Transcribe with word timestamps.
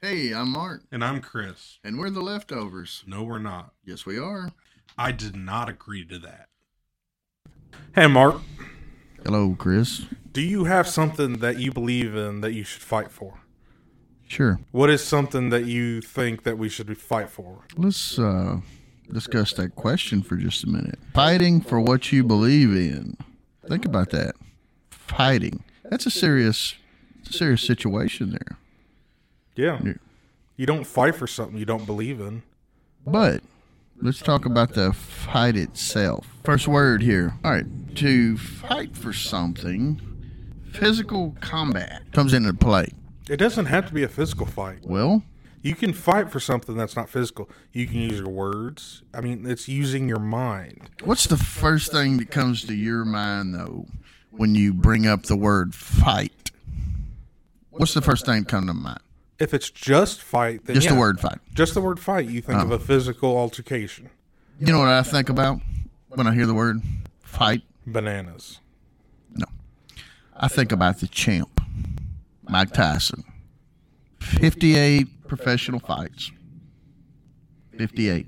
Hey, 0.00 0.32
I'm 0.32 0.50
Mark, 0.52 0.82
And 0.92 1.02
I'm 1.04 1.20
Chris. 1.20 1.78
and 1.82 1.98
we're 1.98 2.10
the 2.10 2.20
leftovers. 2.20 3.02
No, 3.06 3.24
we're 3.24 3.38
not. 3.40 3.72
Yes, 3.84 4.06
we 4.06 4.18
are. 4.18 4.52
I 4.96 5.10
did 5.12 5.34
not 5.34 5.68
agree 5.68 6.04
to 6.06 6.18
that. 6.20 6.48
Hey, 7.94 8.06
Mark, 8.06 8.36
Hello, 9.24 9.56
Chris. 9.58 10.06
do 10.32 10.40
you 10.40 10.64
have 10.64 10.86
something 10.86 11.38
that 11.38 11.58
you 11.58 11.72
believe 11.72 12.14
in 12.14 12.40
that 12.42 12.52
you 12.52 12.62
should 12.64 12.82
fight 12.82 13.10
for? 13.10 13.40
Sure. 14.28 14.60
What 14.70 14.90
is 14.90 15.02
something 15.02 15.50
that 15.50 15.64
you 15.64 16.00
think 16.00 16.44
that 16.44 16.58
we 16.58 16.68
should 16.68 16.96
fight 16.98 17.28
for? 17.30 17.64
Let's 17.76 18.18
uh, 18.18 18.60
discuss 19.12 19.52
that 19.54 19.74
question 19.74 20.22
for 20.22 20.36
just 20.36 20.62
a 20.64 20.68
minute. 20.68 20.98
Fighting 21.14 21.60
for 21.60 21.80
what 21.80 22.12
you 22.12 22.22
believe 22.22 22.70
in. 22.70 23.16
Think 23.66 23.84
about 23.84 24.10
that. 24.10 24.34
Fighting. 24.90 25.64
That's 25.84 26.06
a 26.06 26.10
serious, 26.10 26.74
serious 27.24 27.62
situation 27.62 28.30
there. 28.30 28.58
Yeah. 29.58 29.80
Yeah. 29.84 29.94
You 30.56 30.66
don't 30.66 30.84
fight 30.84 31.16
for 31.16 31.26
something 31.26 31.58
you 31.58 31.64
don't 31.64 31.84
believe 31.84 32.20
in. 32.20 32.42
But 33.04 33.42
let's 34.00 34.20
talk 34.20 34.46
about 34.46 34.74
the 34.74 34.92
fight 34.92 35.56
itself. 35.56 36.26
First 36.44 36.68
word 36.68 37.02
here. 37.02 37.34
All 37.44 37.50
right. 37.50 37.66
To 37.96 38.36
fight 38.36 38.96
for 38.96 39.12
something, 39.12 40.00
physical 40.72 41.36
combat 41.40 42.02
comes 42.12 42.32
into 42.32 42.54
play. 42.54 42.92
It 43.28 43.38
doesn't 43.38 43.66
have 43.66 43.88
to 43.88 43.92
be 43.92 44.04
a 44.04 44.08
physical 44.08 44.46
fight. 44.46 44.78
Well, 44.84 45.22
You 45.60 45.74
can 45.74 45.92
fight 45.92 46.30
for 46.30 46.38
something 46.38 46.76
that's 46.76 46.94
not 46.94 47.08
physical. 47.08 47.50
You 47.72 47.88
can 47.88 47.96
use 47.96 48.20
your 48.20 48.28
words. 48.28 49.02
I 49.12 49.20
mean, 49.20 49.44
it's 49.44 49.66
using 49.68 50.08
your 50.08 50.20
mind. 50.20 50.88
What's 51.02 51.26
the 51.26 51.36
first 51.36 51.90
thing 51.90 52.18
that 52.18 52.30
comes 52.30 52.64
to 52.66 52.74
your 52.74 53.04
mind 53.04 53.54
though 53.56 53.86
when 54.30 54.54
you 54.54 54.72
bring 54.72 55.08
up 55.08 55.24
the 55.24 55.36
word 55.36 55.74
fight? 55.74 56.52
What's 57.70 57.94
the 57.94 58.02
first 58.02 58.24
thing 58.24 58.42
that 58.44 58.48
comes 58.48 58.68
to 58.68 58.74
mind? 58.74 59.00
If 59.38 59.54
it's 59.54 59.70
just 59.70 60.20
fight, 60.20 60.64
then 60.64 60.74
Just 60.74 60.86
yeah. 60.86 60.94
the 60.94 61.00
word 61.00 61.20
fight. 61.20 61.38
Just 61.54 61.74
the 61.74 61.80
word 61.80 62.00
fight. 62.00 62.28
You 62.28 62.40
think 62.40 62.60
of 62.60 62.72
oh. 62.72 62.74
a 62.74 62.78
physical 62.78 63.36
altercation. 63.36 64.10
You 64.58 64.72
know 64.72 64.80
what 64.80 64.88
I 64.88 65.02
think 65.02 65.28
about 65.28 65.60
when 66.08 66.26
I 66.26 66.34
hear 66.34 66.46
the 66.46 66.54
word 66.54 66.80
fight? 67.22 67.62
Bananas. 67.86 68.58
No. 69.32 69.46
I 70.36 70.48
think 70.48 70.72
about 70.72 70.98
the 70.98 71.06
champ, 71.06 71.60
Mike 72.48 72.72
Tyson. 72.72 73.22
58 74.20 75.28
professional 75.28 75.78
fights. 75.78 76.32
58. 77.76 78.26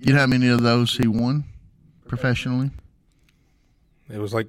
You 0.00 0.12
know 0.14 0.20
how 0.20 0.26
many 0.26 0.48
of 0.48 0.62
those 0.62 0.96
he 0.96 1.06
won 1.06 1.44
professionally? 2.08 2.70
It 4.08 4.18
was 4.18 4.32
like 4.32 4.48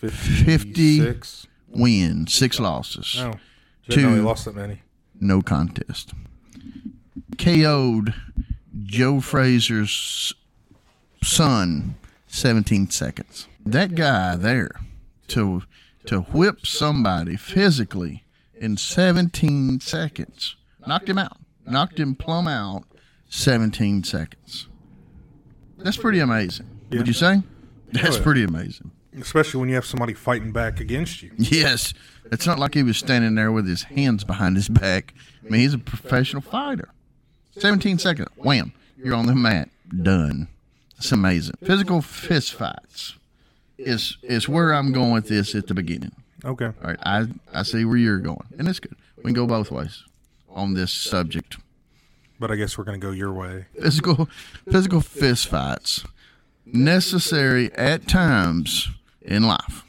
50. 0.00 0.16
56. 0.16 1.46
Wins, 1.68 2.32
six 2.32 2.60
losses. 2.60 3.16
Oh, 3.18 3.32
know 3.88 4.14
he 4.14 4.20
lost 4.20 4.44
that 4.44 4.54
many. 4.54 4.80
No 5.20 5.42
contest. 5.42 6.12
KO'd 7.38 8.14
Joe 8.82 9.20
Frazier's 9.20 10.34
son 11.22 11.96
17 12.26 12.90
seconds. 12.90 13.48
That 13.64 13.94
guy 13.94 14.36
there 14.36 14.80
to 15.28 15.62
to 16.06 16.20
whip 16.20 16.66
somebody 16.66 17.36
physically 17.36 18.24
in 18.54 18.76
17 18.76 19.80
seconds 19.80 20.56
knocked 20.86 21.08
him 21.08 21.18
out. 21.18 21.38
Knocked 21.66 21.98
him 21.98 22.14
plumb 22.14 22.46
out 22.46 22.84
17 23.30 24.04
seconds. 24.04 24.68
That's 25.78 25.96
pretty 25.96 26.20
amazing. 26.20 26.66
Would 26.90 27.08
you 27.08 27.14
say? 27.14 27.42
That's 27.92 28.18
pretty 28.18 28.42
amazing. 28.44 28.90
Especially 29.18 29.60
when 29.60 29.68
you 29.68 29.76
have 29.76 29.86
somebody 29.86 30.12
fighting 30.12 30.52
back 30.52 30.80
against 30.80 31.22
you. 31.22 31.30
Yes. 31.38 31.94
It's 32.32 32.46
not 32.46 32.58
like 32.58 32.74
he 32.74 32.82
was 32.82 32.96
standing 32.96 33.34
there 33.34 33.52
with 33.52 33.66
his 33.66 33.84
hands 33.84 34.24
behind 34.24 34.56
his 34.56 34.68
back. 34.68 35.14
I 35.44 35.50
mean, 35.50 35.60
he's 35.60 35.74
a 35.74 35.78
professional 35.78 36.42
fighter. 36.42 36.88
17 37.58 37.98
seconds. 37.98 38.28
Wham. 38.36 38.72
You're 38.96 39.14
on 39.14 39.26
the 39.26 39.34
mat. 39.34 39.68
Done. 40.02 40.48
It's 40.96 41.12
amazing. 41.12 41.56
Physical 41.62 42.00
fist 42.00 42.54
fights 42.54 43.16
is 43.76 44.16
is 44.22 44.48
where 44.48 44.72
I'm 44.72 44.92
going 44.92 45.12
with 45.12 45.28
this 45.28 45.54
at 45.54 45.66
the 45.66 45.74
beginning. 45.74 46.12
Okay. 46.44 46.66
All 46.66 46.72
right. 46.82 46.98
I, 47.02 47.26
I 47.52 47.62
see 47.62 47.84
where 47.84 47.96
you're 47.96 48.18
going. 48.18 48.46
And 48.58 48.68
it's 48.68 48.80
good. 48.80 48.96
We 49.16 49.24
can 49.24 49.34
go 49.34 49.46
both 49.46 49.70
ways 49.70 50.04
on 50.48 50.74
this 50.74 50.92
subject. 50.92 51.58
But 52.38 52.50
I 52.50 52.56
guess 52.56 52.76
we're 52.76 52.84
going 52.84 53.00
to 53.00 53.06
go 53.06 53.12
your 53.12 53.32
way. 53.32 53.66
Physical 53.80 54.28
physical 54.70 55.00
fist 55.00 55.48
fights 55.48 56.04
necessary 56.66 57.72
at 57.74 58.08
times 58.08 58.88
in 59.22 59.44
life. 59.44 59.83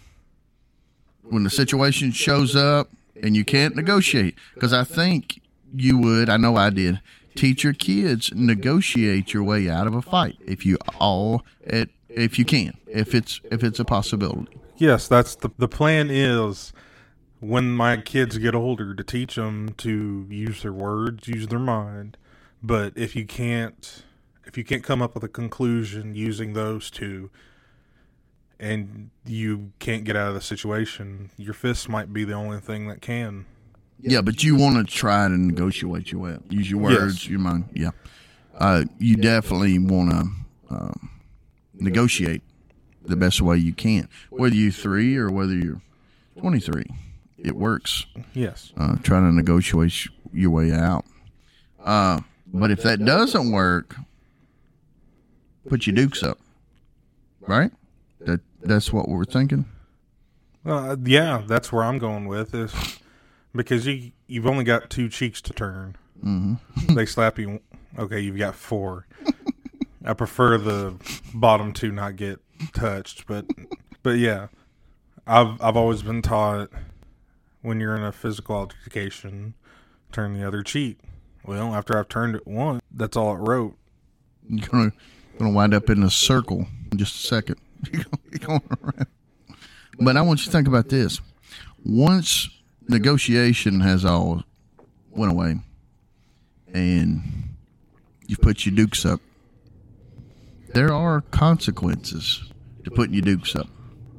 When 1.29 1.43
the 1.43 1.49
situation 1.49 2.11
shows 2.11 2.55
up 2.55 2.89
and 3.21 3.35
you 3.35 3.43
can't 3.43 3.75
negotiate, 3.75 4.35
because 4.53 4.73
I 4.73 4.83
think 4.83 5.41
you 5.73 5.97
would, 5.97 6.29
I 6.29 6.37
know 6.37 6.55
I 6.55 6.69
did, 6.69 7.01
teach 7.35 7.63
your 7.63 7.73
kids 7.73 8.31
negotiate 8.33 9.33
your 9.33 9.43
way 9.43 9.69
out 9.69 9.87
of 9.87 9.93
a 9.93 10.01
fight 10.01 10.37
if 10.45 10.65
you 10.65 10.77
all 10.99 11.45
it 11.61 11.89
if 12.09 12.39
you 12.39 12.45
can, 12.45 12.73
if 12.87 13.13
it's 13.13 13.41
if 13.51 13.63
it's 13.63 13.79
a 13.79 13.85
possibility. 13.85 14.57
Yes, 14.77 15.07
that's 15.07 15.35
the 15.35 15.51
the 15.57 15.67
plan 15.67 16.09
is 16.09 16.73
when 17.41 17.75
my 17.75 17.97
kids 17.97 18.37
get 18.37 18.55
older 18.55 18.95
to 18.95 19.03
teach 19.03 19.35
them 19.35 19.73
to 19.77 20.25
use 20.29 20.63
their 20.63 20.73
words, 20.73 21.27
use 21.27 21.47
their 21.47 21.59
mind. 21.59 22.17
But 22.63 22.93
if 22.95 23.15
you 23.15 23.25
can't 23.25 24.03
if 24.45 24.57
you 24.57 24.63
can't 24.63 24.83
come 24.83 25.01
up 25.01 25.13
with 25.13 25.23
a 25.23 25.29
conclusion 25.29 26.15
using 26.15 26.53
those 26.53 26.89
two 26.89 27.29
and 28.59 29.09
you 29.25 29.71
can't 29.79 30.03
get 30.03 30.15
out 30.15 30.29
of 30.29 30.33
the 30.35 30.41
situation, 30.41 31.29
your 31.37 31.53
fists 31.53 31.89
might 31.89 32.13
be 32.13 32.23
the 32.23 32.33
only 32.33 32.59
thing 32.59 32.87
that 32.87 33.01
can. 33.01 33.45
Yeah, 33.99 34.21
but 34.21 34.43
you 34.43 34.55
want 34.55 34.75
to 34.87 34.93
try 34.93 35.27
to 35.27 35.37
negotiate 35.37 36.11
your 36.11 36.21
way 36.21 36.33
out. 36.33 36.43
Use 36.51 36.69
your 36.69 36.89
Yes. 36.91 36.99
words, 36.99 37.27
your 37.29 37.39
mind. 37.39 37.69
Yeah, 37.73 37.91
uh, 38.57 38.83
you 38.99 39.15
definitely 39.15 39.79
want 39.79 40.11
to 40.11 40.75
um, 40.75 41.09
negotiate 41.73 42.41
the 43.03 43.15
best 43.15 43.41
way 43.41 43.57
you 43.57 43.73
can. 43.73 44.09
Whether 44.29 44.55
you're 44.55 44.71
three 44.71 45.15
or 45.15 45.31
whether 45.31 45.53
you're 45.53 45.81
twenty-three, 46.37 46.85
it 47.37 47.55
works. 47.55 48.05
Yes. 48.33 48.73
Uh, 48.77 48.97
trying 49.03 49.29
to 49.29 49.33
negotiate 49.33 50.07
your 50.33 50.49
way 50.51 50.71
out. 50.71 51.05
Uh, 51.83 52.19
but 52.53 52.71
if 52.71 52.83
that 52.83 53.03
doesn't 53.03 53.51
work, 53.51 53.95
put 55.69 55.87
your 55.87 55.95
dukes 55.95 56.21
up. 56.23 56.37
Right? 57.41 57.71
That 58.65 58.73
that's 58.73 58.91
what 58.91 59.07
we're 59.07 59.25
thinking. 59.25 59.65
Uh, 60.65 60.95
yeah, 61.03 61.43
that's 61.45 61.71
where 61.71 61.83
I'm 61.83 61.99
going 61.99 62.25
with 62.27 62.55
is 62.55 62.73
because 63.53 63.85
you 63.85 64.11
you've 64.27 64.47
only 64.47 64.63
got 64.63 64.89
two 64.89 65.09
cheeks 65.09 65.41
to 65.41 65.53
turn. 65.53 65.95
Mm-hmm. 66.23 66.95
they 66.95 67.05
slap 67.05 67.37
you. 67.37 67.59
Okay, 67.97 68.19
you've 68.19 68.37
got 68.37 68.55
four. 68.55 69.05
I 70.03 70.13
prefer 70.13 70.57
the 70.57 70.95
bottom 71.33 71.73
two 71.73 71.91
not 71.91 72.15
get 72.15 72.39
touched, 72.73 73.27
but 73.27 73.45
but 74.03 74.17
yeah, 74.17 74.47
I've 75.27 75.61
I've 75.61 75.77
always 75.77 76.01
been 76.01 76.21
taught 76.21 76.71
when 77.61 77.79
you're 77.79 77.95
in 77.95 78.03
a 78.03 78.11
physical 78.11 78.55
altercation, 78.55 79.53
turn 80.11 80.33
the 80.33 80.47
other 80.47 80.63
cheek. 80.63 80.99
Well, 81.45 81.75
after 81.75 81.97
I've 81.97 82.09
turned 82.09 82.35
it 82.35 82.47
once, 82.47 82.81
that's 82.91 83.15
all 83.15 83.35
it 83.35 83.39
wrote. 83.39 83.77
You're 84.49 84.67
gonna 84.67 84.91
gonna 85.37 85.51
wind 85.51 85.73
up 85.73 85.89
in 85.89 86.01
a 86.01 86.09
circle 86.09 86.67
in 86.91 86.97
just 86.97 87.23
a 87.23 87.27
second. 87.27 87.57
You're 87.93 88.03
gonna- 88.03 88.17
you're 88.31 88.39
going 88.47 88.61
around. 88.83 89.07
But 89.99 90.17
I 90.17 90.21
want 90.21 90.39
you 90.41 90.45
to 90.45 90.51
think 90.51 90.67
about 90.67 90.89
this. 90.89 91.21
Once 91.85 92.49
negotiation 92.89 93.79
has 93.81 94.03
all 94.03 94.43
went 95.11 95.31
away, 95.31 95.57
and 96.73 97.21
you 98.27 98.35
put 98.37 98.65
your 98.65 98.75
dukes 98.75 99.05
up, 99.05 99.21
there 100.73 100.91
are 100.93 101.21
consequences 101.21 102.43
to 102.83 102.91
putting 102.91 103.13
your 103.13 103.21
dukes 103.21 103.55
up. 103.55 103.67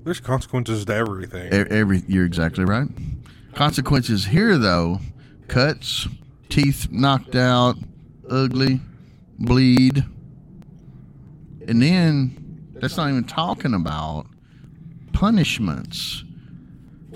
There's 0.04 0.20
consequences 0.20 0.84
to 0.86 0.94
everything. 0.94 1.52
Every 1.52 2.02
you're 2.08 2.24
exactly 2.24 2.64
right. 2.64 2.88
Consequences 3.54 4.24
here 4.26 4.56
though, 4.56 5.00
cuts, 5.48 6.08
teeth 6.48 6.88
knocked 6.90 7.34
out, 7.34 7.76
ugly, 8.30 8.80
bleed. 9.38 10.04
And 11.68 11.82
then 11.82 12.45
that's 12.80 12.96
not 12.96 13.08
even 13.10 13.24
talking 13.24 13.74
about 13.74 14.26
punishments 15.12 16.24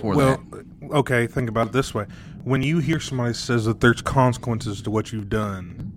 for 0.00 0.14
Well, 0.14 0.42
that. 0.50 0.90
okay, 0.92 1.26
think 1.26 1.48
about 1.48 1.68
it 1.68 1.72
this 1.72 1.94
way. 1.94 2.06
When 2.44 2.62
you 2.62 2.78
hear 2.78 3.00
somebody 3.00 3.34
says 3.34 3.66
that 3.66 3.80
there's 3.80 4.00
consequences 4.00 4.80
to 4.82 4.90
what 4.90 5.12
you've 5.12 5.28
done, 5.28 5.92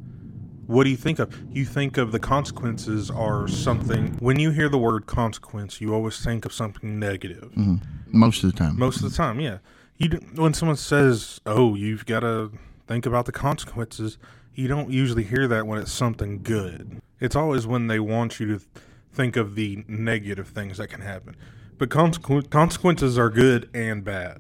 what 0.68 0.84
do 0.84 0.90
you 0.90 0.98
think 0.98 1.20
of? 1.20 1.34
You 1.52 1.66
think 1.66 1.98
of 1.98 2.12
the 2.12 2.20
consequences 2.20 3.10
are 3.10 3.48
something. 3.48 4.18
When 4.20 4.40
you 4.40 4.52
hear 4.52 4.70
the 4.70 4.78
word 4.78 5.06
consequence, 5.06 5.80
you 5.80 5.94
always 5.94 6.24
think 6.24 6.46
of 6.46 6.54
something 6.54 7.00
negative. 7.00 7.52
Mm-hmm. 7.56 7.76
Most 8.12 8.44
of 8.44 8.52
the 8.52 8.58
time. 8.58 8.78
Most 8.78 8.98
of 8.98 9.10
the 9.10 9.16
time, 9.16 9.40
yeah. 9.40 9.60
You 9.98 10.10
when 10.36 10.54
someone 10.54 10.78
says, 10.78 11.40
"Oh, 11.46 11.76
you've 11.76 12.06
got 12.06 12.22
to 12.22 12.52
think 12.88 13.06
about 13.06 13.26
the 13.26 13.32
consequences," 13.32 14.18
you 14.56 14.68
don't 14.68 14.90
usually 14.90 15.24
hear 15.24 15.48
that 15.48 15.68
when 15.68 15.80
it's 15.80 15.92
something 15.92 16.42
good. 16.42 17.02
It's 17.20 17.36
always 17.36 17.66
when 17.68 17.88
they 17.88 18.00
want 18.00 18.40
you 18.40 18.58
to 18.58 18.66
think 19.14 19.36
of 19.38 19.56
the 19.56 19.84
negative 19.88 20.50
things 20.50 20.78
that 20.78 20.88
can 20.88 21.02
happen. 21.02 21.36
But 21.78 21.90
consequ- 21.90 22.50
consequences 22.50 23.18
are 23.18 23.30
good 23.30 23.70
and 23.74 24.04
bad. 24.04 24.38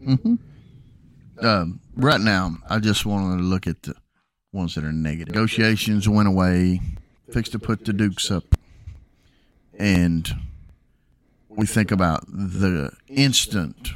um, 1.42 1.80
right 1.96 2.22
now, 2.22 2.58
I 2.70 2.80
just 2.80 3.06
wanted 3.06 3.38
to 3.38 3.44
look 3.44 3.68
at 3.68 3.84
the 3.84 3.96
ones 4.52 4.76
that 4.76 4.84
are 4.84 4.92
negative. 4.92 5.34
Negotiations 5.34 6.08
went 6.08 6.28
away, 6.28 6.82
fixed 7.32 7.52
to 7.54 7.60
put 7.60 7.86
the 7.86 7.94
Dukes 7.94 8.30
up, 8.30 8.44
and 9.78 10.30
we 11.50 11.66
think 11.66 11.92
about 11.92 12.26
the 12.28 12.92
instant 13.08 13.94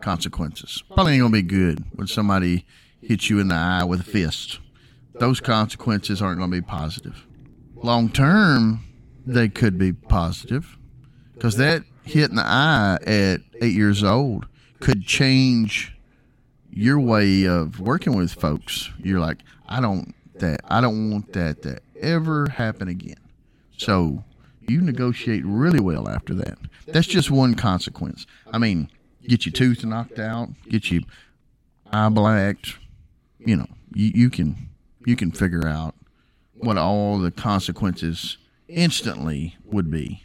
consequences. 0.00 0.82
Probably 0.94 1.14
ain't 1.14 1.22
gonna 1.22 1.32
be 1.32 1.42
good 1.42 1.84
when 1.94 2.06
somebody 2.06 2.66
hits 3.00 3.30
you 3.30 3.38
in 3.40 3.48
the 3.48 3.54
eye 3.54 3.84
with 3.84 4.00
a 4.00 4.04
fist. 4.04 4.60
Those 5.14 5.40
consequences 5.40 6.20
aren't 6.20 6.38
gonna 6.38 6.52
be 6.52 6.60
positive. 6.60 7.26
Long 7.74 8.10
term, 8.10 8.80
they 9.26 9.48
could 9.48 9.76
be 9.76 9.92
positive 9.92 10.78
because 11.34 11.56
that 11.56 11.82
hit 12.04 12.30
in 12.30 12.36
the 12.36 12.46
eye 12.46 12.98
at 13.04 13.40
eight 13.60 13.74
years 13.74 14.04
old 14.04 14.46
could 14.80 15.04
change 15.04 15.96
your 16.70 17.00
way 17.00 17.46
of 17.46 17.80
working 17.80 18.16
with 18.16 18.32
folks. 18.32 18.90
You're 18.98 19.20
like, 19.20 19.38
I 19.68 19.80
don't 19.80 20.14
that 20.38 20.60
I 20.68 20.80
don't 20.80 21.10
want 21.10 21.32
that 21.32 21.62
to 21.62 21.78
ever 22.00 22.48
happen 22.48 22.88
again. 22.88 23.16
So 23.76 24.24
you 24.68 24.80
negotiate 24.80 25.44
really 25.44 25.80
well 25.80 26.08
after 26.08 26.34
that. 26.34 26.58
That's 26.86 27.06
just 27.06 27.30
one 27.30 27.54
consequence. 27.54 28.26
I 28.52 28.58
mean, 28.58 28.90
get 29.26 29.46
your 29.46 29.52
tooth 29.52 29.84
knocked 29.84 30.18
out, 30.18 30.50
get 30.68 30.90
your 30.90 31.02
eye 31.92 32.08
blacked. 32.08 32.76
You 33.38 33.56
know, 33.56 33.66
you, 33.94 34.12
you 34.14 34.30
can 34.30 34.68
you 35.04 35.16
can 35.16 35.32
figure 35.32 35.66
out 35.66 35.94
what 36.54 36.78
all 36.78 37.18
the 37.18 37.30
consequences 37.30 38.38
instantly 38.68 39.56
would 39.64 39.90
be. 39.90 40.24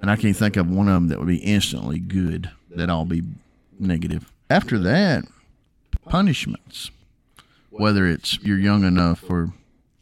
And 0.00 0.10
I 0.10 0.16
can't 0.16 0.36
think 0.36 0.56
of 0.56 0.68
one 0.68 0.88
of 0.88 0.94
them 0.94 1.08
that 1.08 1.18
would 1.18 1.28
be 1.28 1.38
instantly 1.38 1.98
good. 1.98 2.50
That 2.70 2.90
all 2.90 3.04
be 3.04 3.22
negative. 3.78 4.30
After 4.50 4.78
that, 4.80 5.24
punishments. 6.04 6.90
Whether 7.70 8.06
it's 8.06 8.38
you're 8.42 8.58
young 8.58 8.84
enough 8.84 9.20
for 9.20 9.52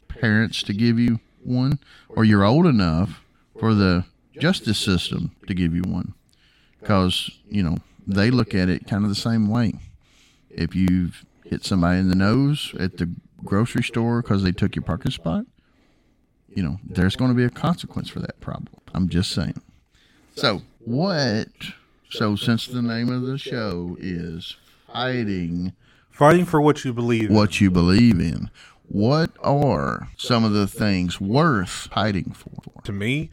parents 0.08 0.62
to 0.64 0.72
give 0.72 0.98
you 0.98 1.20
one, 1.42 1.78
or 2.08 2.24
you're 2.24 2.44
old 2.44 2.66
enough 2.66 3.22
for 3.58 3.74
the 3.74 4.04
justice 4.38 4.78
system 4.78 5.34
to 5.46 5.54
give 5.54 5.74
you 5.74 5.82
one. 5.82 6.14
Because, 6.80 7.30
you 7.48 7.62
know, 7.62 7.78
they 8.06 8.30
look 8.30 8.54
at 8.54 8.68
it 8.68 8.86
kind 8.86 9.04
of 9.04 9.08
the 9.08 9.14
same 9.14 9.48
way. 9.48 9.74
If 10.50 10.74
you've 10.74 11.24
hit 11.44 11.64
somebody 11.64 11.98
in 11.98 12.08
the 12.08 12.14
nose 12.14 12.74
at 12.78 12.98
the 12.98 13.10
grocery 13.44 13.82
store 13.82 14.22
because 14.22 14.42
they 14.42 14.52
took 14.52 14.76
your 14.76 14.84
parking 14.84 15.10
spot, 15.10 15.46
you 16.54 16.62
know, 16.62 16.78
there's 16.84 17.16
going 17.16 17.30
to 17.30 17.36
be 17.36 17.44
a 17.44 17.50
consequence 17.50 18.08
for 18.08 18.20
that 18.20 18.40
problem. 18.40 18.68
I'm 18.94 19.08
just 19.08 19.30
saying. 19.32 19.60
So, 20.36 20.62
what? 20.80 21.48
So, 22.10 22.36
since 22.36 22.66
the 22.66 22.82
name 22.82 23.08
of 23.08 23.22
the 23.22 23.38
show 23.38 23.96
is 24.00 24.56
fighting 24.92 25.72
Fighting 26.10 26.44
for 26.44 26.60
what 26.60 26.84
you 26.84 26.92
believe. 26.92 27.30
in. 27.30 27.34
what 27.34 27.60
you 27.60 27.70
believe 27.72 28.20
in, 28.20 28.48
what 28.86 29.32
are 29.42 30.08
some 30.16 30.44
of 30.44 30.52
the 30.52 30.68
things 30.68 31.20
worth 31.20 31.88
fighting 31.92 32.32
for? 32.32 32.82
to 32.84 32.92
me, 32.92 33.30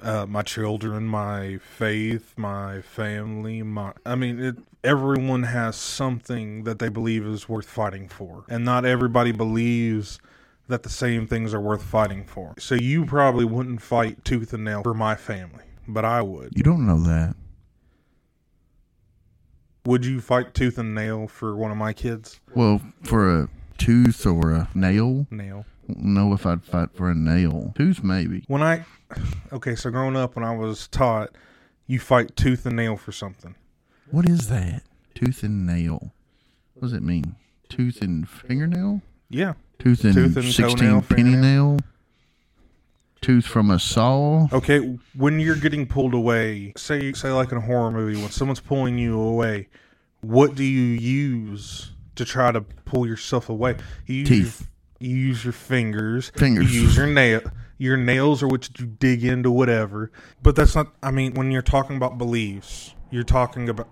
uh, 0.00 0.26
my 0.26 0.42
children, 0.42 1.06
my 1.06 1.58
faith, 1.58 2.34
my 2.36 2.82
family, 2.82 3.62
my 3.64 3.92
I 4.06 4.14
mean, 4.14 4.38
it, 4.38 4.56
everyone 4.84 5.42
has 5.42 5.74
something 5.74 6.62
that 6.64 6.78
they 6.78 6.88
believe 6.88 7.26
is 7.26 7.48
worth 7.48 7.66
fighting 7.68 8.08
for, 8.08 8.44
and 8.48 8.64
not 8.64 8.84
everybody 8.84 9.32
believes 9.32 10.20
that 10.70 10.82
the 10.82 10.88
same 10.88 11.26
things 11.26 11.52
are 11.52 11.60
worth 11.60 11.82
fighting 11.82 12.24
for. 12.24 12.54
So 12.58 12.74
you 12.74 13.04
probably 13.04 13.44
wouldn't 13.44 13.82
fight 13.82 14.24
tooth 14.24 14.52
and 14.52 14.64
nail 14.64 14.82
for 14.82 14.94
my 14.94 15.14
family, 15.14 15.64
but 15.86 16.04
I 16.04 16.22
would. 16.22 16.52
You 16.56 16.62
don't 16.62 16.86
know 16.86 17.00
that. 17.00 17.36
Would 19.86 20.04
you 20.04 20.20
fight 20.20 20.54
tooth 20.54 20.78
and 20.78 20.94
nail 20.94 21.26
for 21.26 21.56
one 21.56 21.70
of 21.70 21.76
my 21.76 21.92
kids? 21.92 22.40
Well, 22.54 22.80
for 23.02 23.42
a 23.42 23.48
tooth 23.78 24.26
or 24.26 24.50
a 24.52 24.68
nail, 24.74 25.26
Nail. 25.30 25.64
Know 25.88 26.32
if 26.34 26.46
I'd 26.46 26.62
fight 26.62 26.90
for 26.94 27.10
a 27.10 27.14
nail. 27.14 27.72
Tooth, 27.76 28.04
maybe. 28.04 28.44
When 28.46 28.62
I 28.62 28.84
okay, 29.52 29.74
so 29.74 29.90
growing 29.90 30.16
up, 30.16 30.36
when 30.36 30.44
I 30.44 30.54
was 30.54 30.86
taught, 30.88 31.30
you 31.86 31.98
fight 31.98 32.36
tooth 32.36 32.64
and 32.66 32.76
nail 32.76 32.96
for 32.96 33.10
something. 33.10 33.56
What 34.10 34.28
is 34.28 34.48
that? 34.48 34.82
Tooth 35.14 35.42
and 35.42 35.66
nail. 35.66 36.12
What 36.74 36.82
does 36.82 36.92
it 36.92 37.02
mean? 37.02 37.34
Tooth 37.68 38.02
and 38.02 38.28
fingernail? 38.28 39.02
Yeah. 39.28 39.54
Tooth 39.80 40.04
and, 40.04 40.14
Tooth 40.14 40.36
and 40.36 40.44
16 40.44 40.76
toenail, 40.76 41.02
penny 41.02 41.36
nail? 41.36 41.78
Tooth 43.20 43.46
from 43.46 43.70
a 43.70 43.78
saw? 43.78 44.46
Okay, 44.52 44.98
when 45.14 45.40
you're 45.40 45.56
getting 45.56 45.86
pulled 45.86 46.14
away, 46.14 46.72
say 46.76 47.12
say 47.12 47.30
like 47.30 47.50
in 47.52 47.58
a 47.58 47.62
horror 47.62 47.90
movie, 47.90 48.20
when 48.20 48.30
someone's 48.30 48.60
pulling 48.60 48.98
you 48.98 49.20
away, 49.20 49.68
what 50.20 50.54
do 50.54 50.64
you 50.64 50.98
use 50.98 51.92
to 52.16 52.24
try 52.24 52.52
to 52.52 52.60
pull 52.60 53.06
yourself 53.06 53.48
away? 53.48 53.76
You 54.06 54.16
use 54.16 54.28
Teeth. 54.28 54.68
Your, 54.98 55.10
you 55.10 55.16
use 55.16 55.44
your 55.44 55.52
fingers. 55.52 56.30
Fingers. 56.36 56.74
You 56.74 56.82
use 56.82 56.96
your 56.96 57.06
nail. 57.06 57.40
Your 57.78 57.96
nails 57.96 58.42
are 58.42 58.48
what 58.48 58.78
you 58.78 58.86
dig 58.86 59.24
into, 59.24 59.50
whatever. 59.50 60.12
But 60.42 60.56
that's 60.56 60.74
not. 60.74 60.88
I 61.02 61.10
mean, 61.10 61.34
when 61.34 61.50
you're 61.50 61.62
talking 61.62 61.96
about 61.96 62.18
beliefs, 62.18 62.94
you're 63.10 63.24
talking 63.24 63.68
about. 63.68 63.88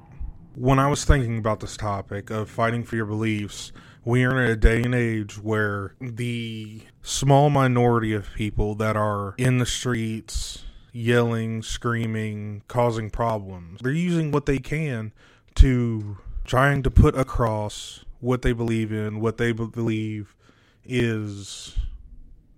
When 0.55 0.79
I 0.79 0.89
was 0.89 1.05
thinking 1.05 1.39
about 1.39 1.61
this 1.61 1.77
topic 1.77 2.31
of 2.31 2.51
fighting 2.51 2.83
for 2.85 2.97
your 2.97 3.07
beliefs, 3.07 3.73
we 4.05 4.25
are 4.25 4.43
in 4.43 4.51
a 4.51 4.57
day 4.57 4.83
and 4.83 4.95
age 4.95 5.39
where 5.39 5.95
the 6.01 6.83
small 7.03 7.51
minority 7.51 8.13
of 8.13 8.33
people 8.35 8.75
that 8.77 8.97
are 8.97 9.35
in 9.39 9.59
the 9.59 9.67
streets 9.67 10.65
yelling, 10.93 11.63
screaming, 11.63 12.63
causing 12.69 13.11
problems, 13.11 13.81
they're 13.83 13.93
using 13.93 14.33
what 14.33 14.47
they 14.47 14.59
can 14.59 15.13
to 15.55 16.19
trying 16.45 16.83
to 16.83 16.91
put 16.91 17.17
across 17.17 18.05
what 18.21 18.43
they 18.43 18.53
believe 18.53 18.91
in, 18.91 19.21
what 19.21 19.37
they 19.37 19.53
believe 19.53 20.35
is 20.85 21.77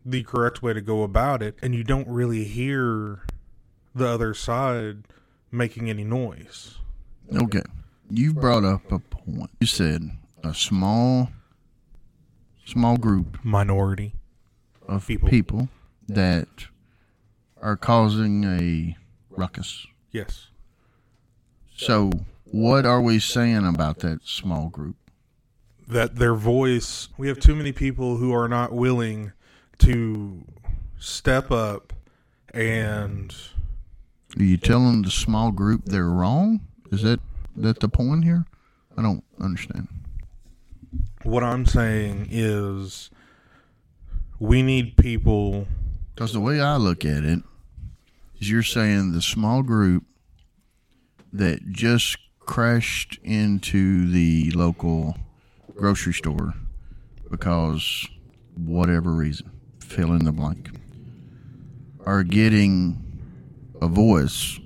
the 0.07 0.23
correct 0.23 0.63
way 0.63 0.73
to 0.73 0.81
go 0.81 1.03
about 1.03 1.43
it, 1.43 1.59
and 1.61 1.75
you 1.75 1.85
don't 1.85 2.09
really 2.09 2.45
hear 2.45 3.23
the 3.95 4.07
other 4.07 4.33
side 4.33 5.05
making 5.51 5.91
any 5.91 6.05
noise. 6.05 6.79
Okay. 7.35 7.63
You 8.11 8.35
brought 8.35 8.65
up 8.65 8.91
a 8.91 8.99
point. 8.99 9.51
You 9.61 9.67
said 9.67 10.11
a 10.43 10.53
small, 10.55 11.31
small 12.65 12.97
group 12.97 13.39
Minority. 13.45 14.15
of 14.89 15.07
People. 15.07 15.29
people 15.29 15.69
that 16.09 16.49
are 17.63 17.77
causing 17.77 18.45
a 18.45 18.97
ruckus. 19.31 19.87
Yes. 20.11 20.49
So, 21.77 22.11
what 22.45 22.85
are 22.85 23.01
we 23.01 23.19
saying 23.21 23.65
about 23.67 24.01
that 24.01 24.21
small 24.27 24.69
group? 24.69 24.97
that 25.89 26.15
their 26.15 26.37
voice 26.37 27.09
we 27.19 27.27
have 27.27 27.41
too 27.41 27.57
many 27.57 27.73
people 27.73 28.17
who 28.19 28.33
are 28.33 28.47
not 28.47 28.71
willing 28.73 29.33
to 29.77 30.45
step 31.01 31.51
up 31.51 31.93
and 32.55 33.35
Are 34.39 34.43
you 34.45 34.57
telling 34.57 35.03
the 35.03 35.11
small 35.11 35.51
group 35.51 35.87
they're 35.87 36.09
wrong? 36.09 36.61
Is 36.93 37.03
that 37.03 37.19
that 37.57 37.81
the 37.81 37.89
point 37.89 38.25
here? 38.25 38.45
I 38.97 39.03
don't 39.03 39.25
understand. 39.41 39.89
what 41.23 41.43
i'm 41.45 41.65
saying 41.67 42.27
is 42.31 43.11
we 44.39 44.63
need 44.63 44.97
people 44.97 45.67
Because 46.15 46.33
the 46.33 46.41
way 46.41 46.61
I 46.61 46.77
look 46.77 47.05
at 47.05 47.25
it 47.25 47.41
is 48.41 48.51
you're 48.51 48.63
saying 48.63 49.13
the 49.13 49.23
small 49.23 49.63
group 49.63 50.05
that 51.33 51.71
just 51.71 52.17
crashed 52.41 53.19
into 53.23 54.11
the 54.11 54.51
local 54.53 55.17
grocery 55.77 56.15
store 56.15 56.55
because 57.31 58.09
whatever 58.57 59.13
reason, 59.13 59.51
fill 59.79 60.13
in 60.13 60.25
the 60.25 60.33
blank, 60.33 60.71
are 62.05 62.25
getting 62.25 62.99
a 63.81 63.87
voice 63.87 64.59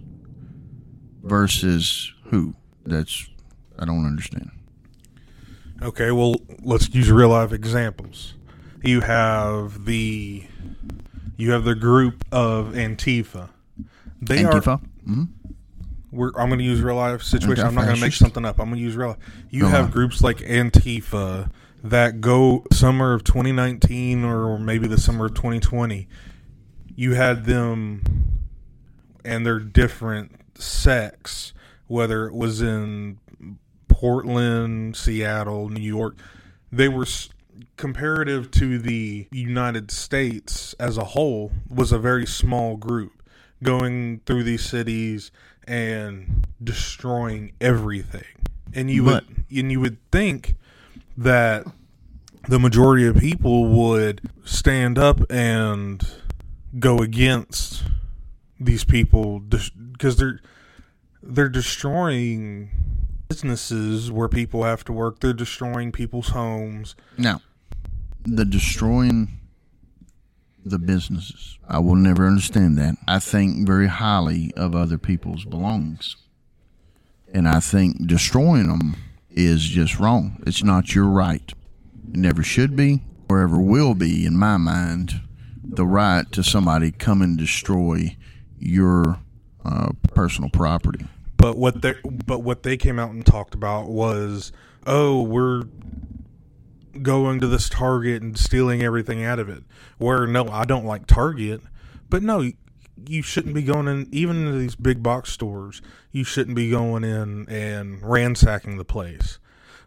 versus 1.23 2.13
who? 2.27 2.55
That's, 2.85 3.29
I 3.79 3.85
don't 3.85 4.07
understand. 4.07 4.51
okay 5.83 6.11
well 6.11 6.37
let's 6.63 6.93
use 6.95 7.11
real 7.11 7.31
life 7.31 7.53
examples 7.53 8.35
you 8.83 9.01
have 9.01 9.85
the 9.87 10.45
you 11.37 11.51
have 11.53 11.65
the 11.65 11.75
group 11.75 12.25
of 12.31 12.75
antifa 12.75 13.49
they 14.23 14.45
are 14.45 14.53
Antifa? 14.53 14.81
hmm 15.05 15.25
we're, 16.15 16.31
I'm 16.37 16.49
going 16.49 16.61
to 16.61 16.65
use 16.65 16.81
real 16.81 16.95
life 16.95 17.23
situation. 17.23 17.67
I'm 17.67 17.75
not 17.75 17.85
going 17.85 17.97
to 17.97 18.01
make 18.01 18.13
something 18.13 18.45
up. 18.45 18.61
I'm 18.61 18.67
going 18.67 18.79
to 18.79 18.83
use 18.85 18.95
real. 18.97 19.09
Life. 19.09 19.19
You 19.51 19.67
have 19.67 19.91
groups 19.91 20.23
like 20.23 20.39
Antifa 20.39 21.51
that 21.83 22.21
go 22.21 22.65
summer 22.73 23.13
of 23.13 23.25
2019 23.25 24.25
or 24.25 24.59
maybe 24.59 24.87
the 24.87 24.97
summer 24.97 25.27
of 25.27 25.35
2020. 25.35 26.07
You 26.95 27.15
had 27.15 27.45
them, 27.45 28.05
and 29.25 29.45
they're 29.45 29.59
different 29.59 30.37
sects. 30.57 31.53
Whether 31.87 32.27
it 32.27 32.35
was 32.35 32.63
in 32.63 33.19
Portland, 33.89 34.97
Seattle, 34.97 35.69
New 35.69 35.83
York, 35.83 36.17
they 36.73 36.89
were 36.89 37.07
comparative 37.77 38.51
to 38.53 38.79
the 38.79 39.29
United 39.31 39.91
States 39.91 40.75
as 40.79 40.97
a 40.97 41.05
whole 41.05 41.53
was 41.69 41.93
a 41.93 41.99
very 41.99 42.27
small 42.27 42.77
group 42.77 43.23
going 43.63 44.21
through 44.27 44.43
these 44.43 44.65
cities 44.65 45.31
and 45.67 46.47
destroying 46.63 47.53
everything. 47.61 48.25
And 48.75 48.91
you 48.91 49.05
would 49.05 49.45
and 49.51 49.71
you 49.71 49.81
would 49.81 49.99
think 50.11 50.57
that 51.17 51.65
the 52.49 52.59
majority 52.59 53.07
of 53.07 53.17
people 53.17 53.67
would 53.67 54.21
stand 54.45 54.99
up 54.99 55.21
and 55.31 56.07
go 56.79 56.99
against 56.99 57.85
these 58.59 58.85
people 58.85 59.39
because 59.39 60.17
they're 60.17 60.41
they're 61.27 61.49
destroying 61.49 62.71
businesses 63.29 64.11
where 64.11 64.29
people 64.29 64.65
have 64.65 64.85
to 64.85 64.93
work. 64.93 65.21
They're 65.21 65.33
destroying 65.33 65.93
people's 65.93 66.29
homes. 66.29 66.95
Now, 67.19 67.41
the 68.25 68.45
destroying 68.45 69.41
the 70.65 70.79
businesses. 70.79 71.59
I 71.69 71.79
will 71.79 71.97
never 71.97 72.27
understand 72.27 72.79
that. 72.79 72.97
I 73.07 73.19
think 73.19 73.67
very 73.67 73.87
highly 73.87 74.53
of 74.57 74.75
other 74.75 74.99
people's 74.99 75.45
belongings. 75.45 76.17
And 77.33 77.47
I 77.49 77.61
think 77.61 78.07
destroying 78.07 78.69
them 78.69 78.97
is 79.31 79.63
just 79.63 79.99
wrong. 79.99 80.43
It's 80.47 80.65
not 80.65 80.95
your 80.95 81.09
right. 81.09 81.53
It 82.13 82.17
never 82.17 82.43
should 82.43 82.77
be 82.77 83.03
or 83.29 83.43
ever 83.43 83.61
will 83.61 83.95
be, 83.95 84.25
in 84.25 84.37
my 84.37 84.57
mind, 84.57 85.21
the 85.63 85.87
right 85.87 86.31
to 86.33 86.43
somebody 86.43 86.91
come 86.93 87.21
and 87.21 87.37
destroy 87.37 88.17
your 88.59 89.19
uh, 89.65 89.91
personal 90.15 90.51
property. 90.51 91.07
But 91.45 91.59
what 91.59 91.83
they 91.83 91.93
but 92.03 92.39
what 92.39 92.63
they 92.63 92.79
came 92.79 92.99
out 92.99 93.11
and 93.11 93.25
talked 93.25 93.53
about 93.53 93.91
was, 93.91 94.51
oh, 94.87 95.21
we're 95.21 95.65
going 97.03 97.39
to 97.41 97.47
this 97.47 97.69
Target 97.69 98.23
and 98.23 98.39
stealing 98.39 98.83
everything 98.83 99.23
out 99.23 99.39
of 99.39 99.51
it. 99.51 99.63
Where 99.99 100.27
no, 100.27 100.49
I 100.49 100.65
don't 100.65 100.87
like 100.87 101.07
Target, 101.07 101.61
but 102.09 102.23
no, 102.23 102.51
you 103.07 103.21
shouldn't 103.21 103.55
be 103.55 103.61
going 103.61 103.89
in 103.89 104.09
even 104.11 104.47
into 104.47 104.59
these 104.59 104.75
big 104.75 105.03
box 105.03 105.33
stores. 105.33 105.83
You 106.13 106.25
shouldn't 106.25 106.57
be 106.57 106.71
going 106.71 107.05
in 107.05 107.47
and 107.51 108.03
ransacking 108.03 108.79
the 108.79 108.85
place. 108.87 109.39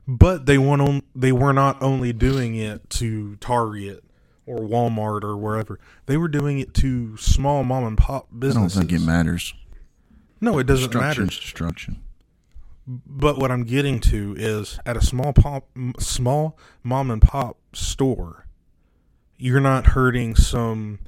But 0.08 0.46
they 0.46 0.60
went 0.60 0.84
on. 0.84 1.02
They 1.16 1.32
were 1.32 1.54
not 1.54 1.82
only 1.82 2.14
doing 2.14 2.54
it 2.54 2.88
to 2.92 3.36
Target 3.38 4.04
or 4.46 4.60
Walmart 4.60 5.24
or 5.24 5.36
wherever. 5.36 5.80
They 6.06 6.18
were 6.18 6.28
doing 6.28 6.60
it 6.60 6.76
to 6.76 7.18
small 7.18 7.64
mom 7.64 7.84
and 7.84 7.98
pop 7.98 8.28
businesses. 8.38 8.78
I 8.78 8.82
don't 8.82 8.90
think 8.90 9.02
it 9.02 9.04
matters. 9.04 9.56
No, 10.39 10.60
it 10.60 10.67
doesn't 10.67 10.94
matter. 10.94 11.25
Destruction. 11.25 12.01
But 12.88 13.38
what 13.38 13.51
I'm 13.51 13.63
getting 13.63 14.00
to 14.01 14.36
is 14.38 14.79
at 14.86 14.96
a 14.96 15.01
small 15.01 15.34
pop, 15.34 15.67
small 16.00 16.58
mom 16.84 17.12
and 17.12 17.22
pop 17.22 17.58
store, 17.74 18.46
you're 19.38 19.60
not 19.60 19.88
hurting 19.88 20.36
some 20.36 21.00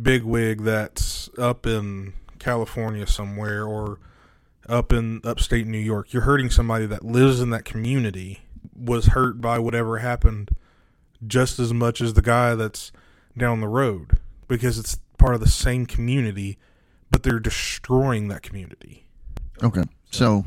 big 0.00 0.22
wig 0.22 0.62
that's 0.62 1.28
up 1.36 1.66
in 1.66 2.12
California 2.38 3.06
somewhere 3.06 3.64
or 3.64 3.98
up 4.68 4.92
in 4.92 5.20
upstate 5.24 5.66
New 5.66 5.78
York. 5.78 6.12
You're 6.12 6.22
hurting 6.22 6.50
somebody 6.50 6.86
that 6.86 7.04
lives 7.04 7.40
in 7.40 7.50
that 7.50 7.64
community, 7.64 8.42
was 8.74 9.06
hurt 9.06 9.40
by 9.40 9.58
whatever 9.58 9.98
happened 9.98 10.50
just 11.26 11.58
as 11.58 11.72
much 11.72 12.00
as 12.00 12.14
the 12.14 12.22
guy 12.22 12.54
that's 12.54 12.92
down 13.36 13.60
the 13.60 13.68
road 13.68 14.18
because 14.48 14.78
it's 14.78 14.98
part 15.18 15.34
of 15.34 15.40
the 15.40 15.48
same 15.48 15.86
community, 15.86 16.58
but 17.10 17.22
they're 17.22 17.40
destroying 17.40 18.28
that 18.28 18.42
community. 18.42 19.04
Okay. 19.62 19.84
So 20.10 20.44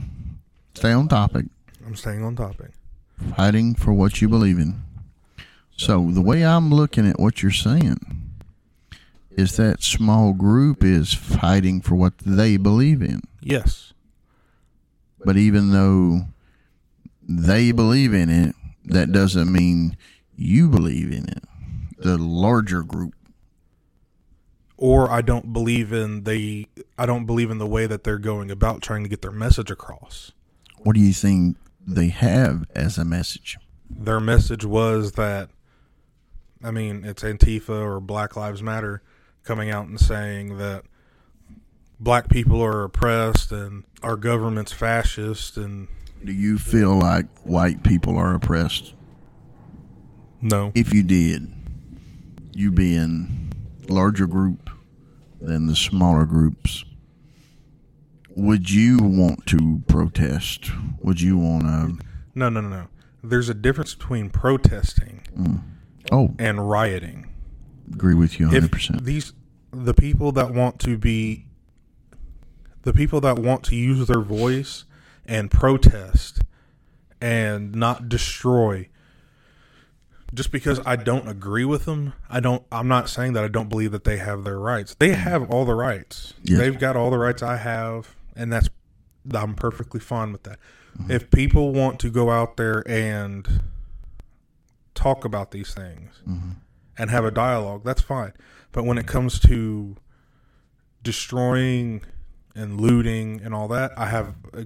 stay 0.75 0.91
on 0.91 1.07
topic. 1.07 1.45
I'm 1.85 1.95
staying 1.95 2.23
on 2.23 2.35
topic. 2.35 2.71
Fighting 3.35 3.75
for 3.75 3.93
what 3.93 4.21
you 4.21 4.29
believe 4.29 4.59
in. 4.59 4.81
So 5.75 6.09
the 6.11 6.21
way 6.21 6.45
I'm 6.45 6.73
looking 6.73 7.07
at 7.07 7.19
what 7.19 7.41
you're 7.41 7.51
saying 7.51 7.99
is 9.31 9.55
that 9.57 9.81
small 9.81 10.33
group 10.33 10.83
is 10.83 11.13
fighting 11.13 11.81
for 11.81 11.95
what 11.95 12.17
they 12.19 12.57
believe 12.57 13.01
in. 13.01 13.21
Yes. 13.41 13.93
But 15.23 15.37
even 15.37 15.71
though 15.71 16.27
they 17.27 17.71
believe 17.71 18.13
in 18.13 18.29
it, 18.29 18.55
that 18.85 19.11
doesn't 19.11 19.51
mean 19.51 19.95
you 20.35 20.69
believe 20.69 21.11
in 21.11 21.29
it. 21.29 21.43
The 21.97 22.17
larger 22.17 22.83
group. 22.83 23.13
Or 24.81 25.11
I 25.11 25.19
don't 25.19 25.51
believe 25.51 25.91
in 25.91 26.23
the 26.23 26.65
I 26.97 27.05
don't 27.05 27.25
believe 27.25 27.51
in 27.51 27.57
the 27.57 27.67
way 27.67 27.85
that 27.85 28.05
they're 28.05 28.17
going 28.17 28.49
about 28.49 28.81
trying 28.81 29.03
to 29.03 29.09
get 29.09 29.21
their 29.21 29.31
message 29.31 29.69
across. 29.69 30.31
What 30.77 30.95
do 30.95 31.01
you 31.01 31.11
think 31.11 31.57
they 31.85 32.07
have 32.07 32.65
as 32.73 32.97
a 32.97 33.03
message? 33.03 33.57
Their 33.89 34.21
message 34.21 34.63
was 34.63 35.13
that 35.13 35.49
I 36.63 36.71
mean, 36.71 37.03
it's 37.03 37.23
Antifa 37.23 37.69
or 37.69 37.99
Black 37.99 38.37
Lives 38.37 38.63
Matter 38.63 39.01
coming 39.43 39.69
out 39.69 39.87
and 39.87 39.99
saying 39.99 40.57
that 40.59 40.85
black 41.99 42.29
people 42.29 42.61
are 42.63 42.83
oppressed 42.85 43.51
and 43.51 43.83
our 44.01 44.15
government's 44.15 44.71
fascist 44.71 45.57
and 45.57 45.87
do 46.23 46.31
you 46.31 46.57
feel 46.57 46.97
like 46.97 47.25
white 47.43 47.83
people 47.83 48.17
are 48.17 48.33
oppressed 48.33 48.93
no 50.41 50.71
if 50.75 50.93
you 50.93 51.03
did 51.03 51.51
you 52.53 52.71
being 52.71 53.48
larger 53.89 54.27
group 54.27 54.69
than 55.41 55.67
the 55.67 55.75
smaller 55.75 56.25
groups 56.25 56.85
would 58.39 58.69
you 58.69 58.97
want 59.01 59.45
to 59.47 59.81
protest? 59.87 60.71
Would 61.01 61.19
you 61.19 61.37
want 61.37 61.63
to 61.63 62.05
no 62.35 62.49
no 62.49 62.61
no 62.61 62.69
no. 62.69 62.87
There's 63.21 63.49
a 63.49 63.53
difference 63.53 63.95
between 63.95 64.29
protesting 64.29 65.21
mm. 65.37 65.61
oh. 66.11 66.35
and 66.39 66.69
rioting. 66.69 67.29
Agree 67.91 68.13
with 68.13 68.39
you 68.39 68.47
100% 68.47 68.97
if 68.97 69.03
these 69.03 69.33
the 69.71 69.93
people 69.93 70.31
that 70.31 70.53
want 70.53 70.79
to 70.79 70.97
be 70.97 71.47
the 72.83 72.93
people 72.93 73.19
that 73.21 73.37
want 73.37 73.63
to 73.65 73.75
use 73.75 74.07
their 74.07 74.21
voice 74.21 74.85
and 75.25 75.51
protest 75.51 76.41
and 77.19 77.75
not 77.75 78.07
destroy 78.07 78.87
just 80.33 80.51
because 80.51 80.79
I 80.85 80.95
don't 80.95 81.27
agree 81.27 81.65
with 81.65 81.85
them, 81.85 82.13
I 82.29 82.39
don't 82.39 82.63
I'm 82.71 82.87
not 82.87 83.09
saying 83.09 83.33
that 83.33 83.43
I 83.43 83.47
don't 83.47 83.69
believe 83.69 83.91
that 83.91 84.03
they 84.03 84.17
have 84.17 84.43
their 84.43 84.59
rights. 84.59 84.95
They 84.99 85.13
have 85.13 85.49
all 85.49 85.65
the 85.65 85.73
rights. 85.73 86.33
Yes. 86.43 86.59
They've 86.59 86.79
got 86.79 86.95
all 86.95 87.09
the 87.09 87.17
rights 87.17 87.41
I 87.41 87.57
have 87.57 88.15
and 88.35 88.51
that's 88.51 88.69
I'm 89.33 89.55
perfectly 89.55 89.99
fine 89.99 90.31
with 90.31 90.43
that. 90.43 90.59
Mm-hmm. 90.97 91.11
If 91.11 91.31
people 91.31 91.71
want 91.71 91.99
to 92.01 92.09
go 92.09 92.29
out 92.29 92.57
there 92.57 92.83
and 92.87 93.61
talk 94.95 95.25
about 95.25 95.51
these 95.51 95.73
things 95.73 96.21
mm-hmm. 96.27 96.51
and 96.97 97.09
have 97.09 97.25
a 97.25 97.31
dialogue, 97.31 97.83
that's 97.83 98.01
fine. 98.01 98.33
But 98.71 98.85
when 98.85 98.97
it 98.97 99.07
comes 99.07 99.39
to 99.41 99.95
destroying 101.03 102.01
and 102.55 102.79
looting 102.79 103.41
and 103.43 103.53
all 103.53 103.67
that, 103.69 103.91
I 103.97 104.07
have 104.07 104.35
a, 104.53 104.65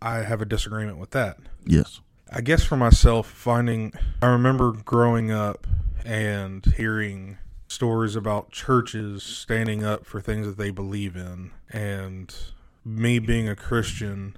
I 0.00 0.18
have 0.18 0.40
a 0.40 0.44
disagreement 0.44 0.98
with 0.98 1.10
that. 1.10 1.38
Yes. 1.64 2.00
I 2.32 2.40
guess 2.40 2.64
for 2.64 2.76
myself, 2.76 3.28
finding 3.28 3.92
I 4.20 4.26
remember 4.26 4.72
growing 4.72 5.30
up 5.30 5.66
and 6.04 6.64
hearing 6.76 7.38
stories 7.68 8.16
about 8.16 8.50
churches 8.50 9.22
standing 9.22 9.84
up 9.84 10.06
for 10.06 10.20
things 10.20 10.46
that 10.46 10.56
they 10.56 10.70
believe 10.70 11.16
in, 11.16 11.52
and 11.70 12.34
me 12.84 13.18
being 13.18 13.48
a 13.48 13.56
Christian 13.56 14.36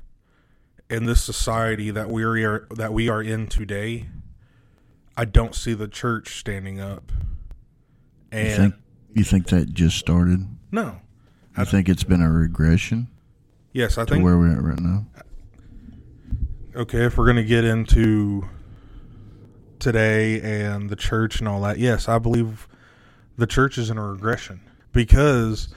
in 0.90 1.04
this 1.04 1.22
society 1.22 1.90
that 1.90 2.08
we 2.10 2.24
are 2.24 2.66
that 2.70 2.92
we 2.92 3.08
are 3.08 3.22
in 3.22 3.46
today. 3.46 4.08
I 5.16 5.24
don't 5.24 5.54
see 5.54 5.74
the 5.74 5.88
church 5.88 6.38
standing 6.38 6.80
up. 6.80 7.10
And 8.30 8.48
you 8.48 8.56
think, 8.56 8.74
you 9.14 9.24
think 9.24 9.46
that 9.48 9.74
just 9.74 9.96
started? 9.96 10.46
No. 10.70 11.00
I 11.56 11.64
think 11.64 11.88
it's 11.88 12.04
been 12.04 12.22
a 12.22 12.30
regression. 12.30 13.08
Yes, 13.72 13.98
I 13.98 14.04
think 14.04 14.22
where 14.22 14.38
we're 14.38 14.52
at 14.52 14.62
right 14.62 14.78
now. 14.78 15.06
Okay, 16.78 17.06
if 17.06 17.18
we're 17.18 17.24
going 17.24 17.34
to 17.34 17.42
get 17.42 17.64
into 17.64 18.48
today 19.80 20.40
and 20.40 20.88
the 20.88 20.94
church 20.94 21.40
and 21.40 21.48
all 21.48 21.60
that, 21.62 21.78
yes, 21.78 22.08
I 22.08 22.20
believe 22.20 22.68
the 23.36 23.48
church 23.48 23.78
is 23.78 23.90
in 23.90 23.98
a 23.98 24.06
regression 24.06 24.60
because 24.92 25.74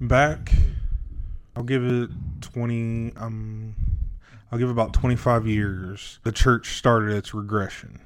back, 0.00 0.54
I'll 1.54 1.64
give 1.64 1.84
it 1.84 2.08
twenty. 2.40 3.12
Um, 3.16 3.76
I'll 4.50 4.58
give 4.58 4.70
about 4.70 4.94
twenty 4.94 5.16
five 5.16 5.46
years. 5.46 6.18
The 6.22 6.32
church 6.32 6.78
started 6.78 7.14
its 7.14 7.34
regression 7.34 8.00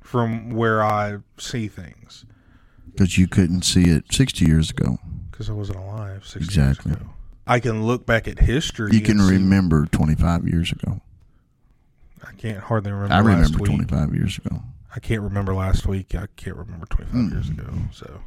from 0.00 0.48
where 0.48 0.82
I 0.82 1.18
see 1.36 1.68
things. 1.68 2.24
Because 2.90 3.18
you 3.18 3.28
couldn't 3.28 3.66
see 3.66 3.90
it 3.90 4.04
sixty 4.10 4.46
years 4.46 4.70
ago 4.70 4.96
because 5.30 5.50
I 5.50 5.52
wasn't 5.52 5.80
alive. 5.80 6.24
exactly. 6.36 6.96
I 7.46 7.60
can 7.60 7.84
look 7.84 8.06
back 8.06 8.28
at 8.28 8.38
history. 8.38 8.92
You 8.92 9.00
can 9.00 9.18
remember 9.18 9.86
25 9.86 10.46
years 10.46 10.70
ago. 10.70 11.00
I 12.38 12.40
can't 12.40 12.58
hardly 12.58 12.92
remember. 12.92 13.14
I 13.14 13.18
remember 13.18 13.58
25 13.58 14.14
years 14.14 14.38
ago. 14.38 14.62
I 14.94 15.00
can't 15.00 15.22
remember 15.22 15.54
last 15.54 15.86
week. 15.86 16.14
I 16.14 16.26
can't 16.36 16.56
remember 16.56 16.86
25 16.86 17.14
mm. 17.14 17.32
years 17.32 17.48
ago. 17.48 17.68
So, 17.92 18.20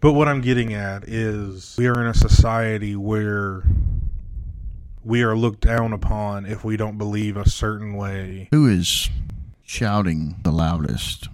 but 0.00 0.12
what 0.12 0.28
I'm 0.28 0.42
getting 0.42 0.74
at 0.74 1.04
is 1.08 1.76
we 1.78 1.86
are 1.86 1.98
in 1.98 2.08
a 2.08 2.14
society 2.14 2.94
where 2.94 3.64
we 5.02 5.22
are 5.22 5.34
looked 5.34 5.60
down 5.60 5.94
upon 5.94 6.44
if 6.44 6.62
we 6.62 6.76
don't 6.76 6.98
believe 6.98 7.38
a 7.38 7.48
certain 7.48 7.94
way. 7.94 8.48
Who 8.52 8.66
is 8.66 9.08
shouting 9.64 10.36
the 10.42 10.52
loudest? 10.52 11.28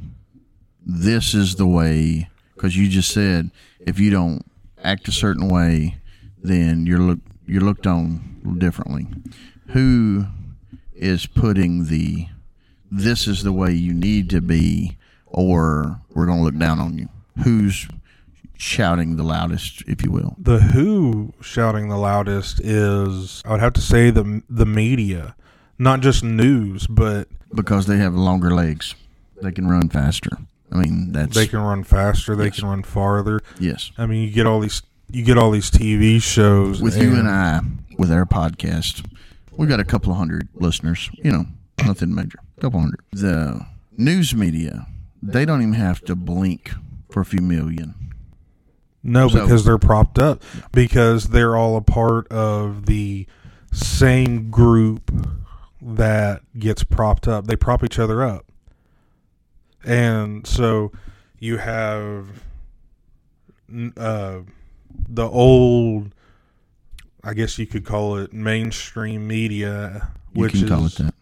This 0.87 1.35
is 1.35 1.57
the 1.57 1.67
way. 1.67 2.29
Because 2.55 2.77
you 2.77 2.89
just 2.89 3.11
said 3.11 3.51
if 3.81 3.99
you 3.99 4.11
don't 4.11 4.47
act 4.85 5.09
a 5.09 5.12
certain 5.12 5.49
way, 5.49 5.97
then 6.39 6.87
you're 6.87 7.01
look 7.01 7.19
you're 7.45 7.61
looked 7.61 7.89
on 7.89 8.57
differently. 8.59 9.09
Who 9.69 10.27
is 11.02 11.26
putting 11.26 11.87
the 11.87 12.26
this 12.90 13.26
is 13.26 13.42
the 13.42 13.52
way 13.52 13.73
you 13.73 13.92
need 13.94 14.28
to 14.30 14.40
be, 14.40 14.97
or 15.26 16.00
we're 16.14 16.26
going 16.26 16.38
to 16.38 16.44
look 16.44 16.59
down 16.59 16.78
on 16.78 16.99
you. 16.99 17.09
Who's 17.42 17.88
shouting 18.59 19.16
the 19.16 19.23
loudest, 19.23 19.82
if 19.88 20.02
you 20.04 20.11
will? 20.11 20.37
The 20.38 20.59
Who 20.61 21.32
shouting 21.40 21.88
the 21.88 21.97
loudest 21.97 22.61
is, 22.61 23.42
I 23.44 23.52
would 23.52 23.61
have 23.61 23.73
to 23.75 23.80
say, 23.80 24.11
the 24.11 24.42
the 24.49 24.66
media, 24.66 25.35
not 25.78 26.00
just 26.00 26.23
news, 26.23 26.87
but 26.87 27.28
Because 27.54 27.87
they 27.87 27.97
have 27.99 28.14
longer 28.14 28.50
legs, 28.50 28.94
they 29.42 29.52
can 29.52 29.66
run 29.68 29.88
faster. 29.88 30.30
I 30.71 30.76
mean, 30.76 31.12
that's 31.12 31.35
they 31.35 31.47
can 31.47 31.61
run 31.61 31.85
faster, 31.85 32.37
they 32.37 32.44
Yes. 32.47 32.61
can 32.61 32.68
run 32.68 32.82
farther. 32.82 33.40
yes. 33.59 33.90
I 33.99 34.06
mean, 34.06 34.26
you 34.28 34.32
get 34.35 34.47
all 34.47 34.61
these, 34.61 34.82
you 35.11 35.25
get 35.25 35.37
all 35.38 35.50
these 35.50 35.71
TV 35.71 36.21
shows 36.23 36.80
With 36.80 36.97
you 37.00 37.14
and 37.14 37.28
I, 37.28 37.61
with 37.99 38.11
our 38.12 38.25
podcast, 38.26 39.04
we 39.56 39.66
got 39.66 39.80
a 39.80 39.85
couple 39.85 40.12
of 40.12 40.18
hundred 40.18 40.49
listeners. 40.54 41.11
You 41.14 41.32
know, 41.32 41.44
nothing 41.85 42.14
major, 42.14 42.38
a 42.59 42.61
couple 42.61 42.80
hundred. 42.80 43.00
The 43.12 43.66
news 43.97 44.35
media, 44.35 44.87
they 45.23 45.44
don't 45.44 45.61
even 45.62 45.75
have 45.75 46.00
to 46.04 46.16
blink 46.16 46.73
for 47.11 47.21
a 47.21 47.25
few 47.25 47.40
million. 47.40 47.94
No, 49.02 49.28
So- 49.28 49.42
because 49.42 49.64
they're 49.64 49.78
propped 49.78 50.18
up 50.18 50.42
because 50.73 51.28
they're 51.28 51.56
all 51.56 51.76
a 51.76 51.82
part 51.82 52.28
of 52.28 52.87
the 52.87 53.26
same 53.73 54.50
group 54.50 55.11
that 55.80 56.42
gets 56.59 56.85
propped 56.85 57.26
up. 57.26 57.47
They 57.47 57.56
prop 57.56 57.82
each 57.82 57.99
other 57.99 58.23
up. 58.23 58.47
And 59.85 60.47
so 60.47 60.92
you 61.40 61.56
have 61.56 62.44
uh, 63.97 64.40
the 65.09 65.28
old 65.28 66.14
I 67.25 67.35
guess 67.35 67.59
you 67.59 67.67
could 67.67 67.85
call 67.85 68.17
it 68.17 68.33
mainstream 68.33 69.26
media 69.29 70.11
You 70.35 70.43
which 70.43 70.52
can 70.52 70.64
is 70.64 70.69
call 70.69 70.87
it 70.87 70.95
that. 70.97 71.14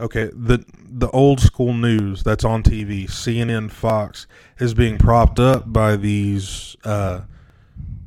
Okay, 0.00 0.30
the 0.32 0.64
the 0.88 1.10
old 1.10 1.40
school 1.40 1.74
news 1.74 2.22
that's 2.22 2.44
on 2.44 2.62
TV, 2.62 3.06
CNN, 3.06 3.70
Fox, 3.70 4.26
is 4.58 4.72
being 4.72 4.96
propped 4.96 5.40
up 5.40 5.72
by 5.72 5.96
these. 5.96 6.76
Uh, 6.84 7.22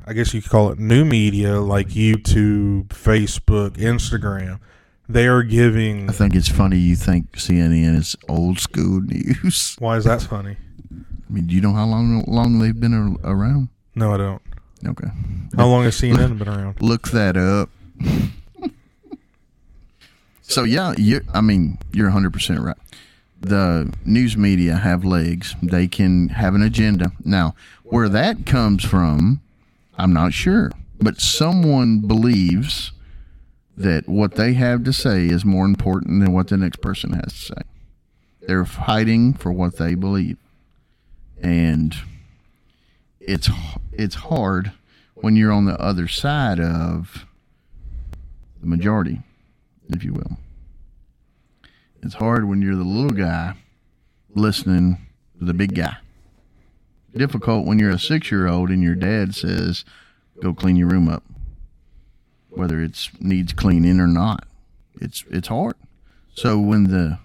I 0.06 0.14
guess 0.14 0.32
you 0.34 0.40
could 0.42 0.50
call 0.50 0.72
it 0.72 0.78
new 0.78 1.04
media 1.04 1.60
like 1.60 1.88
YouTube, 1.88 2.88
Facebook, 2.88 3.76
Instagram. 3.76 4.58
They 5.08 5.26
are 5.26 5.42
giving. 5.42 6.08
I 6.08 6.12
think 6.12 6.34
it's 6.34 6.48
funny 6.48 6.78
you 6.78 6.96
think 6.96 7.32
CNN 7.32 7.96
is 7.96 8.16
old 8.28 8.58
school 8.58 9.00
news. 9.06 9.76
Why 9.78 9.98
is 9.98 10.04
that 10.04 10.22
funny? 10.22 10.56
I 10.90 11.32
mean, 11.32 11.46
do 11.46 11.54
you 11.54 11.60
know 11.60 11.74
how 11.74 11.84
long 11.86 12.24
long 12.26 12.58
they've 12.58 12.78
been 12.78 13.18
around? 13.22 13.68
No, 13.94 14.14
I 14.14 14.16
don't. 14.16 14.42
Okay, 14.86 15.08
How 15.56 15.68
long 15.68 15.84
has 15.84 16.00
CNN 16.00 16.38
been 16.38 16.48
around? 16.48 16.80
look 16.82 17.10
that 17.10 17.36
up. 17.36 17.70
so 20.42 20.64
yeah, 20.64 20.94
you 20.96 21.20
I 21.32 21.40
mean, 21.40 21.78
you're 21.92 22.10
100% 22.10 22.64
right. 22.64 22.76
The 23.40 23.92
news 24.04 24.36
media 24.36 24.76
have 24.76 25.04
legs. 25.04 25.54
They 25.62 25.88
can 25.88 26.28
have 26.30 26.54
an 26.54 26.62
agenda. 26.62 27.12
Now, 27.24 27.54
where 27.84 28.08
that 28.08 28.46
comes 28.46 28.84
from, 28.84 29.40
I'm 29.98 30.12
not 30.12 30.32
sure, 30.32 30.70
but 31.00 31.20
someone 31.20 32.00
believes 32.00 32.92
that 33.76 34.08
what 34.08 34.34
they 34.34 34.54
have 34.54 34.84
to 34.84 34.92
say 34.92 35.26
is 35.26 35.44
more 35.44 35.64
important 35.64 36.20
than 36.20 36.32
what 36.32 36.48
the 36.48 36.56
next 36.56 36.80
person 36.80 37.12
has 37.14 37.32
to 37.32 37.38
say. 37.54 37.62
They're 38.42 38.64
fighting 38.64 39.34
for 39.34 39.52
what 39.52 39.76
they 39.76 39.94
believe. 39.94 40.36
And 41.40 41.96
it's 43.26 43.48
it's 43.92 44.14
hard 44.16 44.72
when 45.14 45.36
you're 45.36 45.52
on 45.52 45.66
the 45.66 45.80
other 45.80 46.08
side 46.08 46.58
of 46.58 47.26
the 48.60 48.66
majority, 48.66 49.20
if 49.88 50.04
you 50.04 50.12
will. 50.12 50.38
It's 52.02 52.14
hard 52.14 52.48
when 52.48 52.62
you're 52.62 52.76
the 52.76 52.82
little 52.82 53.16
guy 53.16 53.54
listening 54.34 55.06
to 55.38 55.44
the 55.44 55.54
big 55.54 55.74
guy. 55.74 55.96
Difficult 57.14 57.66
when 57.66 57.78
you're 57.78 57.90
a 57.90 57.98
six 57.98 58.30
year 58.30 58.48
old 58.48 58.70
and 58.70 58.82
your 58.82 58.94
dad 58.94 59.34
says, 59.34 59.84
Go 60.42 60.54
clean 60.54 60.76
your 60.76 60.88
room 60.88 61.08
up. 61.08 61.22
Whether 62.48 62.80
it's 62.80 63.10
needs 63.20 63.52
cleaning 63.52 64.00
or 64.00 64.06
not. 64.06 64.46
It's 65.00 65.24
it's 65.30 65.48
hard. 65.48 65.74
So 66.34 66.58
when 66.58 66.84
the 66.84 67.18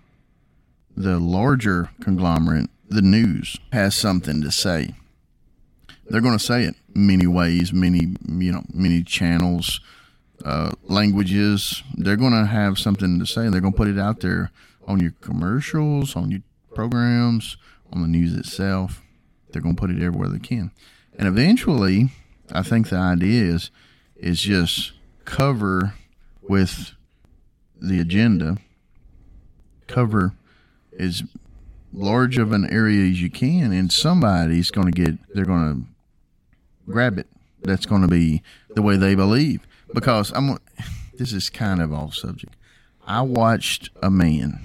the 0.95 1.19
larger 1.19 1.89
conglomerate, 2.01 2.69
the 2.89 3.01
news, 3.01 3.57
has 3.71 3.95
something 3.95 4.41
to 4.41 4.51
say, 4.51 4.95
they're 6.09 6.21
going 6.21 6.37
to 6.37 6.43
say 6.43 6.63
it 6.63 6.75
many 6.93 7.27
ways, 7.27 7.73
many 7.73 8.15
you 8.27 8.51
know, 8.51 8.63
many 8.73 9.03
channels, 9.03 9.81
uh, 10.43 10.71
languages. 10.83 11.83
They're 11.95 12.15
going 12.15 12.33
to 12.33 12.45
have 12.45 12.77
something 12.79 13.19
to 13.19 13.25
say. 13.25 13.45
and 13.45 13.53
They're 13.53 13.61
going 13.61 13.73
to 13.73 13.77
put 13.77 13.87
it 13.87 13.99
out 13.99 14.21
there 14.21 14.51
on 14.87 14.99
your 14.99 15.13
commercials, 15.21 16.15
on 16.15 16.31
your 16.31 16.41
programs, 16.73 17.57
on 17.91 18.01
the 18.01 18.07
news 18.07 18.33
itself. 18.33 19.01
They're 19.51 19.61
going 19.61 19.75
to 19.75 19.79
put 19.79 19.89
it 19.89 20.01
everywhere 20.01 20.29
they 20.29 20.39
can, 20.39 20.71
and 21.17 21.27
eventually, 21.27 22.11
I 22.51 22.63
think 22.63 22.89
the 22.89 22.97
idea 22.97 23.43
is 23.43 23.71
is 24.15 24.39
just 24.39 24.93
cover 25.25 25.93
with 26.41 26.91
the 27.79 27.99
agenda, 27.99 28.57
cover 29.87 30.33
as 30.99 31.23
large 31.93 32.37
of 32.37 32.51
an 32.51 32.69
area 32.71 33.09
as 33.09 33.21
you 33.21 33.29
can, 33.29 33.71
and 33.71 33.91
somebody's 33.91 34.71
going 34.71 34.91
to 34.91 35.05
get. 35.05 35.15
They're 35.33 35.45
going 35.45 35.73
to 35.73 35.96
grab 36.89 37.17
it. 37.17 37.27
That's 37.61 37.85
going 37.85 38.01
to 38.01 38.07
be 38.07 38.41
the 38.69 38.81
way 38.81 38.97
they 38.97 39.15
believe. 39.15 39.67
Because 39.93 40.31
I'm. 40.35 40.57
This 41.17 41.33
is 41.33 41.49
kind 41.49 41.81
of 41.81 41.91
off 41.91 42.13
subject. 42.13 42.55
I 43.05 43.21
watched 43.21 43.89
a 44.03 44.11
man 44.11 44.59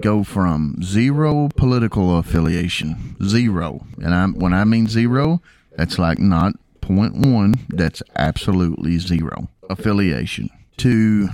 go 0.00 0.22
from 0.22 0.76
zero 0.82 1.48
political 1.56 2.18
affiliation, 2.18 3.16
zero, 3.24 3.84
and 4.00 4.14
I 4.14 4.26
when 4.26 4.54
I 4.54 4.64
mean 4.64 4.86
zero, 4.86 5.42
that's 5.76 5.98
like 5.98 6.18
not 6.18 6.54
point 6.80 7.16
one. 7.16 7.54
That's 7.68 8.02
absolutely 8.14 8.98
zero 8.98 9.48
affiliation 9.68 10.50
to 10.78 11.28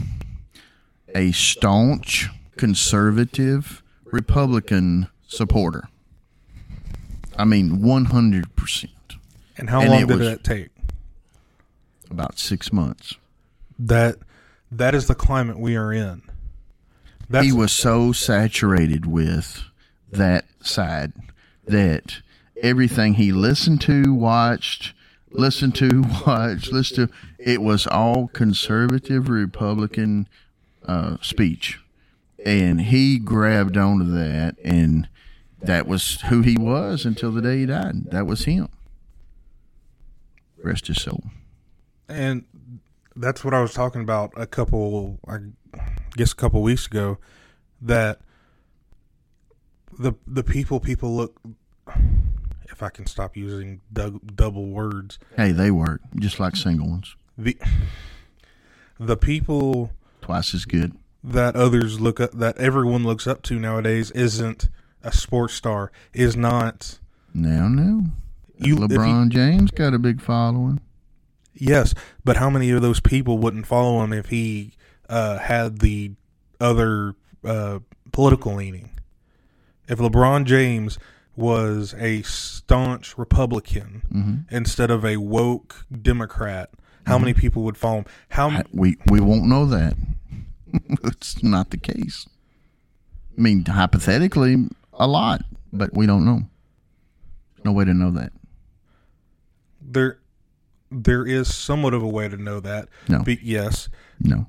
a 1.14 1.32
staunch 1.32 2.28
conservative 2.56 3.82
Republican 4.06 5.08
supporter. 5.26 5.88
I 7.36 7.44
mean, 7.44 7.82
one 7.82 8.06
hundred 8.06 8.54
percent. 8.56 8.92
And 9.56 9.70
how 9.70 9.80
And 9.80 9.90
long 9.90 10.06
did 10.06 10.18
that 10.18 10.44
take? 10.44 10.70
About 12.10 12.38
six 12.38 12.72
months. 12.72 13.14
That 13.78 14.16
that 14.70 14.94
is 14.94 15.06
the 15.06 15.14
climate 15.14 15.58
we 15.58 15.76
are 15.76 15.92
in. 15.92 16.22
That's 17.28 17.46
he 17.46 17.52
was 17.52 17.72
so 17.72 18.12
saturated 18.12 19.06
with 19.06 19.62
that 20.10 20.44
side 20.60 21.12
that 21.66 22.20
everything 22.62 23.14
he 23.14 23.32
listened 23.32 23.80
to, 23.82 24.12
watched, 24.12 24.92
listened 25.30 25.74
to, 25.76 26.04
watched, 26.26 26.72
listened 26.72 27.08
to, 27.08 27.14
it 27.38 27.62
was 27.62 27.86
all 27.86 28.28
conservative 28.28 29.28
Republican 29.28 30.28
uh, 30.86 31.16
speech. 31.22 31.80
And 32.44 32.82
he 32.82 33.18
grabbed 33.18 33.76
onto 33.76 34.04
that, 34.12 34.56
and 34.62 35.08
that 35.62 35.86
was 35.86 36.20
who 36.22 36.42
he 36.42 36.56
was 36.58 37.06
until 37.06 37.32
the 37.32 37.40
day 37.40 37.60
he 37.60 37.66
died. 37.66 38.10
That 38.10 38.26
was 38.26 38.44
him. 38.44 38.68
Rest 40.64 40.87
his 40.88 41.00
soul. 41.03 41.22
and 42.09 42.44
that's 43.16 43.44
what 43.44 43.55
I 43.55 43.61
was 43.61 43.72
talking 43.74 44.00
about 44.00 44.33
a 44.37 44.46
couple, 44.46 45.20
I 45.29 45.38
guess, 46.16 46.33
a 46.33 46.37
couple 46.37 46.62
weeks 46.62 46.87
ago. 46.87 47.18
That 47.81 48.20
the 49.98 50.14
the 50.27 50.42
people 50.42 50.81
people 50.81 51.14
look. 51.16 51.40
If 52.70 52.83
I 52.83 52.88
can 52.88 53.07
stop 53.07 53.37
using 53.37 53.83
dou- 53.92 54.20
double 54.35 54.66
words, 54.66 55.18
Hey, 55.37 55.53
they 55.53 55.70
work 55.70 56.00
just 56.16 56.40
like 56.40 56.57
single 56.57 56.88
ones. 56.88 57.14
the 57.38 57.57
the 58.98 59.16
people 59.16 59.92
Twice 60.22 60.55
as 60.55 60.64
good. 60.64 60.96
that 61.22 61.55
others 61.55 62.00
look 62.00 62.18
up, 62.20 62.33
that 62.33 62.57
everyone 62.59 63.05
looks 63.05 63.27
up 63.29 63.42
to 63.42 63.61
nowadays, 63.61 64.11
isn't 64.12 64.70
a 65.05 65.12
sports 65.12 65.55
star. 65.55 65.92
Is 66.14 66.37
not 66.37 66.98
Now, 67.33 67.68
no. 67.68 68.07
You- 68.58 68.74
if 68.84 68.90
you- 68.92 68.98
LeBron 68.98 69.28
James 69.30 69.70
got 69.70 69.94
a 69.94 69.98
big 69.98 70.20
following. 70.20 70.80
Yes, 71.54 71.94
but 72.24 72.36
how 72.38 72.50
many 72.50 72.70
of 72.70 72.82
those 72.82 72.98
people 73.00 73.38
wouldn't 73.38 73.66
follow 73.66 74.02
him 74.02 74.12
if 74.12 74.26
he 74.30 74.72
uh, 75.08 75.38
had 75.38 75.78
the 75.78 76.12
other 76.60 77.14
uh, 77.44 77.78
political 78.12 78.54
leaning? 78.56 78.90
If 79.86 79.98
LeBron 79.98 80.46
James 80.46 80.98
was 81.36 81.94
a 81.98 82.22
staunch 82.22 83.16
Republican 83.18 84.02
Mm-hmm. 84.12 84.54
instead 84.56 84.90
of 84.90 85.04
a 85.04 85.16
woke 85.18 85.84
Democrat, 85.92 86.70
how 87.06 87.18
many 87.18 87.34
people 87.34 87.62
would 87.64 87.76
follow 87.76 87.98
him? 87.98 88.04
How 88.30 88.48
m- 88.50 88.62
We 88.72 88.96
we 89.10 89.20
won't 89.20 89.44
know 89.46 89.66
that. 89.66 89.94
it's 91.04 91.42
not 91.42 91.70
the 91.70 91.76
case. 91.76 92.26
I 93.36 93.40
mean, 93.40 93.64
hypothetically, 93.64 94.68
a 94.92 95.06
lot, 95.06 95.42
but 95.72 95.94
we 95.94 96.06
don't 96.06 96.24
know. 96.24 96.42
No 97.64 97.72
way 97.72 97.84
to 97.84 97.94
know 97.94 98.10
that. 98.12 98.32
There 99.86 100.18
there 100.90 101.26
is 101.26 101.52
somewhat 101.54 101.92
of 101.94 102.02
a 102.02 102.08
way 102.08 102.28
to 102.28 102.36
know 102.36 102.60
that. 102.60 102.88
No. 103.08 103.22
Be- 103.22 103.38
yes, 103.42 103.88
No. 104.20 104.46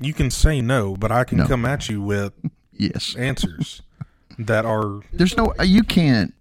you 0.00 0.12
can 0.12 0.30
say 0.30 0.60
no, 0.60 0.96
but 0.96 1.12
I 1.12 1.24
can 1.24 1.38
No. 1.38 1.46
come 1.46 1.64
at 1.64 1.88
you 1.88 2.02
with 2.02 2.32
Yes. 2.72 3.14
answers 3.16 3.82
that 4.38 4.64
are 4.64 5.00
There's 5.12 5.36
no 5.36 5.54
uh, 5.58 5.62
you 5.62 5.82
can't 5.82 6.34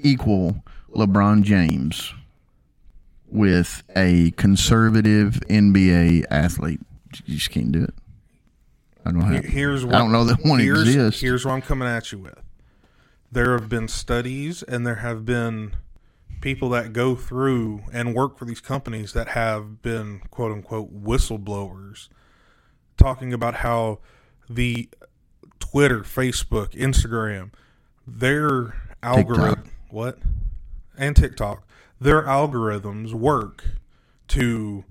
equal 0.00 0.62
LeBron 0.94 1.42
James 1.42 2.12
with 3.28 3.82
a 3.96 4.30
conservative 4.32 5.40
NBA 5.48 6.24
athlete. 6.30 6.80
You 7.24 7.36
just 7.36 7.50
can't 7.50 7.72
do 7.72 7.82
it. 7.84 7.94
I 9.04 9.12
don't 9.12 9.20
have. 9.20 9.44
here's 9.44 9.84
what 9.84 9.94
I 9.94 9.98
don't 9.98 10.10
know 10.12 10.24
that 10.24 10.44
one 10.44 10.58
here's, 10.58 10.80
exists. 10.82 11.20
Here's 11.20 11.44
what 11.44 11.52
I'm 11.52 11.62
coming 11.62 11.86
at 11.88 12.10
you 12.12 12.18
with. 12.18 12.40
There 13.30 13.52
have 13.58 13.68
been 13.68 13.88
studies 13.88 14.62
and 14.64 14.86
there 14.86 14.96
have 14.96 15.24
been 15.24 15.74
people 16.40 16.68
that 16.70 16.92
go 16.92 17.14
through 17.14 17.82
and 17.92 18.14
work 18.14 18.38
for 18.38 18.44
these 18.44 18.60
companies 18.60 19.12
that 19.12 19.28
have 19.28 19.82
been 19.82 20.20
quote 20.30 20.52
unquote 20.52 21.02
whistleblowers 21.02 22.08
talking 22.96 23.32
about 23.32 23.56
how 23.56 23.98
the 24.48 24.88
Twitter, 25.58 26.00
Facebook, 26.00 26.70
Instagram, 26.70 27.50
their 28.06 28.74
algorithm 29.02 29.70
what? 29.90 30.18
And 30.98 31.14
TikTok, 31.16 31.66
their 32.00 32.22
algorithms 32.22 33.12
work 33.12 33.64
to 34.28 34.84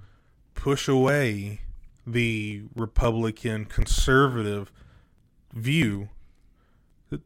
push 0.54 0.88
away 0.88 1.62
the 2.08 2.63
Republican 2.76 3.65
conservative 3.65 4.71
view 5.54 6.10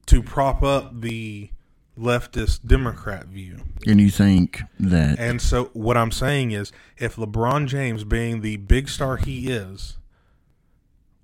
to 0.06 0.22
prop 0.24 0.64
up 0.64 1.02
the 1.02 1.52
leftist 2.00 2.66
Democrat 2.66 3.26
view. 3.26 3.62
And 3.86 4.00
you 4.00 4.10
think 4.10 4.62
that 4.80 5.20
And 5.20 5.42
so 5.42 5.66
what 5.74 5.98
I'm 5.98 6.12
saying 6.12 6.52
is 6.52 6.72
if 6.98 7.16
LeBron 7.16 7.68
James 7.68 8.04
being 8.04 8.42
the 8.42 8.58
big 8.58 8.90
star 8.90 9.18
he 9.18 9.52
is 9.52 9.98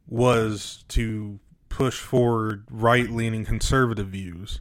was 0.08 0.84
to 0.90 1.40
push 1.70 2.00
forward 2.00 2.66
right-leaning 2.70 3.46
conservative 3.46 4.08
views, 4.08 4.60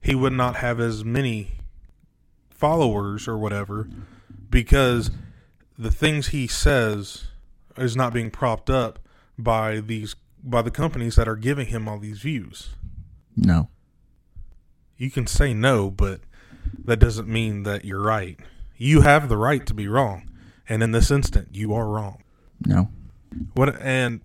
he 0.00 0.14
would 0.14 0.32
not 0.32 0.56
have 0.56 0.80
as 0.80 1.04
many 1.04 1.52
followers 2.50 3.28
or 3.28 3.38
whatever 3.38 3.88
because 4.50 5.10
the 5.78 5.90
things 5.90 6.28
he 6.28 6.46
says 6.46 7.28
is 7.76 7.96
not 7.96 8.12
being 8.12 8.30
propped 8.30 8.68
up 8.68 8.98
by 9.38 9.80
these 9.80 10.16
by 10.42 10.62
the 10.62 10.70
companies 10.70 11.16
that 11.16 11.28
are 11.28 11.36
giving 11.36 11.66
him 11.66 11.86
all 11.86 11.98
these 11.98 12.20
views. 12.20 12.70
no, 13.36 13.68
You 15.00 15.10
can 15.10 15.26
say 15.26 15.54
no, 15.54 15.90
but 15.90 16.20
that 16.84 16.98
doesn't 16.98 17.26
mean 17.26 17.62
that 17.62 17.86
you're 17.86 18.02
right. 18.02 18.38
You 18.76 19.00
have 19.00 19.30
the 19.30 19.36
right 19.38 19.64
to 19.64 19.72
be 19.72 19.88
wrong, 19.88 20.30
and 20.68 20.82
in 20.82 20.92
this 20.92 21.10
instant, 21.10 21.48
you 21.52 21.72
are 21.72 21.88
wrong. 21.88 22.22
no, 22.66 22.90
What 23.54 23.80
and 23.80 24.20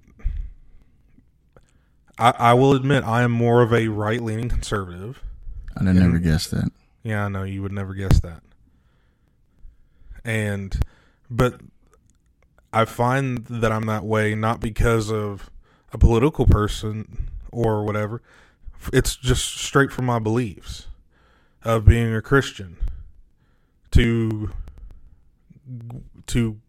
I, 2.17 2.33
I 2.37 2.53
will 2.55 2.73
admit 2.73 3.05
I 3.05 3.21
am 3.23 3.31
more 3.31 3.61
of 3.61 3.73
a 3.73 3.87
right 3.87 4.21
leaning 4.21 4.49
conservative. 4.49 5.23
I'd 5.77 5.87
have 5.87 5.95
never 5.95 6.19
guessed 6.19 6.51
that. 6.51 6.69
Yeah, 7.03 7.23
I 7.23 7.29
know 7.29 7.43
you 7.43 7.61
would 7.61 7.71
never 7.71 7.93
guess 7.93 8.19
that. 8.19 8.43
And 10.25 10.77
but 11.29 11.61
I 12.73 12.83
find 12.83 13.45
that 13.45 13.71
I'm 13.71 13.85
that 13.85 14.03
way 14.03 14.35
not 14.35 14.59
because 14.59 15.09
of 15.09 15.49
a 15.93 15.97
political 15.97 16.45
person 16.45 17.29
or 17.49 17.85
whatever. 17.85 18.21
It's 18.93 19.15
just 19.15 19.45
straight 19.57 19.91
from 19.91 20.05
my 20.05 20.19
beliefs 20.19 20.87
of 21.63 21.85
being 21.85 22.13
a 22.13 22.21
Christian. 22.21 22.77
To 23.91 24.51
to 26.27 26.59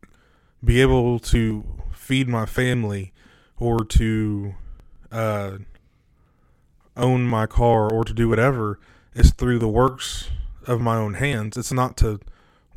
be 0.64 0.80
able 0.80 1.18
to 1.18 1.64
feed 1.92 2.28
my 2.28 2.46
family 2.46 3.12
or 3.58 3.84
to 3.84 4.54
uh, 5.10 5.58
own 6.96 7.26
my 7.26 7.46
car 7.46 7.90
or 7.90 8.04
to 8.04 8.12
do 8.12 8.28
whatever 8.28 8.78
is 9.14 9.32
through 9.32 9.58
the 9.58 9.68
works 9.68 10.28
of 10.66 10.80
my 10.80 10.96
own 10.96 11.14
hands. 11.14 11.56
It's 11.56 11.72
not 11.72 11.96
to 11.98 12.20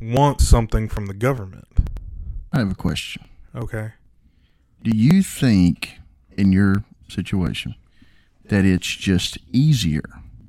want 0.02 0.42
something 0.42 0.88
from 0.88 1.06
the 1.06 1.14
government. 1.14 1.68
I 2.52 2.60
have 2.60 2.72
a 2.72 2.76
question. 2.76 3.26
Okay. 3.56 3.94
Do 4.82 4.96
you 4.96 5.22
think, 5.22 6.00
in 6.38 6.52
your 6.52 6.84
situation, 7.08 7.76
that 8.50 8.66
it's 8.66 8.88
just 8.96 9.38
easier 9.52 10.04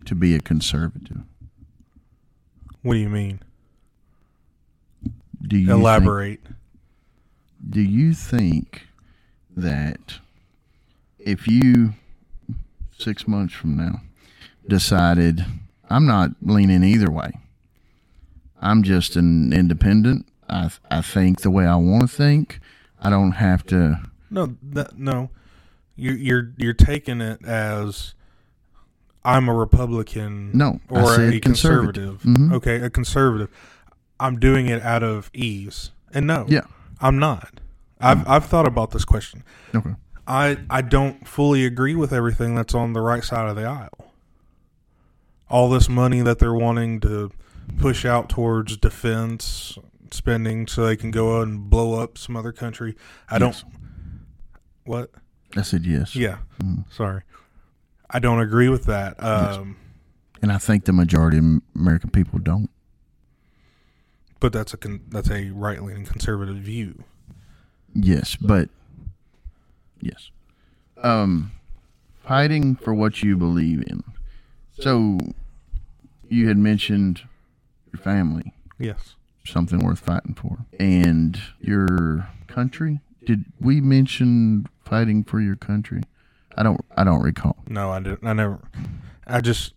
to 0.04 0.14
be 0.14 0.34
a 0.34 0.40
conservative? 0.40 1.20
What 2.82 2.94
do 2.94 3.00
you 3.00 3.08
mean? 3.08 3.40
Do 5.46 5.56
you 5.56 5.66
think- 5.66 5.80
Elaborate. 5.80 6.40
do 7.68 7.80
you 7.80 8.14
think 8.14 8.86
that 9.56 10.18
if 11.18 11.46
you 11.46 11.94
six 12.98 13.26
months 13.28 13.54
from 13.54 13.76
now 13.76 14.00
decided 14.68 15.44
I'm 15.88 16.06
not 16.06 16.30
leaning 16.42 16.82
either 16.84 17.10
way, 17.10 17.32
I'm 18.60 18.82
just 18.82 19.16
an 19.16 19.52
independent. 19.52 20.26
I 20.48 20.70
I 20.90 21.00
think 21.02 21.40
the 21.42 21.50
way 21.50 21.66
I 21.66 21.76
want 21.76 22.02
to 22.02 22.08
think. 22.08 22.60
I 23.02 23.08
don't 23.10 23.32
have 23.32 23.64
to. 23.66 24.00
No, 24.30 24.56
that, 24.62 24.98
no. 24.98 25.30
You're 26.00 26.16
you're 26.16 26.52
you're 26.56 26.72
taking 26.74 27.20
it 27.20 27.44
as 27.44 28.14
I'm 29.24 29.48
a 29.48 29.54
Republican. 29.54 30.50
No, 30.56 30.80
or 30.88 31.00
a 31.20 31.38
conservative. 31.40 31.42
conservative. 31.42 32.20
Mhm. 32.22 32.52
Okay, 32.54 32.76
a 32.76 32.88
conservative. 32.90 33.48
I'm 34.18 34.38
doing 34.38 34.66
it 34.68 34.82
out 34.82 35.02
of 35.02 35.30
ease, 35.34 35.90
and 36.12 36.26
no, 36.26 36.46
Yeah. 36.48 36.62
I'm 37.00 37.18
not. 37.18 37.60
I've 38.00 38.26
I've 38.28 38.46
thought 38.46 38.66
about 38.66 38.92
this 38.92 39.04
question. 39.04 39.42
Okay. 39.74 39.94
I 40.26 40.58
I 40.70 40.80
don't 40.80 41.26
fully 41.28 41.66
agree 41.66 41.94
with 41.94 42.12
everything 42.12 42.54
that's 42.54 42.74
on 42.74 42.92
the 42.94 43.00
right 43.02 43.22
side 43.24 43.48
of 43.48 43.56
the 43.56 43.64
aisle. 43.66 44.12
All 45.50 45.68
this 45.68 45.88
money 45.88 46.20
that 46.22 46.38
they're 46.38 46.54
wanting 46.54 47.00
to 47.00 47.30
push 47.78 48.04
out 48.04 48.28
towards 48.28 48.76
defense 48.76 49.78
spending 50.12 50.66
so 50.66 50.86
they 50.86 50.96
can 50.96 51.10
go 51.10 51.38
out 51.40 51.46
and 51.48 51.68
blow 51.68 52.00
up 52.00 52.16
some 52.18 52.36
other 52.36 52.52
country. 52.52 52.96
I 53.28 53.34
Yes. 53.38 53.40
don't 53.62 53.72
what? 54.84 55.10
I 55.56 55.62
said 55.62 55.84
yes. 55.86 56.14
Yeah. 56.14 56.38
Mm-hmm. 56.62 56.82
Sorry. 56.90 57.22
I 58.08 58.18
don't 58.18 58.40
agree 58.40 58.68
with 58.68 58.84
that. 58.84 59.22
Um, 59.22 59.76
And 60.42 60.50
I 60.52 60.58
think 60.58 60.84
the 60.84 60.92
majority 60.92 61.38
of 61.38 61.44
American 61.74 62.10
people 62.10 62.38
don't. 62.38 62.70
but 64.40 64.52
that's 64.52 64.72
a 64.72 64.76
con- 64.78 65.02
that's 65.10 65.30
a 65.30 65.50
right-leaning 65.50 66.06
conservative 66.06 66.56
view. 66.56 67.04
Yes, 67.94 68.36
but 68.36 68.70
yes. 70.00 70.30
Um 71.02 71.52
fighting 72.24 72.76
for 72.76 72.94
what 72.94 73.22
you 73.22 73.36
believe 73.36 73.82
in. 73.86 74.02
So 74.78 75.18
you 76.28 76.48
had 76.48 76.56
mentioned 76.56 77.22
your 77.92 78.00
family, 78.02 78.54
Yes. 78.78 79.14
something 79.44 79.80
worth 79.80 79.98
fighting 79.98 80.34
for. 80.34 80.64
And 80.78 81.38
your 81.60 82.28
country? 82.46 83.00
Did 83.24 83.44
we 83.60 83.80
mention 83.80 84.66
fighting 84.84 85.24
for 85.24 85.40
your 85.40 85.56
country? 85.56 86.02
I 86.56 86.62
don't 86.62 86.80
I 86.96 87.04
don't 87.04 87.22
recall. 87.22 87.56
No, 87.68 87.90
I 87.90 88.00
didn't. 88.00 88.26
I 88.26 88.32
never. 88.32 88.60
I 89.26 89.40
just. 89.40 89.74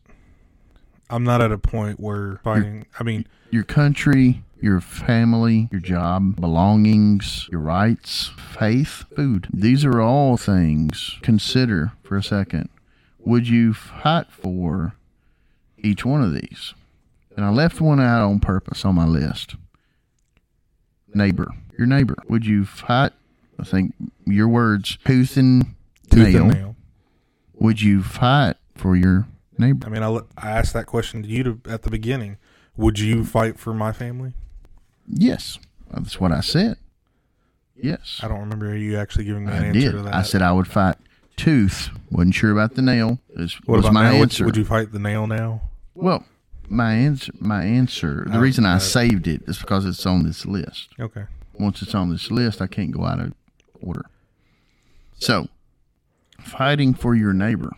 I'm 1.10 1.24
not 1.24 1.42
at 1.42 1.52
a 1.52 1.58
point 1.58 2.00
where 2.00 2.40
fighting. 2.44 2.86
I 3.00 3.04
mean, 3.04 3.28
Your 3.52 3.64
country, 3.64 4.42
your 4.60 4.82
family, 4.82 5.68
your 5.72 5.82
job, 5.82 6.40
belongings, 6.42 7.48
your 7.52 7.62
rights, 7.62 8.32
faith, 8.58 9.06
food. 9.16 9.48
These 9.54 9.86
are 9.86 10.02
all 10.02 10.38
things. 10.38 11.20
Consider 11.22 11.92
for 12.02 12.18
a 12.18 12.24
second. 12.24 12.70
Would 13.20 13.48
you 13.48 13.74
fight 13.74 14.32
for 14.32 14.96
each 15.78 16.04
one 16.04 16.24
of 16.24 16.34
these? 16.34 16.74
And 17.36 17.46
I 17.46 17.50
left 17.50 17.80
one 17.80 18.00
out 18.00 18.24
on 18.28 18.40
purpose 18.40 18.84
on 18.86 18.96
my 18.96 19.06
list. 19.06 19.56
Neighbor. 21.14 21.50
Your 21.78 21.88
neighbor. 21.88 22.16
Would 22.28 22.46
you 22.46 22.66
fight? 22.66 23.12
I 23.68 23.70
think 23.70 23.96
your 24.26 24.48
words, 24.50 24.98
tooth 25.06 25.38
and 25.38 25.76
tooth 26.10 26.34
nail. 26.34 26.44
and 26.44 26.54
nail. 26.54 26.76
Would 27.56 27.82
you 27.82 28.04
fight 28.04 28.58
for 28.76 28.96
your 28.96 29.26
neighbor? 29.58 29.88
I 29.88 29.90
mean, 29.90 30.04
I, 30.04 30.18
I 30.38 30.52
asked 30.52 30.74
that 30.74 30.86
question 30.86 31.24
to 31.24 31.30
you 31.30 31.44
to, 31.44 31.60
at 31.70 31.84
the 31.84 31.90
beginning. 31.90 32.38
Would 32.76 33.00
you 33.00 33.24
fight 33.24 33.58
for 33.58 33.74
my 33.74 33.92
family? 33.94 34.34
Yes. 35.08 35.60
That's 35.92 36.20
what 36.20 36.32
I 36.32 36.42
said. 36.42 36.78
Yes. 37.76 38.20
I 38.22 38.28
don't 38.28 38.40
remember 38.40 38.76
you 38.76 38.98
actually 38.98 39.26
giving 39.26 39.46
me 39.46 39.52
an 39.54 39.64
I 39.64 39.68
answer 39.68 39.80
did. 39.80 39.92
to 39.94 40.02
that. 40.04 40.14
I 40.16 40.22
said 40.24 40.42
I 40.42 40.52
would 40.52 40.68
fight 40.68 40.96
tooth. 41.38 41.90
wasn't 42.12 42.36
sure 42.36 42.52
about 42.52 42.76
the 42.76 42.82
nail. 42.82 43.20
What 43.34 43.78
was 43.78 43.86
about 43.86 43.94
my 43.94 44.12
answer. 44.12 44.46
Would, 44.46 44.58
you 44.58 44.66
fight 44.66 44.92
the 44.92 45.00
nail 45.00 45.26
now? 45.28 45.62
well, 45.96 46.26
my 46.70 46.94
answer. 46.94 47.32
My 47.40 47.64
answer. 47.64 48.26
The 48.28 48.38
Oh, 48.38 48.42
reason 48.42 48.66
I 48.66 48.78
saved 48.80 49.28
it 49.28 49.42
is 49.48 49.58
because 49.60 49.86
it's 49.86 50.06
on 50.06 50.24
this 50.24 50.46
list. 50.46 50.90
Okay. 51.00 51.26
Once 51.60 51.82
it's 51.82 51.94
on 51.94 52.10
this 52.10 52.32
list, 52.32 52.62
I 52.62 52.68
can't 52.68 52.92
go 52.92 53.06
out 53.06 53.20
of 53.20 53.34
order. 53.84 54.06
So, 55.16 55.48
fighting 56.40 56.94
for 56.94 57.16
your 57.16 57.34
neighbor. 57.34 57.72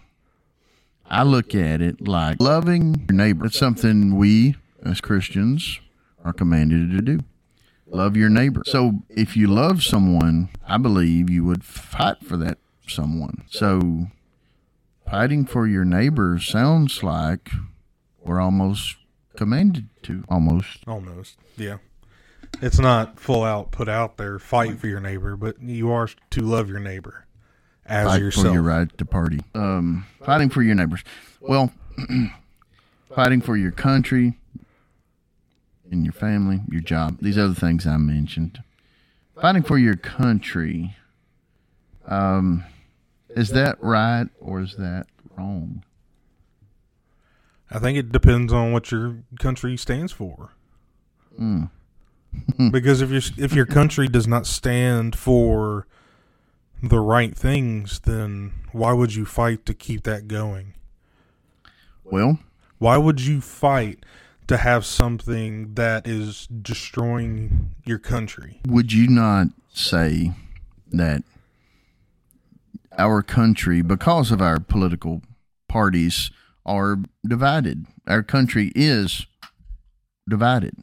I 1.08 1.24
look 1.24 1.54
at 1.54 1.82
it 1.82 2.08
like 2.08 2.40
loving 2.40 3.06
your 3.08 3.18
neighbor. 3.18 3.46
It's 3.46 3.60
something 3.60 4.16
we 4.16 4.56
as 4.84 5.02
Christians 5.02 5.80
are 6.24 6.34
commanded 6.34 6.92
to 6.92 7.02
do. 7.02 7.20
Love 7.88 8.18
your 8.18 8.30
neighbor. 8.30 8.64
So 8.66 9.04
if 9.10 9.38
you 9.38 9.48
love 9.48 9.84
someone, 9.84 10.50
I 10.68 10.78
believe 10.78 11.30
you 11.30 11.44
would 11.46 11.64
fight 11.64 12.26
for 12.26 12.36
that 12.38 12.58
someone. 12.88 13.44
So 13.50 14.08
fighting 15.10 15.46
for 15.46 15.68
your 15.68 15.86
neighbor 15.86 16.40
sounds 16.40 17.04
like 17.04 17.52
we're 18.24 18.42
almost 18.42 18.98
commanded 19.36 19.90
to. 20.04 20.24
Almost. 20.28 20.80
Almost. 20.88 21.38
Yeah. 21.58 21.78
It's 22.62 22.80
not 22.80 23.20
full 23.20 23.44
out 23.44 23.72
put 23.72 23.90
out 23.90 24.18
there, 24.18 24.40
fight 24.40 24.80
for 24.80 24.88
your 24.88 25.00
neighbor, 25.00 25.36
but 25.36 25.62
you 25.62 25.92
are 25.92 26.10
to 26.32 26.42
love 26.42 26.70
your 26.70 26.80
neighbor 26.80 27.26
as 27.86 28.08
Fight 28.08 28.22
yourself. 28.22 28.48
for 28.48 28.54
your 28.54 28.62
right 28.64 28.98
to 28.98 29.06
party. 29.06 29.40
Um, 29.54 30.06
fighting 30.24 30.50
for 30.50 30.62
your 30.62 30.76
neighbors. 30.76 31.04
Well, 31.40 31.72
fighting 33.16 33.42
for 33.42 33.56
your 33.56 33.72
country 33.72 34.38
and 35.92 36.04
your 36.04 36.14
family, 36.14 36.62
your 36.70 36.82
job. 36.82 37.20
These 37.22 37.38
other 37.38 37.54
things 37.54 37.86
I 37.86 37.98
mentioned. 37.98 38.64
Fighting 39.40 39.64
for 39.64 39.78
your 39.78 39.96
country. 39.96 40.96
Um, 42.08 42.64
is 43.30 43.50
that 43.50 43.78
right 43.82 44.28
or 44.40 44.62
is 44.62 44.76
that 44.78 45.08
wrong? 45.38 45.84
I 47.70 47.80
think 47.80 47.98
it 47.98 48.12
depends 48.12 48.54
on 48.54 48.72
what 48.72 48.92
your 48.92 49.18
country 49.40 49.76
stands 49.76 50.12
for. 50.12 50.52
Mm. 51.40 51.70
Hmm. 52.58 52.70
because 52.70 53.02
if 53.02 53.10
your 53.10 53.22
if 53.38 53.54
your 53.54 53.66
country 53.66 54.08
does 54.08 54.28
not 54.28 54.46
stand 54.48 55.16
for 55.16 55.86
the 56.82 57.00
right 57.00 57.36
things, 57.36 58.00
then 58.02 58.52
why 58.72 58.94
would 58.94 59.16
you 59.16 59.26
fight 59.26 59.66
to 59.66 59.74
keep 59.74 60.04
that 60.04 60.28
going? 60.28 60.74
Well, 62.04 62.40
Why 62.78 62.98
would 62.98 63.22
you 63.22 63.42
fight 63.42 64.06
to 64.48 64.58
have 64.58 64.86
something 64.86 65.74
that 65.74 66.08
is 66.08 66.48
destroying 66.48 67.72
your 67.86 67.98
country? 67.98 68.60
would 68.68 68.94
you 68.94 69.08
not 69.08 69.48
say 69.74 70.32
that 70.92 71.24
our 72.98 73.22
country, 73.24 73.82
because 73.82 74.32
of 74.32 74.42
our 74.42 74.60
political 74.60 75.22
parties, 75.68 76.30
are 76.66 76.98
divided? 77.28 77.86
Our 78.08 78.24
country 78.24 78.72
is 78.76 79.26
divided. 80.30 80.76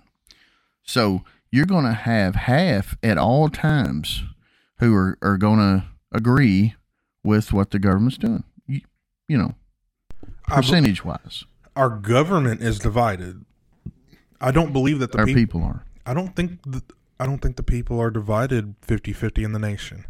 So 0.82 1.22
you're 1.52 1.66
going 1.66 1.84
to 1.84 1.92
have 1.92 2.34
half 2.34 2.96
at 3.02 3.18
all 3.18 3.48
times 3.48 4.24
who 4.78 4.94
are, 4.96 5.18
are 5.22 5.36
going 5.36 5.58
to 5.58 5.84
agree 6.10 6.74
with 7.22 7.52
what 7.52 7.70
the 7.70 7.78
government's 7.78 8.18
doing. 8.18 8.42
You, 8.66 8.80
you 9.28 9.38
know, 9.38 9.54
percentage 10.48 11.04
wise, 11.04 11.44
Our 11.76 11.90
government 11.90 12.62
is 12.62 12.78
divided. 12.78 13.44
I 14.40 14.50
don't 14.50 14.72
believe 14.72 14.98
that 14.98 15.12
the 15.12 15.18
our 15.18 15.26
peop- 15.26 15.36
people 15.36 15.62
are. 15.62 15.84
I 16.04 16.14
don't 16.14 16.34
think 16.34 16.60
that 16.66 16.82
I 17.20 17.26
don't 17.26 17.38
think 17.38 17.54
the 17.56 17.62
people 17.62 18.00
are 18.00 18.10
divided 18.10 18.74
50-50 18.80 19.44
in 19.44 19.52
the 19.52 19.60
nation. 19.60 20.06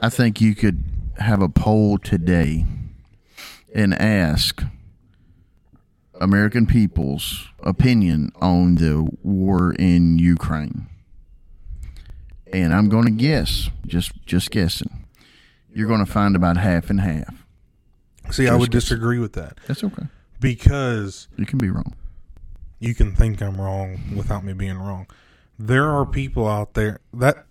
I 0.00 0.08
think 0.08 0.40
you 0.40 0.54
could 0.54 0.84
have 1.18 1.42
a 1.42 1.48
poll 1.48 1.98
today 1.98 2.64
and 3.74 3.92
ask 3.94 4.62
American 6.20 6.66
people's 6.66 7.48
opinion 7.60 8.32
on 8.40 8.76
the 8.76 9.08
war 9.22 9.72
in 9.72 10.18
Ukraine. 10.18 10.86
And 12.52 12.74
I'm 12.74 12.88
going 12.88 13.04
to 13.04 13.10
guess, 13.10 13.70
just 13.86 14.12
just 14.26 14.50
guessing, 14.50 15.06
you're 15.72 15.88
going 15.88 16.04
to 16.04 16.10
find 16.10 16.36
about 16.36 16.56
half 16.58 16.90
and 16.90 17.00
half. 17.00 17.44
See, 18.30 18.46
I 18.48 18.54
would 18.54 18.70
guess. 18.70 18.82
disagree 18.84 19.18
with 19.18 19.32
that 19.34 19.58
That's 19.66 19.82
okay. 19.82 20.04
because 20.40 21.28
You 21.36 21.44
can 21.46 21.58
be 21.58 21.70
wrong. 21.70 21.94
you 22.78 22.94
can 22.94 23.14
think 23.14 23.42
I'm 23.42 23.60
wrong 23.60 23.98
without 24.16 24.44
me 24.44 24.52
being 24.52 24.78
wrong. 24.78 25.06
There 25.58 25.90
are 25.90 26.06
people 26.06 26.46
out 26.46 26.74
there 26.74 27.00
that 27.14 27.46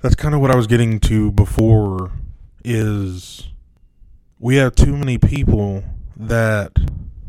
that's 0.00 0.14
kind 0.14 0.34
of 0.34 0.40
what 0.40 0.50
I 0.50 0.56
was 0.56 0.66
getting 0.66 0.98
to 1.00 1.30
before 1.32 2.10
is 2.64 3.48
we 4.38 4.56
have 4.56 4.74
too 4.74 4.96
many 4.96 5.18
people 5.18 5.84
that 6.16 6.72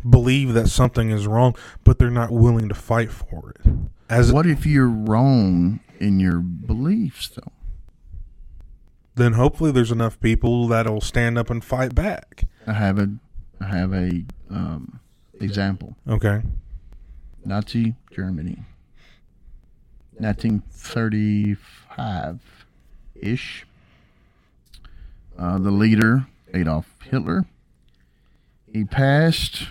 believe 0.10 0.54
that 0.54 0.68
something 0.68 1.12
is 1.12 1.28
wrong 1.28 1.56
but 1.84 2.00
they're 2.00 2.10
not 2.10 2.32
willing 2.32 2.68
to 2.70 2.76
fight 2.76 3.12
for 3.12 3.52
it. 3.52 3.62
As 4.10 4.34
What 4.34 4.46
if 4.46 4.66
you're 4.66 4.90
wrong 4.90 5.80
in 6.00 6.20
your 6.20 6.40
beliefs, 6.40 7.30
though? 7.30 7.52
then 9.16 9.34
hopefully 9.34 9.72
there's 9.72 9.92
enough 9.92 10.20
people 10.20 10.68
that'll 10.68 11.02
stand 11.02 11.38
up 11.38 11.50
and 11.50 11.64
fight 11.64 11.94
back. 11.94 12.44
I 12.66 12.74
have 12.74 12.98
a, 12.98 13.12
I 13.60 13.66
have 13.66 13.94
a 13.94 14.24
um, 14.50 15.00
example. 15.40 15.96
Okay. 16.08 16.42
Nazi 17.46 17.96
Germany. 18.12 18.64
1935 20.18 22.40
ish. 23.16 23.66
Uh, 25.38 25.58
the 25.58 25.72
leader, 25.72 26.28
Adolf 26.54 26.86
Hitler, 27.04 27.46
he 28.72 28.84
passed 28.84 29.68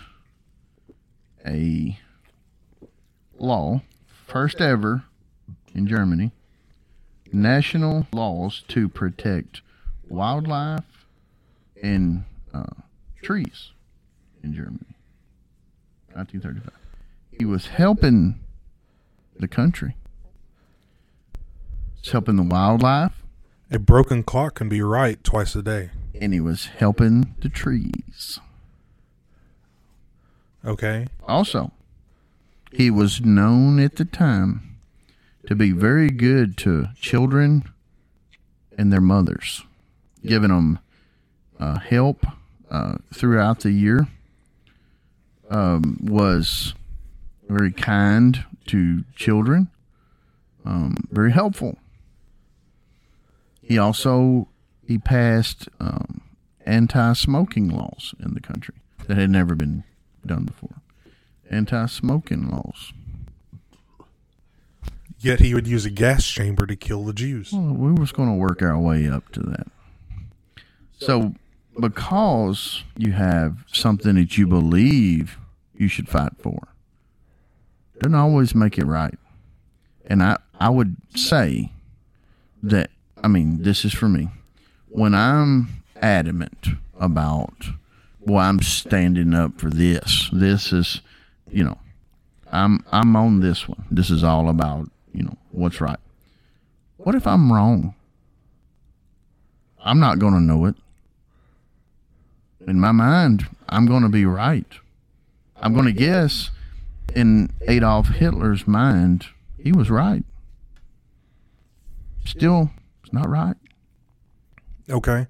a 1.46 1.98
law, 3.38 3.82
first 4.26 4.60
ever 4.60 5.04
in 5.74 5.86
Germany, 5.86 6.32
national 7.32 8.06
laws 8.12 8.62
to 8.68 8.88
protect 8.88 9.62
wildlife 10.08 11.06
and 11.82 12.24
uh, 12.52 12.64
trees 13.22 13.70
in 14.42 14.52
Germany. 14.54 14.94
1935 16.12 16.80
he 17.40 17.46
was 17.46 17.68
helping 17.68 18.38
the 19.38 19.48
country. 19.48 19.96
He's 21.96 22.12
helping 22.12 22.36
the 22.36 22.42
wildlife, 22.42 23.24
A 23.70 23.78
broken 23.78 24.22
clock 24.22 24.56
can 24.56 24.68
be 24.68 24.82
right 24.82 25.22
twice 25.24 25.56
a 25.56 25.62
day. 25.62 25.88
and 26.20 26.34
he 26.34 26.40
was 26.40 26.66
helping 26.66 27.34
the 27.40 27.48
trees. 27.48 28.38
Okay. 30.64 31.06
Also, 31.26 31.72
he 32.72 32.90
was 32.90 33.20
known 33.20 33.80
at 33.80 33.96
the 33.96 34.04
time 34.04 34.78
to 35.46 35.54
be 35.54 35.72
very 35.72 36.10
good 36.10 36.56
to 36.58 36.88
children 37.00 37.64
and 38.76 38.92
their 38.92 39.00
mothers, 39.00 39.64
giving 40.24 40.50
them 40.50 40.78
uh, 41.58 41.78
help 41.78 42.26
uh, 42.70 42.96
throughout 43.12 43.60
the 43.60 43.72
year. 43.72 44.06
Um, 45.48 45.98
was 46.00 46.74
very 47.48 47.72
kind 47.72 48.44
to 48.66 49.02
children, 49.16 49.68
um, 50.64 50.94
very 51.10 51.32
helpful. 51.32 51.76
He 53.60 53.76
also 53.76 54.46
he 54.86 54.98
passed 54.98 55.68
um, 55.80 56.20
anti-smoking 56.64 57.68
laws 57.68 58.14
in 58.20 58.34
the 58.34 58.40
country 58.40 58.76
that 59.08 59.16
had 59.16 59.30
never 59.30 59.56
been 59.56 59.82
done 60.26 60.44
before. 60.44 60.76
Anti-smoking 61.50 62.48
laws. 62.48 62.92
Yet 65.18 65.40
he 65.40 65.54
would 65.54 65.66
use 65.66 65.84
a 65.84 65.90
gas 65.90 66.26
chamber 66.26 66.66
to 66.66 66.76
kill 66.76 67.04
the 67.04 67.12
Jews. 67.12 67.52
Well, 67.52 67.74
we 67.74 67.92
was 67.92 68.12
going 68.12 68.30
to 68.30 68.34
work 68.34 68.62
our 68.62 68.78
way 68.78 69.08
up 69.08 69.30
to 69.32 69.40
that. 69.40 69.66
So, 70.98 71.34
because 71.78 72.84
you 72.96 73.12
have 73.12 73.64
something 73.72 74.14
that 74.14 74.38
you 74.38 74.46
believe 74.46 75.38
you 75.74 75.88
should 75.88 76.08
fight 76.08 76.32
for, 76.38 76.68
doesn't 77.98 78.14
always 78.14 78.54
make 78.54 78.78
it 78.78 78.86
right. 78.86 79.18
And 80.06 80.22
I, 80.22 80.38
I 80.58 80.70
would 80.70 80.96
say 81.14 81.72
that, 82.62 82.90
I 83.22 83.28
mean, 83.28 83.62
this 83.62 83.84
is 83.84 83.92
for 83.92 84.08
me. 84.08 84.28
When 84.88 85.14
I'm 85.14 85.82
adamant 86.00 86.68
about, 86.98 87.66
well, 88.30 88.44
I'm 88.44 88.60
standing 88.60 89.34
up 89.34 89.60
for 89.60 89.70
this, 89.70 90.30
this 90.32 90.72
is, 90.72 91.00
you 91.50 91.64
know, 91.64 91.78
I'm, 92.52 92.84
I'm 92.92 93.16
on 93.16 93.40
this 93.40 93.68
one. 93.68 93.84
This 93.90 94.10
is 94.10 94.24
all 94.24 94.48
about, 94.48 94.90
you 95.12 95.22
know, 95.22 95.36
what's 95.50 95.80
right. 95.80 95.98
What 96.96 97.14
if 97.14 97.26
I'm 97.26 97.52
wrong? 97.52 97.94
I'm 99.82 99.98
not 99.98 100.18
going 100.18 100.34
to 100.34 100.40
know 100.40 100.66
it. 100.66 100.76
In 102.66 102.78
my 102.78 102.92
mind, 102.92 103.46
I'm 103.68 103.86
going 103.86 104.02
to 104.02 104.08
be 104.08 104.26
right. 104.26 104.66
I'm 105.56 105.72
going 105.72 105.86
to 105.86 105.92
guess 105.92 106.50
in 107.14 107.52
Adolf 107.66 108.08
Hitler's 108.08 108.66
mind, 108.66 109.26
he 109.58 109.72
was 109.72 109.90
right. 109.90 110.24
Still, 112.24 112.70
it's 113.02 113.12
not 113.12 113.28
right. 113.28 113.56
Okay. 114.88 115.26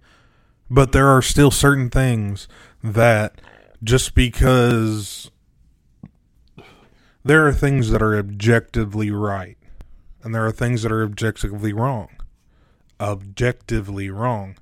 But 0.69 0.93
there 0.93 1.09
are 1.09 1.23
still 1.23 1.51
certain 1.51 1.91
things 1.91 2.49
that 2.83 3.41
just 3.83 4.15
because 4.15 5.31
there 7.25 7.47
are 7.47 7.53
things 7.53 7.91
that 7.91 8.03
are 8.03 8.19
objectively 8.19 9.11
right 9.11 9.59
and 10.23 10.35
there 10.35 10.45
are 10.45 10.53
things 10.53 10.83
that 10.83 10.93
are 10.93 11.03
objectively 11.03 11.73
wrong. 11.73 12.09
Objectively 12.99 14.11
wrong. 14.11 14.57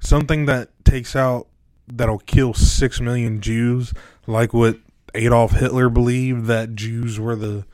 Something 0.00 0.46
that 0.46 0.70
takes 0.84 1.16
out 1.16 1.48
that'll 1.86 2.18
kill 2.18 2.54
6 2.54 3.00
million 3.00 3.40
Jews 3.40 3.92
like 4.26 4.52
what 4.52 4.78
Adolf 5.14 5.52
Hitler 5.52 5.88
believed 5.88 6.46
that 6.46 6.74
Jews 6.74 7.20
were 7.20 7.36
the 7.36 7.64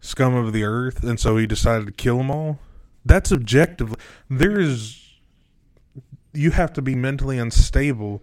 scum 0.00 0.34
of 0.34 0.52
the 0.52 0.64
earth 0.64 1.02
and 1.02 1.18
so 1.18 1.36
he 1.36 1.46
decided 1.46 1.86
to 1.86 1.92
kill 1.92 2.18
them 2.18 2.30
all. 2.30 2.58
That's 3.04 3.32
objectively 3.32 3.96
there 4.28 4.58
is 4.58 5.02
you 6.32 6.50
have 6.50 6.72
to 6.74 6.82
be 6.82 6.94
mentally 6.94 7.38
unstable 7.38 8.22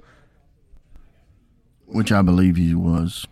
which 1.86 2.12
I 2.12 2.22
believe 2.22 2.56
he 2.58 2.74
was. 2.76 3.26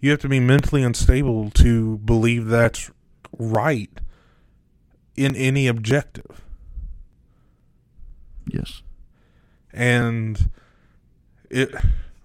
You 0.00 0.10
have 0.10 0.20
to 0.20 0.28
be 0.28 0.40
mentally 0.40 0.82
unstable 0.82 1.50
to 1.52 1.98
believe 1.98 2.46
that's 2.46 2.90
right 3.38 3.90
in 5.16 5.36
any 5.36 5.66
objective. 5.66 6.40
Yes. 8.46 8.82
and 9.72 10.50
it 11.50 11.72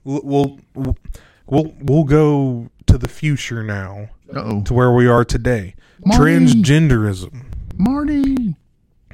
we'll 0.04 0.60
we'll 0.74 1.76
we'll, 1.80 2.04
go 2.04 2.70
to 2.88 2.98
the 2.98 3.08
future 3.08 3.62
now 3.62 4.10
Oh, 4.34 4.63
to 4.63 4.74
where 4.74 4.91
we 4.91 5.06
are 5.08 5.24
today 5.24 5.76
Marty. 6.04 6.24
transgenderism 6.24 7.44
Marty. 7.78 8.56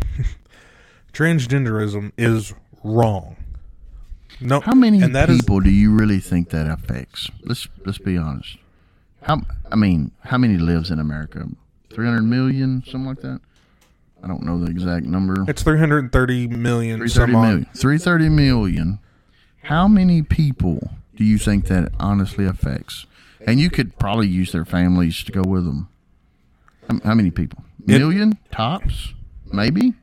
transgenderism 1.14 2.12
is 2.18 2.54
wrong 2.84 3.36
no 4.42 4.60
How 4.60 4.74
many 4.74 5.02
and 5.02 5.16
that 5.16 5.30
is 5.30 5.40
people 5.42 5.60
do 5.60 5.70
you 5.70 5.94
really 5.94 6.20
think 6.20 6.50
that 6.50 6.68
affects? 6.70 7.30
Let's 7.44 7.68
let's 7.86 7.98
be 7.98 8.18
honest. 8.18 8.58
How 9.24 9.42
I 9.72 9.76
mean, 9.76 10.12
how 10.26 10.38
many 10.38 10.58
lives 10.58 10.90
in 10.92 11.00
America? 11.00 11.48
Three 11.94 12.06
hundred 12.06 12.24
million, 12.24 12.84
something 12.86 13.06
like 13.06 13.22
that. 13.22 13.40
I 14.24 14.28
don't 14.28 14.44
know 14.44 14.60
the 14.64 14.70
exact 14.70 15.06
number. 15.06 15.46
it's 15.50 15.64
330 15.64 16.48
million 16.48 17.00
Three 17.00 17.10
thirty 17.10 17.34
million. 17.34 17.66
Three 17.76 17.98
thirty 17.98 18.30
million. 18.30 19.00
How 19.64 19.88
many 19.88 20.22
people 20.22 20.92
do 21.16 21.24
you 21.24 21.38
think 21.38 21.66
that 21.68 21.92
honestly 22.00 22.46
affects? 22.46 23.06
And 23.48 23.60
you 23.60 23.70
could 23.72 23.98
probably 23.98 24.28
use 24.28 24.52
their 24.52 24.66
families 24.66 25.24
to 25.24 25.32
go 25.32 25.42
with 25.42 25.66
them. 25.66 25.88
How, 26.88 27.00
how 27.04 27.16
many 27.16 27.32
people? 27.32 27.64
It- 27.88 28.00
Million 28.00 28.38
tops, 28.52 29.14
maybe. 29.52 29.94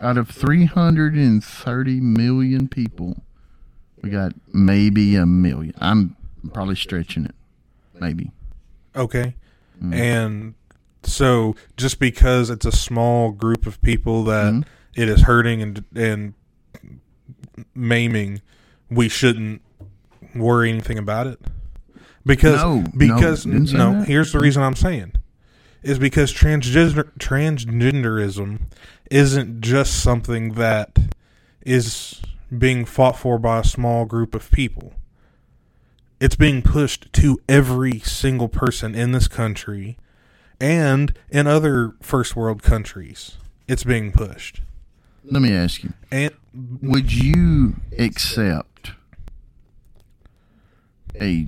Out 0.00 0.16
of 0.16 0.28
three 0.28 0.64
hundred 0.66 1.14
and 1.14 1.42
thirty 1.42 2.00
million 2.00 2.68
people, 2.68 3.16
we 4.02 4.10
got 4.10 4.32
maybe 4.52 5.16
a 5.16 5.26
million. 5.26 5.74
I'm 5.80 6.16
probably 6.52 6.76
stretching 6.76 7.24
it. 7.24 7.34
Maybe. 8.00 8.30
okay 8.96 9.34
Mm. 9.82 9.94
and 9.94 10.54
so 11.04 11.54
just 11.76 12.00
because 12.00 12.50
it's 12.50 12.66
a 12.66 12.72
small 12.72 13.30
group 13.30 13.64
of 13.64 13.80
people 13.80 14.24
that 14.24 14.52
Mhm. 14.52 14.64
it 14.96 15.08
is 15.08 15.22
hurting 15.22 15.62
and 15.62 15.84
and 15.94 16.34
maiming 17.76 18.40
we 18.90 19.08
shouldn't 19.08 19.62
worry 20.34 20.68
anything 20.70 20.98
about 20.98 21.28
it 21.28 21.40
because 22.26 22.56
No, 22.60 22.80
no, 22.80 22.86
because 22.96 23.44
didn't 23.44 23.72
no, 23.72 24.02
here's 24.02 24.32
the 24.32 24.40
reason 24.40 24.62
I'm 24.64 24.74
saying 24.74 25.12
is 25.84 25.98
because 26.00 26.32
transgender 26.32 27.12
transgenderism 27.20 28.60
isn't 29.10 29.60
just 29.60 30.02
something 30.02 30.54
that 30.54 30.98
is 31.62 32.20
being 32.56 32.84
fought 32.84 33.18
for 33.18 33.38
by 33.38 33.60
a 33.60 33.64
small 33.64 34.04
group 34.04 34.34
of 34.34 34.50
people. 34.50 34.94
It's 36.20 36.36
being 36.36 36.62
pushed 36.62 37.12
to 37.14 37.40
every 37.48 38.00
single 38.00 38.48
person 38.48 38.94
in 38.94 39.12
this 39.12 39.28
country 39.28 39.96
and 40.60 41.14
in 41.30 41.46
other 41.46 41.94
first 42.00 42.34
world 42.34 42.62
countries. 42.62 43.36
It's 43.68 43.84
being 43.84 44.12
pushed. 44.12 44.62
Let 45.24 45.42
me 45.42 45.52
ask 45.54 45.84
you: 45.84 45.92
and 46.10 46.32
Would 46.82 47.12
you 47.12 47.76
accept 47.98 48.92
a 51.20 51.46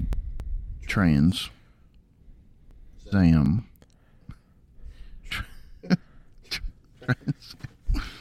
trans 0.86 1.50
Sam 3.10 3.66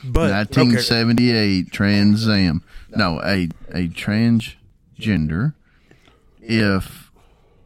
but 0.04 0.32
okay, 0.32 0.62
1978 0.62 1.72
Trans 1.72 2.28
Am? 2.28 2.64
No, 2.96 3.20
a 3.22 3.50
a 3.72 3.88
transgender. 3.90 5.54
If 6.42 7.12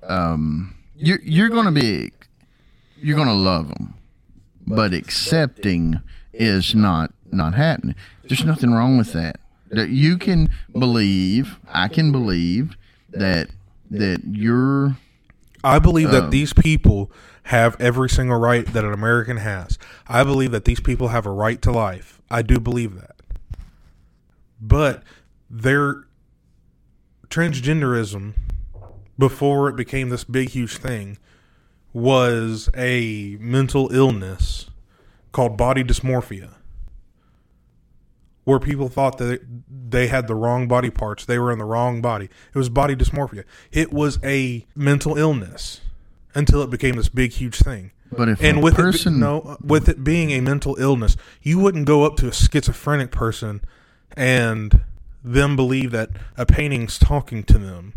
um, 0.03 0.75
you're 0.95 1.21
you're 1.21 1.49
gonna 1.49 1.71
be 1.71 2.11
you're 2.97 3.17
gonna 3.17 3.33
love 3.33 3.69
them, 3.69 3.95
but 4.65 4.93
accepting 4.93 6.01
is 6.33 6.73
not 6.75 7.13
not 7.31 7.53
happening. 7.53 7.95
There's 8.23 8.45
nothing 8.45 8.71
wrong 8.71 8.97
with 8.97 9.13
that. 9.13 9.39
That 9.69 9.89
you 9.89 10.17
can 10.17 10.53
believe, 10.71 11.57
I 11.67 11.87
can 11.87 12.11
believe 12.11 12.75
that 13.09 13.49
that 13.89 14.21
you're 14.25 14.97
I 15.63 15.79
believe 15.79 16.11
that 16.11 16.25
Um, 16.25 16.29
these 16.29 16.53
people 16.53 17.11
have 17.43 17.79
every 17.79 18.09
single 18.09 18.37
right 18.39 18.65
that 18.73 18.83
an 18.83 18.93
American 18.93 19.37
has. 19.37 19.77
I 20.07 20.23
believe 20.23 20.51
that 20.51 20.65
these 20.65 20.79
people 20.79 21.09
have 21.09 21.25
a 21.25 21.31
right 21.31 21.61
to 21.61 21.71
life. 21.71 22.21
I 22.29 22.41
do 22.41 22.59
believe 22.59 22.95
that. 22.95 23.15
But 24.61 25.03
their 25.49 26.05
transgenderism, 27.29 28.33
before 29.17 29.69
it 29.69 29.75
became 29.75 30.09
this 30.09 30.23
big, 30.23 30.49
huge 30.49 30.77
thing, 30.77 31.17
was 31.91 32.69
a 32.75 33.37
mental 33.39 33.93
illness 33.93 34.69
called 35.31 35.57
body 35.57 35.83
dysmorphia. 35.83 36.55
Where 38.45 38.59
people 38.59 38.89
thought 38.89 39.19
that 39.19 39.41
they 39.69 40.07
had 40.07 40.27
the 40.27 40.35
wrong 40.35 40.67
body 40.67 40.89
parts, 40.89 41.25
they 41.25 41.39
were 41.39 41.51
in 41.51 41.59
the 41.59 41.65
wrong 41.65 42.01
body. 42.01 42.29
It 42.53 42.57
was 42.57 42.67
body 42.67 42.95
dysmorphia. 42.95 43.45
It 43.71 43.93
was 43.93 44.19
a 44.23 44.65
mental 44.75 45.17
illness 45.17 45.79
until 46.35 46.61
it 46.61 46.69
became 46.69 46.95
this 46.95 47.09
big, 47.09 47.31
huge 47.31 47.57
thing. 47.59 47.91
but 48.11 48.27
if 48.27 48.43
And 48.43 48.57
a 48.57 48.61
with 48.61 48.75
person 48.75 49.15
it, 49.15 49.17
no, 49.17 49.57
with 49.63 49.87
it 49.87 50.03
being 50.03 50.31
a 50.31 50.41
mental 50.41 50.75
illness, 50.77 51.15
you 51.41 51.57
wouldn't 51.59 51.85
go 51.85 52.03
up 52.03 52.17
to 52.17 52.27
a 52.27 52.33
schizophrenic 52.33 53.11
person 53.11 53.61
and 54.17 54.81
them 55.23 55.55
believe 55.55 55.91
that 55.91 56.09
a 56.37 56.45
painting's 56.45 56.99
talking 56.99 57.43
to 57.43 57.57
them. 57.57 57.93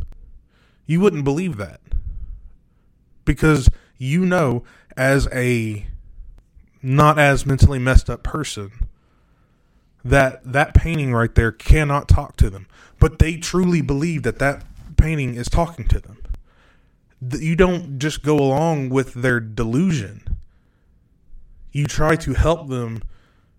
You 0.87 1.01
wouldn't 1.01 1.25
believe 1.25 1.57
that 1.57 1.81
because 3.25 3.69
you 3.99 4.25
know, 4.25 4.63
as 4.97 5.29
a 5.33 5.87
not 6.83 7.19
as 7.19 7.45
mentally 7.45 7.79
messed 7.79 8.09
up 8.09 8.23
person, 8.23 8.71
that 10.09 10.53
that 10.53 10.75
painting 10.75 11.13
right 11.13 11.35
there 11.35 11.53
cannot 11.53 12.09
talk 12.09 12.37
to 12.37 12.51
them. 12.51 12.67
But 12.99 13.19
they 13.19 13.37
truly 13.37 13.83
believe 13.83 14.23
that 14.23 14.39
that 14.39 14.65
painting 14.97 15.35
is 15.35 15.49
talking 15.49 15.87
to 15.89 16.01
them 16.01 16.19
you 17.21 17.57
don't 17.57 17.99
just 17.99 18.23
go 18.23 18.37
along 18.37 18.91
with 18.91 19.15
their 19.15 19.41
delusion. 19.41 20.23
You 21.73 21.87
try 21.87 22.17
to 22.17 22.35
help 22.35 22.69
them 22.69 23.03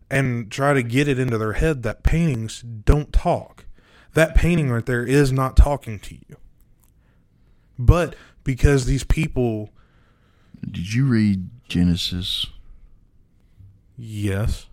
and 0.10 0.52
try 0.52 0.74
to 0.74 0.84
get 0.84 1.08
it 1.08 1.20
into 1.20 1.38
their 1.38 1.54
head 1.54 1.84
that 1.84 2.04
paintings 2.04 2.62
don't 2.62 3.12
talk. 3.12 3.66
That 4.14 4.36
painting 4.36 4.72
right 4.72 4.86
there 4.86 5.06
is 5.06 5.32
not 5.32 5.58
talking 5.58 6.00
to 6.00 6.16
you. 6.16 6.38
But 7.78 8.16
because 8.44 8.86
these 8.86 9.04
people, 9.04 9.70
did 10.62 10.94
you 10.94 11.06
read 11.06 11.50
Genesis? 11.68 12.48
yes. 13.98 14.68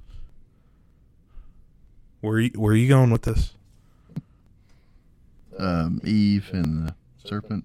Where 2.24 2.40
you, 2.40 2.50
where 2.56 2.72
are 2.72 2.76
you 2.76 2.88
going 2.88 3.10
with 3.10 3.20
this? 3.20 3.52
Um, 5.58 6.00
Eve 6.04 6.48
and 6.54 6.88
the 6.88 6.94
serpent 7.22 7.64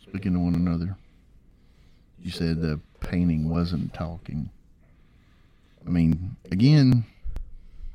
speaking 0.00 0.34
to 0.34 0.38
one 0.38 0.54
another. 0.54 0.96
You 2.22 2.30
said 2.30 2.60
the 2.60 2.78
painting 3.00 3.48
wasn't 3.50 3.92
talking. 3.92 4.50
I 5.84 5.90
mean, 5.90 6.36
again, 6.52 7.06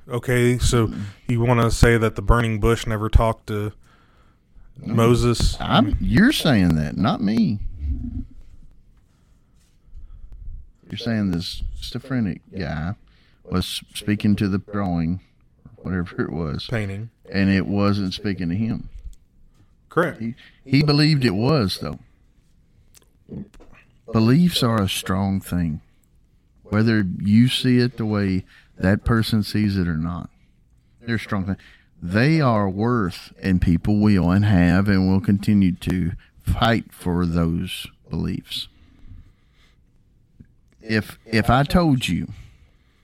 Okay, 0.09 0.57
so 0.57 0.91
you 1.27 1.39
want 1.39 1.61
to 1.61 1.71
say 1.71 1.95
that 1.97 2.15
the 2.15 2.21
burning 2.21 2.59
bush 2.59 2.85
never 2.85 3.09
talked 3.09 3.47
to 3.47 3.71
Moses? 4.83 5.55
I'm 5.61 5.95
you're 6.01 6.33
saying 6.33 6.75
that, 6.75 6.97
not 6.97 7.21
me. 7.21 7.59
You're 10.89 10.97
saying 10.97 11.31
this 11.31 11.63
schizophrenic 11.79 12.41
guy 12.57 12.95
was 13.51 13.83
speaking 13.93 14.35
to 14.37 14.47
the 14.47 14.59
drawing, 14.59 15.21
whatever 15.77 16.21
it 16.21 16.31
was, 16.31 16.67
painting. 16.67 17.09
and 17.31 17.49
it 17.49 17.65
wasn't 17.65 18.13
speaking 18.13 18.49
to 18.49 18.55
him. 18.55 18.89
Correct. 19.89 20.21
He, 20.21 20.35
he 20.65 20.83
believed 20.83 21.25
it 21.25 21.35
was, 21.35 21.79
though. 21.79 21.99
Beliefs 24.11 24.63
are 24.63 24.81
a 24.81 24.89
strong 24.89 25.39
thing, 25.39 25.81
whether 26.63 27.05
you 27.19 27.47
see 27.47 27.77
it 27.79 27.97
the 27.97 28.05
way 28.05 28.45
that 28.77 29.03
person 29.03 29.43
sees 29.43 29.77
it 29.77 29.87
or 29.87 29.97
not. 29.97 30.29
They're 31.01 31.17
strong 31.17 31.45
thing. 31.45 31.57
They 32.01 32.39
are 32.39 32.69
worth, 32.69 33.33
and 33.41 33.61
people 33.61 33.99
will 33.99 34.31
and 34.31 34.45
have 34.45 34.87
and 34.87 35.09
will 35.09 35.21
continue 35.21 35.73
to 35.73 36.13
fight 36.41 36.93
for 36.93 37.25
those 37.25 37.87
beliefs. 38.09 38.67
If 40.81 41.19
if 41.25 41.49
I 41.49 41.63
told 41.63 42.07
you, 42.07 42.29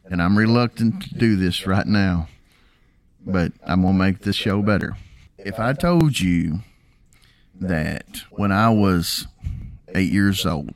and 0.09 0.21
I'm 0.21 0.37
reluctant 0.37 1.03
to 1.03 1.13
do 1.15 1.35
this 1.35 1.65
right 1.65 1.85
now, 1.85 2.27
but 3.25 3.51
I'm 3.65 3.81
gonna 3.81 3.97
make 3.97 4.19
this 4.19 4.35
show 4.35 4.61
better. 4.61 4.97
If 5.37 5.59
I 5.59 5.73
told 5.73 6.19
you 6.19 6.59
that 7.59 8.23
when 8.31 8.51
I 8.51 8.69
was 8.69 9.27
eight 9.93 10.11
years 10.11 10.45
old, 10.45 10.73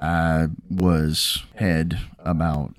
I 0.00 0.48
was 0.70 1.44
had 1.56 1.98
about 2.18 2.74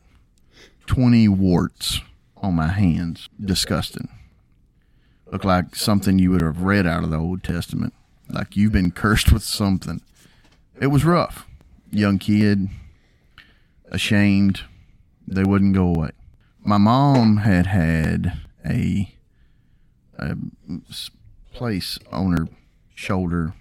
twenty 0.86 1.28
warts 1.28 2.02
on 2.38 2.56
my 2.56 2.70
hands. 2.70 3.30
Disgusting. 3.44 4.10
Looked 5.32 5.46
like 5.46 5.76
something 5.76 6.18
you 6.18 6.32
would 6.32 6.42
have 6.42 6.64
read 6.64 6.88
out 6.88 7.04
of 7.04 7.12
the 7.12 7.18
Old 7.20 7.44
Testament. 7.44 7.94
Like 8.30 8.56
you've 8.56 8.72
been 8.72 8.92
cursed 8.92 9.32
with 9.32 9.44
something. 9.44 10.02
It 10.82 10.88
was 10.88 11.06
rough. 11.06 11.46
Young 11.92 12.20
kid, 12.20 12.70
ashamed. 13.90 14.62
They 15.28 15.44
wouldn't 15.44 15.76
go 15.76 15.88
away. 15.88 16.12
My 16.64 16.78
mom 16.78 17.38
had 17.38 17.68
had 17.68 18.34
a 18.66 19.16
place 21.54 22.00
on 22.12 22.32
her 22.34 22.48
shoulder, 22.96 23.54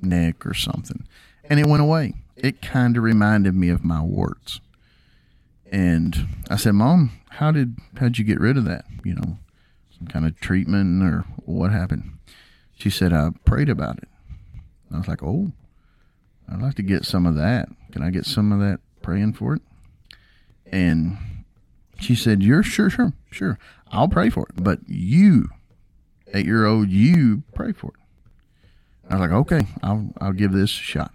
neck, 0.00 0.44
or 0.44 0.54
something, 0.54 1.06
and 1.44 1.58
it 1.58 1.66
went 1.66 1.82
away. 1.82 2.14
It 2.36 2.60
kind 2.62 2.96
of 2.96 3.02
reminded 3.02 3.54
me 3.54 3.68
of 3.68 3.84
my 3.84 4.02
warts. 4.02 4.60
And 5.70 6.28
I 6.50 6.56
said, 6.56 6.74
"Mom, 6.74 7.12
how 7.30 7.50
did 7.50 7.78
how'd 7.96 8.18
you 8.18 8.24
get 8.24 8.40
rid 8.40 8.56
of 8.56 8.64
that? 8.64 8.84
You 9.04 9.14
know, 9.14 9.38
some 9.96 10.06
kind 10.08 10.26
of 10.26 10.38
treatment 10.40 11.02
or 11.02 11.24
what 11.44 11.72
happened?" 11.72 12.18
She 12.74 12.90
said, 12.90 13.12
"I 13.12 13.30
prayed 13.44 13.68
about 13.70 13.98
it." 13.98 14.08
I 14.92 14.98
was 14.98 15.08
like, 15.08 15.22
"Oh, 15.22 15.52
I'd 16.48 16.60
like 16.60 16.74
to 16.74 16.82
get 16.82 17.06
some 17.06 17.24
of 17.24 17.36
that. 17.36 17.68
Can 17.92 18.02
I 18.02 18.10
get 18.10 18.26
some 18.26 18.52
of 18.52 18.60
that 18.60 18.80
praying 19.02 19.34
for 19.34 19.54
it?" 19.54 19.62
And 20.66 21.18
she 21.98 22.14
said, 22.14 22.42
"You're 22.42 22.62
sure, 22.62 22.90
sure, 22.90 23.12
sure. 23.30 23.58
I'll 23.90 24.08
pray 24.08 24.30
for 24.30 24.46
it, 24.48 24.62
but 24.62 24.80
you, 24.88 25.50
eight 26.32 26.46
year 26.46 26.64
old, 26.64 26.90
you 26.90 27.42
pray 27.54 27.72
for 27.72 27.88
it." 27.88 28.00
I 29.08 29.14
was 29.16 29.20
like, 29.20 29.30
"Okay, 29.30 29.66
I'll 29.82 30.12
I'll 30.20 30.32
give 30.32 30.52
this 30.52 30.70
a 30.70 30.82
shot." 30.82 31.12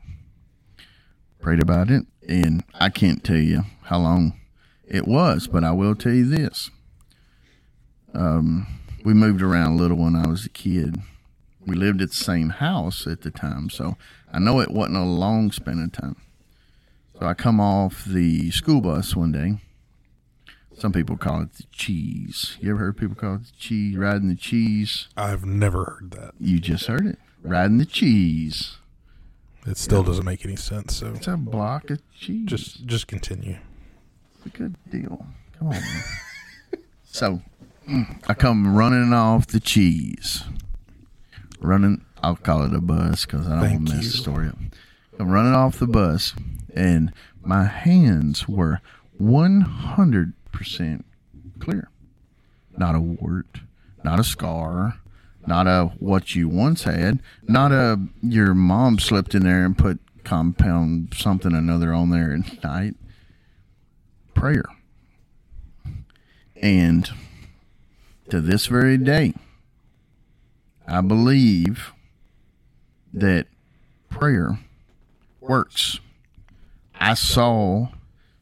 Prayed 1.41 1.61
about 1.61 1.89
it, 1.89 2.05
and 2.27 2.63
I 2.75 2.89
can't 2.89 3.23
tell 3.23 3.37
you 3.37 3.63
how 3.83 3.99
long 3.99 4.39
it 4.85 5.07
was, 5.07 5.47
but 5.47 5.63
I 5.63 5.71
will 5.71 5.95
tell 5.95 6.13
you 6.13 6.27
this. 6.27 6.69
Um, 8.13 8.67
we 9.03 9.13
moved 9.13 9.41
around 9.41 9.73
a 9.73 9.75
little 9.75 9.97
when 9.97 10.15
I 10.15 10.27
was 10.27 10.45
a 10.45 10.49
kid. 10.49 11.01
We 11.65 11.75
lived 11.75 12.01
at 12.01 12.09
the 12.09 12.15
same 12.15 12.49
house 12.49 13.05
at 13.07 13.21
the 13.21 13.31
time, 13.31 13.69
so 13.69 13.97
I 14.31 14.39
know 14.39 14.59
it 14.59 14.71
wasn't 14.71 14.97
a 14.97 15.03
long 15.03 15.51
span 15.51 15.79
of 15.79 15.91
time. 15.91 16.15
So 17.19 17.25
I 17.25 17.33
come 17.33 17.59
off 17.59 18.05
the 18.05 18.51
school 18.51 18.81
bus 18.81 19.15
one 19.15 19.31
day. 19.31 19.59
Some 20.77 20.91
people 20.93 21.17
call 21.17 21.41
it 21.41 21.53
the 21.53 21.63
cheese. 21.71 22.57
You 22.61 22.69
ever 22.71 22.79
heard 22.79 22.97
people 22.97 23.15
call 23.15 23.35
it 23.35 23.45
the 23.45 23.51
cheese, 23.57 23.97
riding 23.97 24.29
the 24.29 24.35
cheese? 24.35 25.07
I've 25.17 25.43
never 25.43 25.85
heard 25.85 26.11
that. 26.11 26.33
You 26.39 26.59
just 26.59 26.85
heard 26.85 27.07
it. 27.07 27.17
Riding 27.41 27.79
the 27.79 27.85
cheese. 27.85 28.77
It 29.65 29.77
still 29.77 30.03
doesn't 30.03 30.23
make 30.25 30.45
any 30.45 30.55
sense. 30.55 30.95
So 30.97 31.13
It's 31.15 31.27
a 31.27 31.35
block 31.35 31.89
of 31.89 31.99
cheese. 32.15 32.45
just 32.45 32.85
just 32.85 33.07
continue. 33.07 33.57
It's 34.37 34.45
a 34.45 34.57
good 34.57 34.75
deal. 34.91 35.25
Come 35.57 35.67
on. 35.69 35.73
Man. 35.73 36.03
so 37.03 37.41
I 38.27 38.33
come 38.35 38.77
running 38.77 39.11
off 39.13 39.47
the 39.47 39.59
cheese. 39.59 40.43
Running, 41.59 42.05
I'll 42.21 42.35
call 42.35 42.63
it 42.63 42.73
a 42.75 42.79
bus 42.81 43.25
because 43.25 43.47
I 43.47 43.61
don't 43.61 43.73
want 43.73 43.87
to 43.87 43.95
mess 43.95 44.03
you. 44.05 44.11
the 44.11 44.17
story 44.17 44.47
up. 44.49 44.57
I'm 45.19 45.31
running 45.31 45.55
off 45.55 45.79
the 45.79 45.87
bus, 45.87 46.33
and 46.77 47.11
my 47.41 47.65
hands 47.65 48.47
were 48.47 48.81
100% 49.19 51.03
clear. 51.59 51.89
Not 52.77 52.95
a 52.95 52.99
wart, 52.99 53.61
not 54.03 54.19
a 54.19 54.23
scar, 54.23 54.99
not 55.47 55.65
a 55.65 55.91
what 55.97 56.35
you 56.35 56.47
once 56.47 56.83
had, 56.83 57.19
not 57.43 57.71
a 57.71 57.99
your 58.21 58.53
mom 58.53 58.99
slipped 58.99 59.33
in 59.33 59.43
there 59.43 59.65
and 59.65 59.77
put 59.77 59.99
compound 60.23 61.13
something 61.15 61.53
another 61.53 61.93
on 61.93 62.11
there 62.11 62.33
at 62.33 62.63
night. 62.63 62.95
Prayer. 64.35 64.65
And 66.61 67.09
to 68.29 68.39
this 68.39 68.67
very 68.67 68.97
day, 68.97 69.33
I 70.87 71.01
believe 71.01 71.91
that 73.13 73.47
prayer 74.09 74.59
works. 75.39 75.99
I 76.99 77.13
saw 77.13 77.89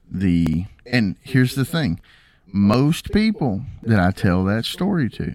the, 0.10 0.66
and 0.86 1.16
here's 1.22 1.56
the 1.56 1.66
thing 1.66 1.99
most 2.47 3.12
people 3.12 3.62
that 3.84 3.99
I 3.99 4.12
tell 4.12 4.43
that 4.45 4.66
story 4.66 5.10
to, 5.12 5.34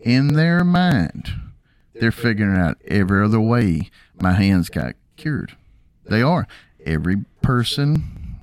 in 0.00 0.28
their 0.34 0.64
mind, 0.64 1.30
they're 1.94 2.12
figuring 2.12 2.56
out 2.58 2.78
every 2.86 3.24
other 3.24 3.40
way 3.40 3.90
my 4.20 4.32
hands 4.32 4.68
got 4.68 4.94
cured. 5.16 5.56
They 6.04 6.22
are. 6.22 6.46
Every 6.84 7.24
person 7.42 8.40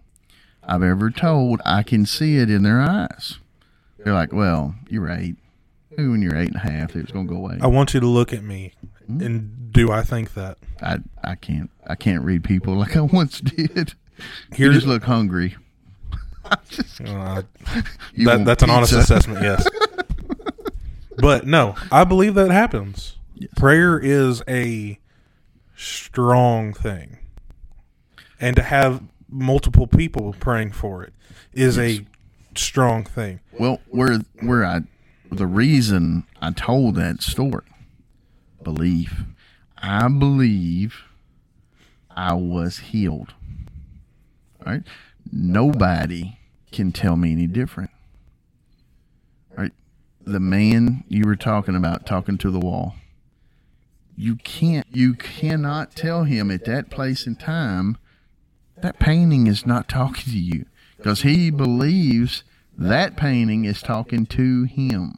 I've 0.63 0.83
ever 0.83 1.09
told, 1.11 1.61
I 1.65 1.83
can 1.83 2.05
see 2.05 2.37
it 2.37 2.49
in 2.49 2.63
their 2.63 2.81
eyes. 2.81 3.39
They're 3.97 4.13
like, 4.13 4.33
well, 4.33 4.75
you're 4.89 5.03
right. 5.05 5.35
Maybe 5.91 6.07
when 6.09 6.21
you're 6.21 6.35
eight 6.35 6.47
and 6.49 6.55
a 6.57 6.59
half, 6.59 6.95
it 6.95 7.03
was 7.03 7.11
going 7.11 7.27
to 7.27 7.33
go 7.33 7.39
away. 7.39 7.59
I 7.61 7.67
want 7.67 7.93
you 7.93 7.99
to 7.99 8.07
look 8.07 8.33
at 8.33 8.43
me 8.43 8.73
Hmm? 9.05 9.21
and 9.21 9.71
do 9.73 9.91
I 9.91 10.01
think 10.01 10.33
that? 10.35 10.57
I 10.81 10.99
I 11.23 11.35
can't 11.35 11.69
I 11.85 11.95
can't 11.95 12.23
read 12.23 12.43
people 12.43 12.73
like 12.79 12.95
I 12.95 13.01
once 13.01 13.41
did. 13.41 13.95
You 14.17 14.23
Here's 14.55 14.75
just 14.75 14.87
look 14.87 15.03
hungry. 15.03 15.55
uh, 16.45 16.57
that, 18.17 18.43
that's 18.45 18.63
an 18.63 18.69
honest 18.69 18.93
assessment, 18.93 19.41
yes. 19.41 19.67
but 21.17 21.47
no, 21.47 21.75
I 21.91 22.03
believe 22.03 22.35
that 22.35 22.51
happens. 22.51 23.17
Yes. 23.35 23.51
Prayer 23.55 23.97
is 23.97 24.43
a 24.47 24.99
strong 25.75 26.73
thing. 26.73 27.17
And 28.39 28.55
to 28.57 28.63
have 28.63 29.01
multiple 29.29 29.87
people 29.87 30.35
praying 30.39 30.71
for 30.71 31.03
it 31.03 31.13
is 31.53 31.77
a 31.79 32.05
strong 32.55 33.03
thing. 33.03 33.39
Well, 33.57 33.79
where 33.89 34.19
where 34.41 34.65
I 34.65 34.81
the 35.31 35.47
reason 35.47 36.25
I 36.41 36.51
told 36.51 36.95
that 36.95 37.21
story, 37.21 37.65
belief. 38.61 39.23
I 39.77 40.07
believe 40.07 41.03
I 42.15 42.33
was 42.33 42.79
healed. 42.79 43.33
All 44.65 44.73
right? 44.73 44.83
Nobody 45.31 46.37
can 46.71 46.91
tell 46.91 47.15
me 47.15 47.31
any 47.31 47.47
different. 47.47 47.91
All 49.51 49.63
right? 49.63 49.73
The 50.25 50.39
man 50.39 51.03
you 51.07 51.25
were 51.25 51.35
talking 51.35 51.75
about 51.75 52.05
talking 52.05 52.37
to 52.39 52.51
the 52.51 52.59
wall. 52.59 52.95
You 54.15 54.35
can't 54.35 54.85
you 54.91 55.15
cannot 55.15 55.95
tell 55.95 56.23
him 56.23 56.51
at 56.51 56.65
that 56.65 56.89
place 56.89 57.25
and 57.25 57.39
time 57.39 57.97
that 58.81 58.99
painting 58.99 59.47
is 59.47 59.65
not 59.65 59.89
talking 59.89 60.31
to 60.31 60.39
you 60.39 60.65
because 60.97 61.23
he 61.23 61.49
believes 61.49 62.43
that 62.77 63.17
painting 63.17 63.65
is 63.65 63.81
talking 63.81 64.25
to 64.27 64.63
him. 64.63 65.17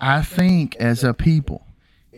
I 0.00 0.22
think 0.22 0.76
as 0.76 1.04
a 1.04 1.12
people, 1.12 1.66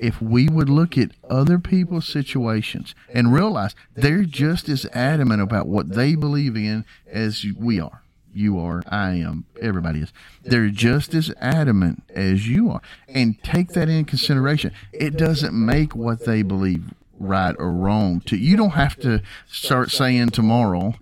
if 0.03 0.21
we 0.21 0.49
would 0.49 0.69
look 0.69 0.99
at 0.99 1.13
other 1.31 1.61
people's 1.61 2.09
situations 2.09 2.93
and 3.15 3.33
realize 3.33 3.73
they're 3.95 4.25
just 4.25 4.69
as 4.69 4.85
adamant 4.93 5.41
about 5.41 5.69
what 5.69 5.91
they 5.91 6.17
believe 6.17 6.57
in 6.57 6.85
as 7.07 7.47
we 7.57 7.79
are. 7.79 8.03
You 8.35 8.59
are, 8.59 8.83
I 8.89 9.13
am, 9.13 9.45
everybody 9.61 10.01
is. 10.01 10.13
They're 10.43 10.71
just 10.71 11.15
as 11.15 11.33
adamant 11.41 12.03
as 12.09 12.49
you 12.49 12.69
are. 12.71 12.83
And 13.07 13.41
take 13.45 13.69
that 13.75 13.89
in 13.89 14.05
consideration. 14.05 14.73
It 14.93 15.17
doesn't 15.17 15.55
make 15.55 15.95
what 15.95 16.25
they 16.25 16.43
believe 16.43 16.93
right 17.21 17.55
or 17.57 17.71
wrong 17.71 18.21
to 18.23 18.37
you 18.37 18.57
don't 18.57 18.71
have 18.71 18.99
to 19.01 19.23
start 19.47 19.93
saying 19.93 20.31
tomorrow, 20.31 20.95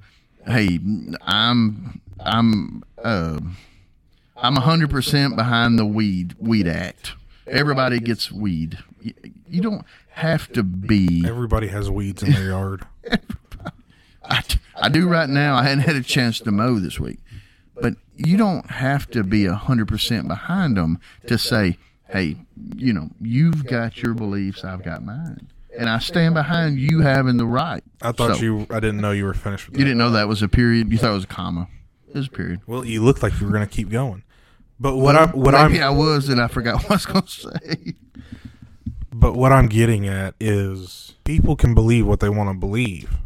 hey, 0.46 0.78
I'm 1.22 2.02
I'm 2.18 2.82
uh 3.02 3.40
I'm 4.36 4.56
hundred 4.56 4.90
percent 4.90 5.36
behind 5.36 5.78
the 5.78 5.86
weed 5.86 6.34
weed 6.38 6.68
act. 6.68 7.14
Everybody 7.50 7.98
gets 7.98 8.30
weed. 8.30 8.78
You, 9.48 9.60
don't 9.60 9.84
have 10.10 10.50
to 10.52 10.62
be. 10.62 11.24
Everybody 11.26 11.66
has 11.68 11.90
weeds 11.90 12.22
in 12.22 12.32
their 12.32 12.48
yard. 12.48 12.86
I, 14.24 14.42
I 14.76 14.88
do 14.88 15.08
right 15.08 15.28
now. 15.28 15.56
I 15.56 15.64
hadn't 15.64 15.80
had 15.80 15.96
a 15.96 16.02
chance 16.02 16.38
to 16.40 16.52
mow 16.52 16.78
this 16.78 17.00
week, 17.00 17.18
but 17.74 17.94
you 18.16 18.36
don't 18.36 18.70
have 18.70 19.10
to 19.10 19.24
be 19.24 19.46
hundred 19.46 19.88
percent 19.88 20.28
behind 20.28 20.76
them 20.76 21.00
to 21.26 21.36
say, 21.38 21.78
"Hey, 22.08 22.36
you 22.76 22.92
know, 22.92 23.10
you've 23.20 23.66
got 23.66 24.00
your 24.02 24.14
beliefs, 24.14 24.62
I've 24.62 24.84
got 24.84 25.04
mine, 25.04 25.48
and 25.76 25.88
I 25.88 25.98
stand 25.98 26.34
behind 26.34 26.78
you 26.78 27.00
having 27.00 27.38
the 27.38 27.46
right." 27.46 27.82
I 28.00 28.12
thought 28.12 28.36
So, 28.36 28.42
you. 28.42 28.66
I 28.70 28.78
didn't 28.78 29.00
know 29.00 29.10
you 29.10 29.24
were 29.24 29.34
finished 29.34 29.68
with 29.68 29.78
You 29.78 29.84
didn't 29.84 29.98
know 29.98 30.10
that 30.10 30.28
was 30.28 30.42
a 30.42 30.48
period. 30.48 30.92
You 30.92 30.98
thought 30.98 31.10
it 31.10 31.14
was 31.14 31.24
a 31.24 31.28
comma. 31.28 31.68
It 32.08 32.14
was 32.14 32.26
a 32.28 32.30
period. 32.30 32.60
Well, 32.66 32.84
you 32.84 33.02
looked 33.02 33.22
like 33.22 33.40
you 33.40 33.46
were 33.46 33.52
going 33.52 33.66
to 33.66 33.72
keep 33.74 33.88
going. 33.88 34.22
But 34.80 34.96
what 34.96 35.14
I 35.14 35.26
what 35.26 35.54
I'm 35.54 35.72
Maybe 35.72 35.82
I 35.82 35.90
was, 35.90 36.30
and 36.30 36.40
I 36.40 36.48
forgot 36.48 36.76
what 36.82 36.90
I 36.90 36.94
was 36.94 37.06
going 37.06 37.22
to 37.22 37.30
say. 37.30 37.94
But 39.12 39.34
what 39.34 39.52
I'm 39.52 39.68
getting 39.68 40.08
at 40.08 40.34
is 40.40 41.14
people 41.24 41.54
can 41.54 41.74
believe 41.74 42.06
what 42.06 42.20
they 42.20 42.30
want 42.30 42.48
to 42.48 42.54
believe, 42.58 43.18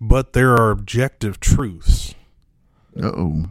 but 0.00 0.32
there 0.32 0.52
are 0.52 0.70
objective 0.70 1.38
truths. 1.38 2.14
Uh 2.96 3.08
oh. 3.08 3.44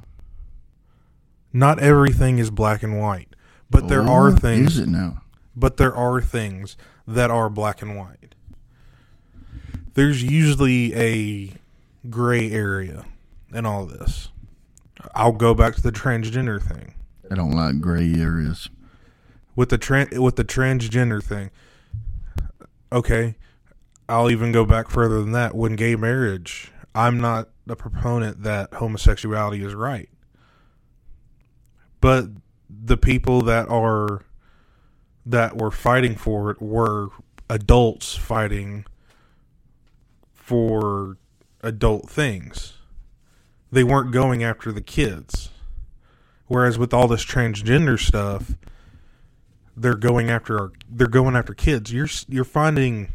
Not 1.53 1.80
everything 1.80 2.39
is 2.39 2.49
black 2.49 2.82
and 2.82 2.99
white, 2.99 3.36
but 3.69 3.88
there 3.88 4.01
are 4.01 4.32
things. 4.32 4.74
Is 4.74 4.80
it 4.80 4.89
now? 4.89 5.22
But 5.55 5.78
there 5.78 5.93
are 5.93 6.22
things 6.22 6.78
that 7.05 7.30
are 7.30 7.49
black 7.49 7.82
and 7.82 7.97
white. 7.97 8.36
There's 9.93 10.24
usually 10.24 10.95
a 10.95 11.51
gray 12.09 12.49
area 12.51 13.05
in 13.53 13.65
all 13.65 13.86
this. 13.86 14.30
I'll 15.13 15.34
go 15.34 15.53
back 15.53 15.76
to 15.76 15.82
the 15.82 15.91
transgender 15.91 16.61
thing. 16.61 16.93
I 17.32 17.36
don't 17.36 17.51
like 17.51 17.79
gray 17.79 18.13
areas. 18.13 18.69
with 19.55 19.69
the 19.69 19.77
tran 19.77 20.17
with 20.19 20.36
the 20.36 20.43
transgender 20.43 21.23
thing. 21.23 21.49
Okay, 22.91 23.36
I'll 24.09 24.29
even 24.29 24.51
go 24.51 24.65
back 24.65 24.89
further 24.89 25.21
than 25.21 25.32
that. 25.32 25.55
When 25.55 25.77
gay 25.77 25.95
marriage, 25.95 26.73
I'm 26.93 27.21
not 27.21 27.49
a 27.69 27.75
proponent 27.77 28.43
that 28.43 28.73
homosexuality 28.73 29.63
is 29.63 29.73
right, 29.73 30.09
but 32.01 32.25
the 32.69 32.97
people 32.97 33.41
that 33.43 33.69
are 33.69 34.25
that 35.25 35.55
were 35.55 35.71
fighting 35.71 36.17
for 36.17 36.51
it 36.51 36.61
were 36.61 37.09
adults 37.49 38.15
fighting 38.15 38.86
for 40.34 41.17
adult 41.61 42.09
things. 42.09 42.73
They 43.71 43.86
weren't 43.86 44.11
going 44.11 44.43
after 44.43 44.73
the 44.73 44.82
kids. 44.82 45.49
Whereas 46.52 46.78
with 46.78 46.93
all 46.93 47.08
this 47.08 47.24
transgender 47.24 47.97
stuff, 47.97 48.56
they're 49.78 49.95
going 49.95 50.30
after 50.30 50.60
our, 50.60 50.72
they're 50.89 51.08
going 51.08 51.34
after 51.34 51.54
kids. 51.54 51.93
You're 51.93 52.10
you're 52.28 52.43
finding 52.43 53.14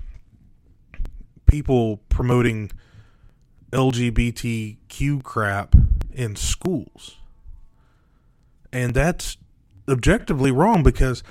people 1.45 1.99
promoting 2.09 2.71
LGBTQ 3.73 5.23
crap 5.23 5.75
in 6.15 6.35
schools, 6.35 7.19
and 8.73 8.95
that's 8.95 9.37
objectively 9.87 10.51
wrong 10.51 10.83
because 10.83 11.23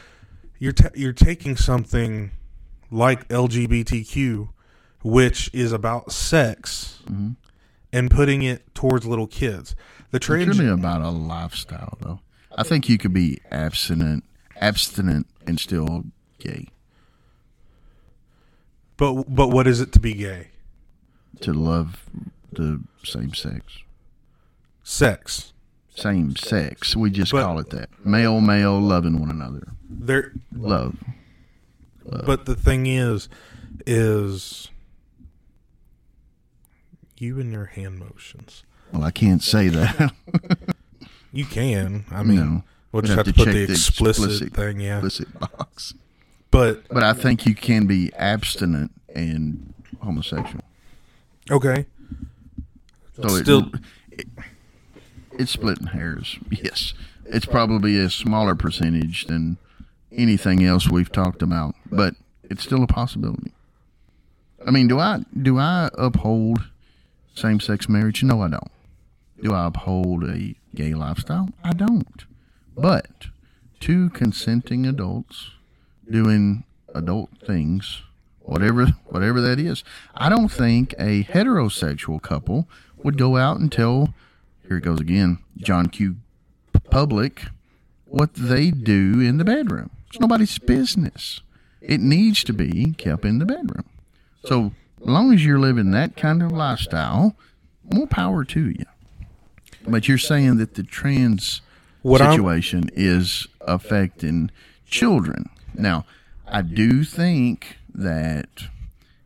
you're 0.59 0.73
ta- 0.73 0.91
you're 0.93 1.11
taking 1.11 1.55
something 1.55 2.29
like 2.91 3.27
LGBTQ, 3.29 4.49
which 5.03 5.49
is 5.55 5.71
about 5.71 6.11
sex, 6.11 6.99
mm-hmm. 7.05 7.31
and 7.91 8.11
putting 8.11 8.43
it 8.43 8.75
towards 8.75 9.07
little 9.07 9.25
kids. 9.25 9.75
The 10.11 10.17
It's 10.17 10.25
trans 10.25 10.59
really 10.59 10.71
about 10.71 11.01
a 11.01 11.09
lifestyle, 11.09 11.97
though. 12.01 12.19
I 12.57 12.63
think 12.63 12.87
you 12.87 12.97
could 12.97 13.13
be 13.13 13.39
abstinent, 13.51 14.23
abstinent, 14.61 15.27
and 15.45 15.59
still 15.59 16.05
gay. 16.39 16.69
but 18.97 19.23
but 19.33 19.49
what 19.49 19.67
is 19.67 19.81
it 19.81 19.91
to 19.93 19.99
be 19.99 20.13
gay? 20.13 20.49
To 21.41 21.51
love 21.53 22.05
the 22.51 22.81
same 23.03 23.33
sex, 23.33 23.79
Sex. 24.83 25.51
same 25.93 26.35
sex. 26.37 26.95
We 26.95 27.09
just 27.09 27.31
But- 27.33 27.43
call 27.43 27.59
it 27.59 27.71
that. 27.71 27.89
Male, 28.05 28.39
male, 28.39 28.79
loving 28.79 29.19
one 29.19 29.29
another. 29.31 29.67
There 29.89 30.31
Love. 30.53 30.95
But 32.05 32.45
the 32.45 32.55
thing 32.55 32.85
is, 32.85 33.27
is 33.85 34.69
you 37.17 37.39
and 37.39 37.51
your 37.51 37.65
hand 37.65 37.99
motions. 37.99 38.63
Well, 38.95 39.03
I 39.03 39.11
can't 39.11 39.43
say 39.43 39.67
that. 39.69 40.13
You 41.33 41.43
can. 41.45 42.05
I 42.11 42.23
mean, 42.23 42.37
No. 42.37 42.63
we'll 42.93 43.01
just 43.01 43.13
have, 43.17 43.25
have 43.25 43.35
to 43.35 43.43
put 43.45 43.51
the 43.51 43.63
explicit, 43.63 44.23
explicit- 44.31 44.53
thing. 44.53 44.79
Yeah, 44.79 44.99
Explicit 45.03 45.37
box. 45.37 45.93
but 46.49 46.87
But 46.87 47.03
I 47.03 47.11
think 47.11 47.45
you 47.45 47.53
can 47.55 47.87
be 47.87 48.13
abstinent 48.13 48.91
and 49.13 49.73
homosexual. 50.01 50.63
okay. 51.51 51.85
So 53.21 53.27
Still- 53.27 53.69
it, 54.11 54.19
it, 54.21 54.27
it's 55.33 55.51
splitting 55.51 55.87
hairs. 55.87 56.39
Yes, 56.49 56.93
it's 57.25 57.45
probably 57.45 57.97
a 57.97 58.09
smaller 58.09 58.55
percentage 58.55 59.25
than 59.25 59.57
anything 60.13 60.63
else 60.63 60.89
we've 60.89 61.11
talked 61.11 61.41
about, 61.41 61.75
but 61.91 62.15
it's 62.49 62.63
still 62.63 62.81
a 62.83 62.87
possibility. 62.87 63.51
I 64.65 64.71
mean, 64.71 64.87
do 64.87 64.99
I 64.99 65.25
do 65.41 65.59
I 65.59 65.89
uphold 65.97 66.63
same-sex 67.35 67.89
marriage? 67.89 68.23
No, 68.23 68.41
I 68.41 68.47
don't. 68.47 68.71
Do 69.41 69.53
I 69.53 69.67
uphold 69.67 70.23
a 70.23 70.55
gay 70.73 70.93
lifestyle? 70.93 71.49
I 71.63 71.73
don't. 71.73 72.25
But 72.75 73.27
two 73.79 74.09
consenting 74.09 74.85
adults 74.85 75.51
doing 76.09 76.63
adult 76.93 77.29
things, 77.45 78.01
whatever 78.41 78.87
whatever 79.07 79.41
that 79.41 79.59
is, 79.59 79.83
I 80.15 80.29
don't 80.29 80.49
think 80.49 80.93
a 80.97 81.23
heterosexual 81.23 82.21
couple 82.21 82.67
would 82.97 83.17
go 83.17 83.37
out 83.37 83.59
and 83.59 83.71
tell 83.71 84.13
here 84.67 84.77
it 84.77 84.83
goes 84.83 84.99
again, 84.99 85.39
John 85.57 85.87
Q 85.87 86.17
public 86.89 87.43
what 88.05 88.33
they 88.33 88.71
do 88.71 89.19
in 89.19 89.37
the 89.37 89.45
bedroom. 89.45 89.91
It's 90.07 90.19
nobody's 90.19 90.57
business. 90.57 91.41
It 91.81 91.99
needs 91.99 92.43
to 92.45 92.53
be 92.53 92.93
kept 92.97 93.25
in 93.25 93.39
the 93.39 93.45
bedroom. 93.45 93.85
So 94.45 94.71
as 95.01 95.07
long 95.07 95.33
as 95.33 95.45
you're 95.45 95.59
living 95.59 95.91
that 95.91 96.15
kind 96.15 96.41
of 96.41 96.51
lifestyle, 96.51 97.35
more 97.83 98.07
power 98.07 98.43
to 98.45 98.69
you. 98.69 98.85
But 99.87 100.07
you're 100.07 100.17
saying 100.17 100.57
that 100.57 100.75
the 100.75 100.83
trans 100.83 101.61
What 102.01 102.21
I'm- 102.21 102.31
situation 102.33 102.89
is 102.93 103.47
affecting 103.61 104.51
children. 104.85 105.49
Now, 105.73 106.05
I 106.47 106.61
do 106.61 107.03
think 107.03 107.77
that 107.93 108.47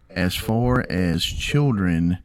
as 0.10 0.36
far 0.36 0.86
as 0.90 1.24
children 1.24 2.18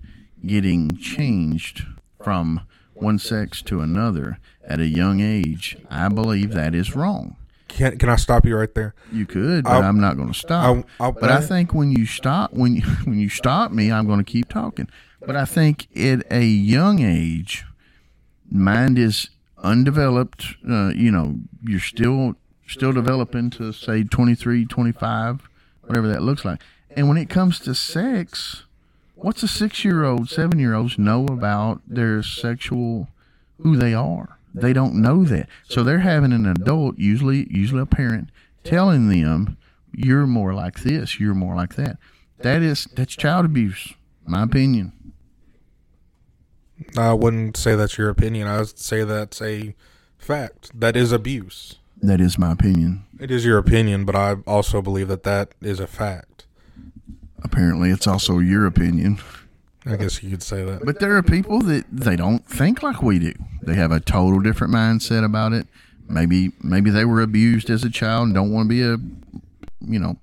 getting 0.46 0.96
changed 0.96 1.84
from 2.22 2.60
one 2.94 3.18
sex 3.18 3.60
to 3.62 3.80
another 3.80 4.38
at 4.66 4.78
a 4.80 4.86
young 4.86 5.20
age, 5.20 5.76
I 5.90 6.08
believe 6.08 6.52
that 6.52 6.74
is 6.74 6.94
wrong. 6.94 7.36
Can 7.68 7.98
can 7.98 8.08
I 8.08 8.16
stop 8.16 8.46
you 8.46 8.56
right 8.56 8.72
there? 8.74 8.94
You 9.10 9.26
could, 9.26 9.64
but 9.64 9.82
i 9.82 9.88
am 9.88 10.00
not 10.00 10.16
going 10.16 10.28
to 10.28 10.38
stop. 10.38 10.64
I'll- 10.64 10.84
I'll- 11.00 11.12
but 11.12 11.30
I 11.30 11.40
think 11.40 11.74
when 11.74 11.90
you 11.90 12.06
stop, 12.06 12.52
when 12.52 12.76
you 12.76 12.82
when 13.04 13.18
you 13.18 13.28
stop 13.28 13.72
me, 13.72 13.90
I'm 13.90 14.06
going 14.06 14.20
to 14.20 14.24
keep 14.24 14.48
talking. 14.48 14.88
But 15.26 15.34
I 15.34 15.44
think 15.44 15.88
at 15.96 16.24
a 16.30 16.44
young 16.44 17.00
age, 17.00 17.64
mind 18.54 18.98
is 18.98 19.30
undeveloped. 19.58 20.44
Uh, 20.68 20.90
you 20.94 21.10
know, 21.10 21.36
you're 21.62 21.80
still 21.80 22.36
still 22.66 22.92
developing 22.92 23.50
to 23.50 23.72
say 23.72 24.04
23, 24.04 24.64
25, 24.64 25.48
whatever 25.82 26.08
that 26.08 26.22
looks 26.22 26.44
like. 26.44 26.60
And 26.96 27.08
when 27.08 27.18
it 27.18 27.28
comes 27.28 27.58
to 27.60 27.74
sex, 27.74 28.64
what's 29.14 29.42
a 29.42 29.48
six 29.48 29.84
year 29.84 30.04
old, 30.04 30.30
seven 30.30 30.58
year 30.58 30.74
olds 30.74 30.98
know 30.98 31.26
about 31.26 31.82
their 31.86 32.22
sexual 32.22 33.08
who 33.60 33.76
they 33.76 33.92
are? 33.92 34.38
They 34.54 34.72
don't 34.72 34.94
know 34.94 35.24
that. 35.24 35.48
So 35.68 35.82
they're 35.82 35.98
having 35.98 36.32
an 36.32 36.46
adult, 36.46 36.98
usually 36.98 37.48
usually 37.50 37.82
a 37.82 37.86
parent, 37.86 38.28
telling 38.62 39.08
them, 39.08 39.56
You're 39.92 40.26
more 40.26 40.54
like 40.54 40.80
this, 40.80 41.18
you're 41.18 41.34
more 41.34 41.56
like 41.56 41.74
that. 41.74 41.98
That 42.38 42.62
is 42.62 42.86
that's 42.94 43.16
child 43.16 43.44
abuse, 43.44 43.94
my 44.26 44.44
opinion. 44.44 44.92
I 46.96 47.12
wouldn't 47.12 47.56
say 47.56 47.74
that's 47.74 47.98
your 47.98 48.08
opinion. 48.08 48.48
I 48.48 48.58
would 48.58 48.78
say 48.78 49.04
that's 49.04 49.40
a 49.40 49.74
fact. 50.18 50.70
That 50.78 50.96
is 50.96 51.12
abuse. 51.12 51.76
That 52.02 52.20
is 52.20 52.38
my 52.38 52.52
opinion. 52.52 53.04
It 53.18 53.30
is 53.30 53.44
your 53.44 53.58
opinion, 53.58 54.04
but 54.04 54.16
I 54.16 54.36
also 54.46 54.82
believe 54.82 55.08
that 55.08 55.22
that 55.22 55.54
is 55.60 55.80
a 55.80 55.86
fact. 55.86 56.46
Apparently 57.42 57.90
it's 57.90 58.06
also 58.06 58.38
your 58.38 58.66
opinion. 58.66 59.18
I 59.86 59.96
guess 59.96 60.22
you 60.22 60.30
could 60.30 60.42
say 60.42 60.64
that. 60.64 60.84
But 60.84 60.98
there 60.98 61.16
are 61.16 61.22
people 61.22 61.60
that 61.60 61.84
they 61.92 62.16
don't 62.16 62.44
think 62.46 62.82
like 62.82 63.02
we 63.02 63.18
do. 63.18 63.34
They 63.62 63.74
have 63.74 63.92
a 63.92 64.00
total 64.00 64.40
different 64.40 64.72
mindset 64.72 65.24
about 65.24 65.52
it. 65.52 65.66
Maybe 66.08 66.52
maybe 66.62 66.90
they 66.90 67.04
were 67.04 67.20
abused 67.20 67.70
as 67.70 67.84
a 67.84 67.90
child 67.90 68.26
and 68.26 68.34
don't 68.34 68.52
want 68.52 68.66
to 68.66 68.68
be 68.68 68.82
a 68.82 68.96
you 69.80 69.98
know 69.98 70.16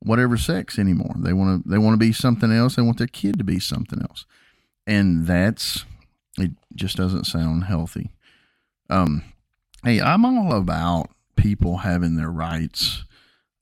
whatever 0.00 0.36
sex 0.36 0.78
anymore. 0.78 1.14
They 1.18 1.32
want 1.32 1.64
to 1.64 1.68
they 1.68 1.78
want 1.78 1.94
to 1.94 1.98
be 1.98 2.12
something 2.12 2.52
else. 2.52 2.76
They 2.76 2.82
want 2.82 2.98
their 2.98 3.06
kid 3.06 3.38
to 3.38 3.44
be 3.44 3.60
something 3.60 4.00
else. 4.00 4.24
And 4.86 5.26
that's 5.26 5.84
it 6.38 6.52
just 6.74 6.96
doesn't 6.96 7.24
sound 7.24 7.64
healthy. 7.64 8.10
Um 8.90 9.24
hey, 9.84 10.00
I'm 10.00 10.24
all 10.24 10.52
about 10.52 11.10
people 11.36 11.78
having 11.78 12.16
their 12.16 12.30
rights. 12.30 13.04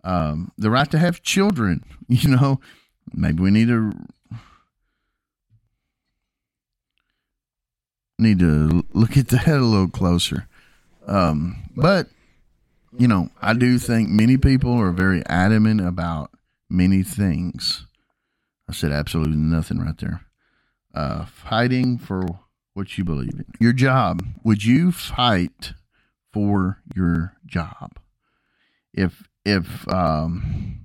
Um 0.04 0.52
the 0.56 0.70
right 0.70 0.90
to 0.90 0.98
have 0.98 1.22
children, 1.22 1.84
you 2.08 2.30
know. 2.30 2.60
Maybe 3.12 3.42
we 3.42 3.50
need 3.50 3.68
to 3.68 3.92
need 8.20 8.38
to 8.38 8.84
look 8.92 9.16
at 9.16 9.28
that 9.28 9.48
a 9.48 9.58
little 9.58 9.88
closer. 9.88 10.46
Um, 11.06 11.56
but 11.74 12.08
you 12.98 13.08
know, 13.08 13.30
I 13.40 13.54
do 13.54 13.78
think 13.78 14.08
many 14.08 14.36
people 14.36 14.72
are 14.72 14.92
very 14.92 15.24
adamant 15.26 15.80
about 15.80 16.30
many 16.68 17.02
things. 17.02 17.86
I 18.68 18.72
said 18.72 18.92
absolutely 18.92 19.36
nothing 19.36 19.78
right 19.80 19.96
there. 19.98 20.22
Uh, 20.94 21.24
fighting 21.24 21.98
for 21.98 22.26
what 22.74 22.96
you 22.98 23.04
believe 23.04 23.34
in. 23.34 23.46
Your 23.60 23.72
job. 23.72 24.24
Would 24.44 24.64
you 24.64 24.92
fight 24.92 25.72
for 26.32 26.78
your 26.94 27.34
job? 27.46 27.98
If 28.92 29.28
if 29.44 29.88
um, 29.88 30.80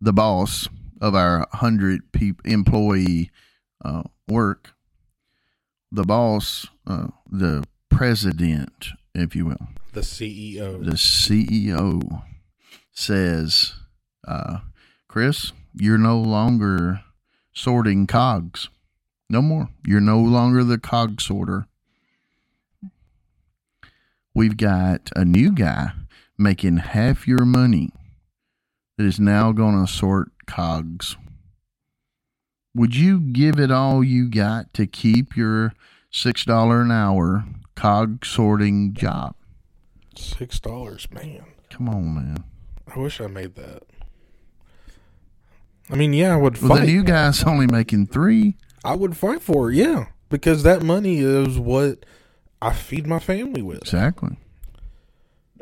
the 0.00 0.12
boss 0.12 0.68
of 1.00 1.14
our 1.14 1.46
hundred 1.52 2.12
peop 2.12 2.40
employee 2.44 3.30
uh, 3.84 4.04
work 4.28 4.74
the 5.94 6.04
boss, 6.04 6.66
uh, 6.86 7.08
the 7.30 7.64
president, 7.90 8.88
if 9.14 9.36
you 9.36 9.44
will, 9.44 9.68
The 9.92 10.00
CEO. 10.00 10.82
the 10.82 10.92
CEO 10.92 12.22
says, 12.92 13.74
uh, 14.26 14.60
Chris, 15.06 15.52
you're 15.74 15.98
no 15.98 16.18
longer 16.18 17.02
sorting 17.52 18.06
cogs. 18.06 18.70
No 19.32 19.40
more. 19.40 19.70
You're 19.86 20.02
no 20.02 20.20
longer 20.20 20.62
the 20.62 20.76
cog 20.76 21.18
sorter. 21.22 21.66
we've 24.34 24.58
got 24.58 25.10
a 25.16 25.24
new 25.24 25.52
guy 25.52 25.92
making 26.36 26.76
half 26.78 27.26
your 27.26 27.46
money 27.46 27.88
that 28.98 29.04
is 29.06 29.18
now 29.18 29.52
going 29.52 29.80
to 29.84 29.90
sort 29.90 30.30
cogs. 30.46 31.16
Would 32.74 32.94
you 32.94 33.20
give 33.20 33.58
it 33.58 33.70
all 33.70 34.04
you 34.04 34.28
got 34.30 34.72
to 34.74 34.86
keep 34.86 35.34
your 35.34 35.72
$6 36.12 36.82
an 36.82 36.90
hour 36.92 37.44
cog 37.74 38.26
sorting 38.26 38.92
job? 38.92 39.34
Six 40.14 40.60
dollars, 40.60 41.08
man. 41.10 41.42
Come 41.70 41.88
on, 41.88 42.14
man. 42.14 42.44
I 42.94 42.98
wish 42.98 43.18
I 43.18 43.28
made 43.28 43.54
that. 43.54 43.82
I 45.88 45.94
mean, 45.96 46.12
yeah, 46.12 46.34
I 46.34 46.36
would 46.36 46.60
Well, 46.60 46.76
fight. 46.76 46.80
the 46.80 46.92
new 46.92 47.02
guy's 47.02 47.42
only 47.44 47.66
making 47.66 48.08
three. 48.08 48.56
I 48.84 48.94
would 48.96 49.16
fight 49.16 49.42
for 49.42 49.70
it, 49.70 49.76
yeah, 49.76 50.06
because 50.28 50.62
that 50.64 50.82
money 50.82 51.18
is 51.18 51.58
what 51.58 52.04
I 52.60 52.72
feed 52.72 53.06
my 53.06 53.18
family 53.18 53.62
with. 53.62 53.82
Exactly. 53.82 54.36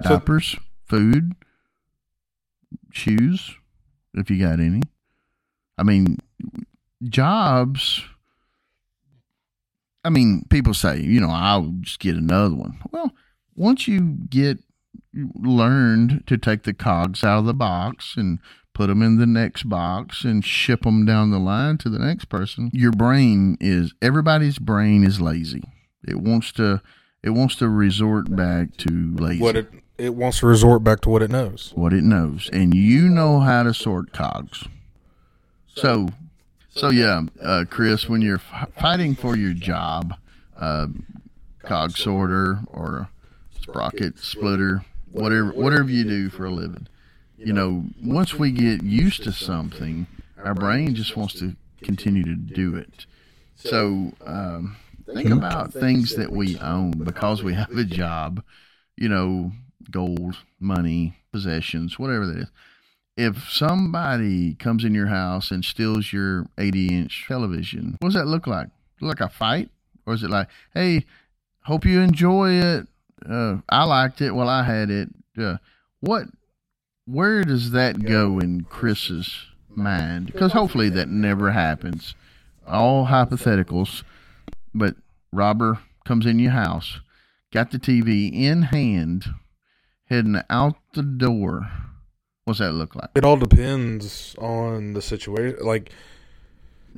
So- 0.03 0.09
Diapers, 0.11 0.57
food, 0.87 1.35
shoes, 2.93 3.55
if 4.15 4.31
you 4.31 4.39
got 4.39 4.61
any. 4.61 4.83
I 5.79 5.83
mean, 5.83 6.19
jobs. 7.05 8.03
I 10.05 10.09
mean, 10.11 10.45
people 10.49 10.73
say, 10.75 11.01
you 11.01 11.21
know, 11.21 11.31
I'll 11.31 11.75
just 11.81 11.99
get 12.01 12.17
another 12.17 12.55
one. 12.55 12.79
Well, 12.91 13.13
once 13.55 13.87
you 13.87 14.17
get 14.31 14.59
learned 15.15 16.25
to 16.27 16.39
take 16.39 16.63
the 16.63 16.73
cogs 16.73 17.23
out 17.25 17.41
of 17.41 17.45
the 17.45 17.55
box 17.55 18.15
and 18.17 18.39
put 18.81 18.87
them 18.87 19.03
in 19.03 19.19
the 19.19 19.27
next 19.27 19.65
box 19.69 20.25
and 20.25 20.43
ship 20.43 20.85
them 20.85 21.05
down 21.05 21.31
the 21.31 21.39
line 21.39 21.77
to 21.77 21.91
the 21.91 21.99
next 21.99 22.31
person, 22.31 22.71
your 22.73 22.93
brain 22.93 23.59
is 23.61 23.93
everybody's 24.01 24.59
brain 24.59 25.05
is 25.05 25.21
lazy. 25.21 25.63
It 26.09 26.17
wants 26.19 26.51
to 26.53 26.81
it 27.23 27.31
wants 27.31 27.57
to 27.57 27.69
resort 27.69 28.35
back 28.35 28.79
to 28.79 29.15
lazy 29.17 29.43
What 29.43 29.57
it 29.57 29.71
it 29.99 30.15
wants 30.15 30.39
to 30.39 30.47
resort 30.47 30.83
back 30.83 31.03
to 31.03 31.11
what 31.11 31.21
it 31.21 31.31
knows. 31.31 31.73
what 31.75 31.93
it 31.93 32.03
knows, 32.03 32.49
and 32.55 32.73
you 32.73 33.11
know 33.11 33.41
how 33.41 33.65
to 33.65 33.75
sort 33.75 34.13
cogs. 34.15 34.65
So, 35.77 36.09
so 36.71 36.89
yeah, 36.89 37.25
uh, 37.43 37.67
Chris, 37.69 38.09
when 38.09 38.23
you're 38.23 38.41
f- 38.51 38.71
fighting 38.81 39.15
for 39.15 39.37
your 39.37 39.53
job, 39.53 40.15
uh, 40.59 40.87
cog 41.65 41.99
sorter 41.99 42.61
or 42.67 43.11
sprocket 43.61 44.19
splitter, 44.19 44.87
whatever 45.13 45.49
whatever 45.53 45.91
you 45.91 46.05
do 46.05 46.31
for 46.31 46.47
a 46.47 46.51
living, 46.51 46.87
you 47.45 47.53
know, 47.53 47.85
once 48.03 48.35
we 48.35 48.51
get 48.51 48.83
used 48.83 49.25
to 49.25 49.33
something, 49.33 50.07
our 50.45 50.55
brain 50.55 50.95
just 50.95 51.17
wants 51.17 51.35
to 51.41 51.57
continue 51.83 52.25
to 52.25 52.35
do 52.35 52.77
it. 52.77 53.07
So, 53.57 54.13
um, 54.25 54.77
think 55.07 55.31
about 55.31 55.73
things 55.73 56.17
that 56.17 56.31
we 56.31 56.59
own 56.59 56.93
because 56.93 57.43
we 57.43 57.55
have 57.55 57.71
a 57.71 57.85
job, 57.85 58.43
you 58.97 59.09
know, 59.09 59.53
gold, 59.91 60.37
money, 60.59 61.17
possessions, 61.33 61.99
whatever 61.99 62.27
that 62.27 62.37
is. 62.39 62.51
If 63.17 63.51
somebody 63.51 64.55
comes 64.55 64.85
in 64.85 64.95
your 64.95 65.09
house 65.09 65.51
and 65.51 65.65
steals 65.65 66.13
your 66.13 66.47
80 66.59 66.89
inch 66.89 67.25
television, 67.27 67.97
what 68.01 68.09
does 68.09 68.15
that 68.15 68.27
look 68.27 68.47
like? 68.47 68.69
Like 69.01 69.21
a 69.21 69.29
fight? 69.29 69.71
Or 70.07 70.15
is 70.15 70.23
it 70.23 70.31
like, 70.31 70.49
hey, 70.75 71.05
hope 71.63 71.85
you 71.85 72.01
enjoy 72.01 72.53
it? 72.53 72.87
Uh, 73.29 73.59
I 73.69 73.85
liked 73.85 74.21
it 74.21 74.35
while 74.35 74.49
I 74.49 74.63
had 74.63 74.91
it. 74.91 75.09
Uh, 75.39 75.57
what, 76.01 76.25
where 77.11 77.43
does 77.45 77.71
that 77.73 78.03
go 78.05 78.39
in 78.39 78.65
Chris's 78.65 79.47
mind? 79.69 80.27
Because 80.27 80.53
hopefully 80.53 80.89
that 80.91 81.09
never 81.09 81.51
happens. 81.53 82.15
All 82.67 83.07
hypotheticals, 83.07 84.03
but 84.75 84.95
robber 85.33 85.81
comes 86.05 86.27
in 86.27 86.39
your 86.39 86.53
house, 86.53 87.01
got 87.53 87.71
the 87.71 87.79
TV 87.79 88.33
in 88.33 88.63
hand, 88.63 89.27
heading 90.09 90.41
out 90.49 90.77
the 90.95 91.03
door. 91.03 91.69
What's 92.45 92.61
that 92.61 92.73
look 92.73 92.95
like? 92.95 93.11
It 93.15 93.25
all 93.25 93.37
depends 93.37 94.35
on 94.39 94.93
the 94.95 95.03
situation. 95.03 95.59
Like, 95.63 95.93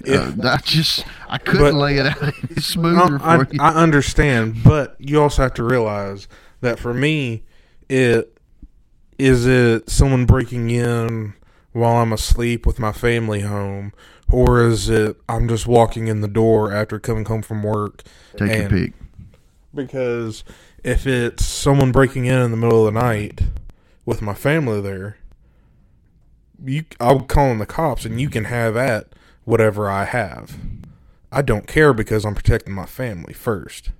Uh, 0.08 0.32
I 0.42 0.56
just 0.64 1.04
I 1.28 1.36
couldn't 1.38 1.72
But- 1.72 1.74
lay 1.74 1.98
it 1.98 2.06
out 2.06 2.22
any 2.22 2.54
smoother 2.60 3.18
I, 3.22 3.44
for 3.44 3.52
you. 3.52 3.60
I 3.60 3.74
understand, 3.74 4.62
but 4.64 4.96
you 4.98 5.20
also 5.20 5.42
have 5.42 5.52
to 5.54 5.62
realize 5.64 6.28
that 6.62 6.78
for 6.78 6.94
me, 6.94 7.42
it 7.90 8.38
is 9.22 9.46
it 9.46 9.88
someone 9.88 10.26
breaking 10.26 10.70
in 10.70 11.34
while 11.70 11.98
I'm 11.98 12.12
asleep 12.12 12.66
with 12.66 12.80
my 12.80 12.90
family 12.90 13.42
home, 13.42 13.92
or 14.28 14.66
is 14.66 14.90
it 14.90 15.16
I'm 15.28 15.46
just 15.46 15.64
walking 15.64 16.08
in 16.08 16.22
the 16.22 16.28
door 16.28 16.72
after 16.72 16.98
coming 16.98 17.24
home 17.24 17.42
from 17.42 17.62
work? 17.62 18.02
Take 18.36 18.50
and- 18.50 18.70
pick. 18.70 18.92
Because 19.72 20.42
if 20.82 21.06
it's 21.06 21.46
someone 21.46 21.92
breaking 21.92 22.26
in 22.26 22.42
in 22.42 22.50
the 22.50 22.56
middle 22.56 22.86
of 22.86 22.92
the 22.92 23.00
night 23.00 23.42
with 24.04 24.20
my 24.20 24.34
family 24.34 24.80
there, 24.80 25.18
you 26.62 26.84
I'll 26.98 27.20
call 27.20 27.52
in 27.52 27.58
the 27.58 27.64
cops 27.64 28.04
and 28.04 28.20
you 28.20 28.28
can 28.28 28.44
have 28.44 28.76
at 28.76 29.06
whatever 29.44 29.88
I 29.88 30.04
have. 30.04 30.58
I 31.30 31.42
don't 31.42 31.68
care 31.68 31.94
because 31.94 32.24
I'm 32.26 32.34
protecting 32.34 32.74
my 32.74 32.86
family 32.86 33.32
first. 33.32 33.90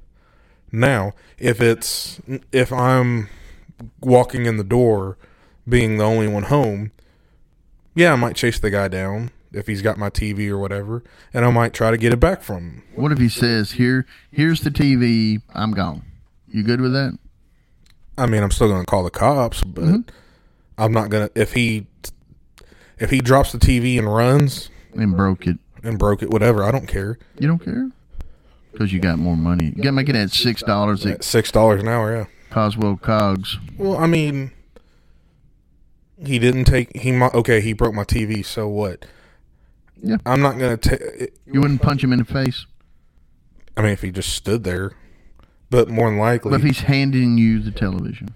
Now, 0.73 1.13
if 1.39 1.61
it's 1.61 2.21
if 2.51 2.73
I'm 2.73 3.29
walking 4.01 4.47
in 4.47 4.57
the 4.57 4.65
door 4.65 5.17
being 5.69 5.97
the 5.99 6.05
only 6.05 6.29
one 6.29 6.45
home, 6.45 6.91
yeah, 7.95 8.13
I 8.13 8.17
might 8.17 8.37
chase 8.37 8.59
the 8.59 8.71
guy 8.71 8.89
down 8.89 9.31
if 9.53 9.67
he's 9.67 9.83
got 9.83 9.99
my 9.99 10.09
TV 10.11 10.49
or 10.49 10.59
whatever, 10.59 11.03
and 11.35 11.45
I 11.45 11.51
might 11.51 11.75
try 11.75 11.91
to 11.91 11.97
get 11.99 12.13
it 12.13 12.21
back 12.21 12.43
from 12.43 12.57
him. 12.57 12.83
What 12.95 13.13
if 13.13 13.19
he 13.19 13.29
says, 13.29 13.73
"Here, 13.73 14.07
here's 14.31 14.61
the 14.63 14.71
TV. 14.71 15.43
I'm 15.55 15.73
gone." 15.73 16.03
You 16.49 16.63
good 16.63 16.81
with 16.81 16.93
that? 16.93 17.19
I 18.19 18.27
mean, 18.27 18.43
I'm 18.43 18.51
still 18.51 18.69
going 18.69 18.81
to 18.83 18.87
call 18.87 19.05
the 19.05 19.11
cops, 19.11 19.63
but 19.63 19.85
Mm-hmm. 19.85 20.01
I'm 20.79 20.93
not 20.93 21.11
going 21.11 21.29
to 21.29 21.41
if 21.41 21.53
he 21.53 21.87
if 22.99 23.11
he 23.11 23.21
drops 23.21 23.53
the 23.53 23.59
TV 23.59 23.99
and 23.99 24.13
runs 24.13 24.71
And 24.95 25.17
broke 25.17 25.47
it. 25.47 25.59
and 25.83 25.99
broke 25.99 26.23
it, 26.23 26.31
whatever. 26.31 26.63
I 26.65 26.71
don't 26.71 26.87
care. 26.89 27.19
You 27.39 27.47
don't 27.49 27.63
care 27.63 27.91
because 28.73 28.93
you 28.93 29.01
got 29.01 29.19
more 29.19 29.37
money. 29.37 29.67
You 29.77 29.83
got 29.83 29.91
to 29.91 29.93
make 29.93 30.09
it 30.09 30.17
at 30.17 30.31
six 30.31 30.63
dollars 30.63 31.07
six 31.21 31.51
dollars 31.53 31.83
an 31.83 31.89
hour, 31.89 32.17
yeah. 32.17 32.25
Cogswell 32.53 32.97
Cogs. 32.99 33.59
Well, 33.79 33.97
I 33.97 34.07
mean, 34.07 34.53
he 36.25 36.39
didn't 36.39 36.65
take 36.67 36.95
he. 36.97 37.15
Okay, 37.21 37.61
he 37.63 37.73
broke 37.73 37.95
my 37.95 38.05
TV. 38.05 38.45
So 38.45 38.69
what? 38.69 39.07
Yeah. 40.03 40.19
I'm 40.27 40.43
not 40.43 40.59
going 40.59 40.77
to 40.77 40.89
take. 40.99 41.33
You 41.47 41.61
wouldn't 41.61 41.81
punch 41.81 42.05
him 42.05 42.13
in 42.13 42.19
the 42.19 42.25
face, 42.25 42.67
I 43.77 43.83
mean, 43.83 43.93
if 43.93 44.03
he 44.03 44.11
just 44.11 44.35
stood 44.35 44.65
there, 44.65 44.93
but 45.71 45.89
more 45.89 46.11
than 46.11 46.19
likely, 46.19 46.51
but 46.51 46.61
if 46.61 46.67
he's 46.67 46.81
handing 46.81 47.39
you 47.39 47.61
the 47.61 47.71
television, 47.71 48.35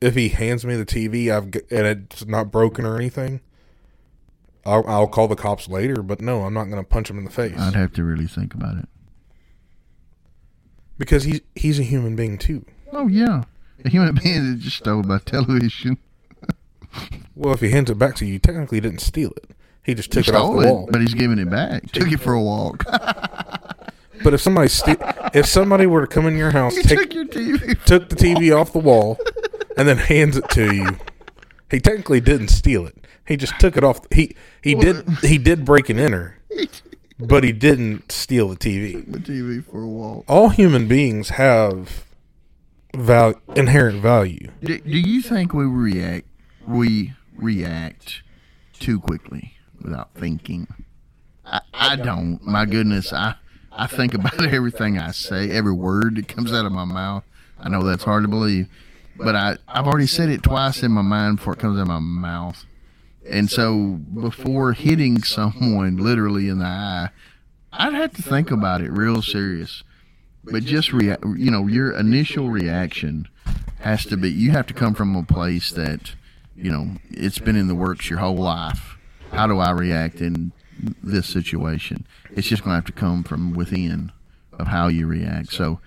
if 0.00 0.14
he 0.14 0.28
hands 0.28 0.64
me 0.66 0.76
the 0.76 0.84
TV, 0.84 1.30
I've 1.34 1.44
and 1.70 1.86
it's 2.10 2.26
not 2.26 2.50
broken 2.50 2.84
or 2.84 2.96
anything. 2.96 3.40
I'll, 4.66 4.84
I'll 4.86 5.08
call 5.08 5.26
the 5.26 5.36
cops 5.36 5.68
later, 5.68 6.02
but 6.02 6.20
no, 6.20 6.42
I'm 6.42 6.52
not 6.52 6.64
going 6.64 6.82
to 6.82 6.86
punch 6.88 7.08
him 7.08 7.16
in 7.16 7.24
the 7.24 7.30
face 7.30 7.58
I'd 7.58 7.74
have 7.74 7.94
to 7.94 8.04
really 8.04 8.26
think 8.26 8.52
about 8.52 8.76
it. 8.76 8.88
because 10.98 11.24
he's 11.24 11.40
he's 11.54 11.78
a 11.78 11.82
human 11.82 12.14
being 12.16 12.36
too. 12.36 12.66
Oh 12.92 13.06
yeah, 13.08 13.44
a 13.84 13.88
human 13.88 14.14
being 14.22 14.50
that 14.52 14.58
just 14.60 14.78
stole 14.78 15.02
my 15.02 15.18
television. 15.18 15.98
Well, 17.36 17.54
if 17.54 17.60
he 17.60 17.70
hands 17.70 17.90
it 17.90 17.98
back 17.98 18.16
to 18.16 18.26
you, 18.26 18.38
technically 18.38 18.80
didn't 18.80 19.00
steal 19.00 19.30
it. 19.36 19.50
He 19.82 19.94
just 19.94 20.10
took 20.10 20.24
He 20.26 20.30
it 20.30 20.34
off 20.34 20.56
the 20.56 20.62
it, 20.68 20.70
wall. 20.72 20.88
but 20.90 21.00
he's 21.00 21.14
giving 21.14 21.38
it 21.38 21.48
back. 21.48 21.90
Took 21.92 22.10
it 22.12 22.18
for 22.20 22.32
a 22.32 22.42
walk. 22.42 22.84
But 24.22 24.34
if 24.34 24.42
somebody 24.42 24.68
ste- 24.68 25.00
if 25.32 25.46
somebody 25.46 25.86
were 25.86 26.02
to 26.02 26.06
come 26.06 26.26
in 26.26 26.36
your 26.36 26.50
house, 26.50 26.76
he 26.76 26.82
take 26.82 26.98
took 26.98 27.14
your 27.14 27.24
TV. 27.24 27.82
took 27.86 28.10
the 28.10 28.16
TV 28.16 28.54
off 28.54 28.70
the 28.74 28.78
wall, 28.78 29.18
and 29.78 29.88
then 29.88 29.96
hands 29.96 30.36
it 30.36 30.46
to 30.50 30.74
you, 30.74 30.98
he 31.70 31.80
technically 31.80 32.20
didn't 32.20 32.48
steal 32.48 32.86
it. 32.86 32.94
He 33.26 33.38
just 33.38 33.58
took 33.58 33.78
it 33.78 33.82
off. 33.82 34.00
He 34.12 34.36
he 34.62 34.74
did 34.74 35.08
he 35.22 35.38
did 35.38 35.64
break 35.64 35.88
and 35.88 35.98
enter, 35.98 36.36
but 37.18 37.44
he 37.44 37.52
didn't 37.52 38.12
steal 38.12 38.50
the 38.50 38.56
TV. 38.56 39.10
the 39.10 39.20
TV 39.20 39.64
for 39.64 39.80
a 39.80 39.86
walk. 39.88 40.26
All 40.28 40.50
human 40.50 40.86
beings 40.86 41.30
have 41.30 42.04
val- 42.94 43.40
inherent 43.54 44.02
value. 44.02 44.50
Do, 44.62 44.78
do 44.78 44.98
you 44.98 45.22
think 45.22 45.52
we 45.52 45.64
react? 45.64 46.26
We 46.66 47.14
react 47.36 48.22
too 48.78 49.00
quickly 49.00 49.54
without 49.82 50.10
thinking. 50.14 50.68
I, 51.44 51.60
I 51.72 51.96
don't. 51.96 52.40
My 52.42 52.64
goodness, 52.66 53.12
I 53.12 53.34
I 53.72 53.86
think 53.86 54.14
about 54.14 54.44
everything 54.52 54.98
I 54.98 55.12
say, 55.12 55.50
every 55.50 55.72
word 55.72 56.16
that 56.16 56.28
comes 56.28 56.52
out 56.52 56.66
of 56.66 56.72
my 56.72 56.84
mouth. 56.84 57.24
I 57.58 57.68
know 57.68 57.82
that's 57.82 58.04
hard 58.04 58.24
to 58.24 58.28
believe, 58.28 58.68
but 59.16 59.34
I 59.34 59.56
I've 59.68 59.86
already 59.86 60.06
said 60.06 60.28
it 60.28 60.42
twice 60.42 60.82
in 60.82 60.92
my 60.92 61.02
mind 61.02 61.36
before 61.36 61.54
it 61.54 61.60
comes 61.60 61.78
out 61.78 61.82
of 61.82 61.88
my 61.88 61.98
mouth. 61.98 62.64
And 63.28 63.50
so 63.50 64.00
before 64.20 64.72
hitting 64.72 65.22
someone 65.22 65.96
literally 65.98 66.48
in 66.48 66.58
the 66.58 66.64
eye, 66.64 67.10
I'd 67.72 67.92
have 67.92 68.14
to 68.14 68.22
think 68.22 68.50
about 68.50 68.80
it 68.80 68.90
real 68.90 69.22
serious. 69.22 69.84
But 70.44 70.64
just 70.64 70.92
react, 70.92 71.24
you 71.24 71.50
know, 71.50 71.66
your 71.66 71.92
initial 71.92 72.50
reaction 72.50 73.28
has 73.80 74.04
to 74.06 74.16
be 74.16 74.30
you 74.30 74.50
have 74.52 74.66
to 74.66 74.74
come 74.74 74.94
from 74.94 75.14
a 75.16 75.22
place 75.22 75.70
that, 75.72 76.14
you 76.56 76.70
know, 76.70 76.96
it's 77.10 77.38
been 77.38 77.56
in 77.56 77.68
the 77.68 77.74
works 77.74 78.08
your 78.08 78.18
whole 78.18 78.36
life. 78.36 78.96
How 79.32 79.46
do 79.46 79.58
I 79.58 79.70
react 79.70 80.20
in 80.20 80.52
this 81.02 81.26
situation? 81.26 82.06
It's 82.30 82.48
just 82.48 82.64
going 82.64 82.72
to 82.72 82.76
have 82.76 82.86
to 82.86 82.92
come 82.92 83.22
from 83.22 83.52
within 83.54 84.12
of 84.52 84.68
how 84.68 84.88
you 84.88 85.06
react. 85.06 85.52
So, 85.52 85.80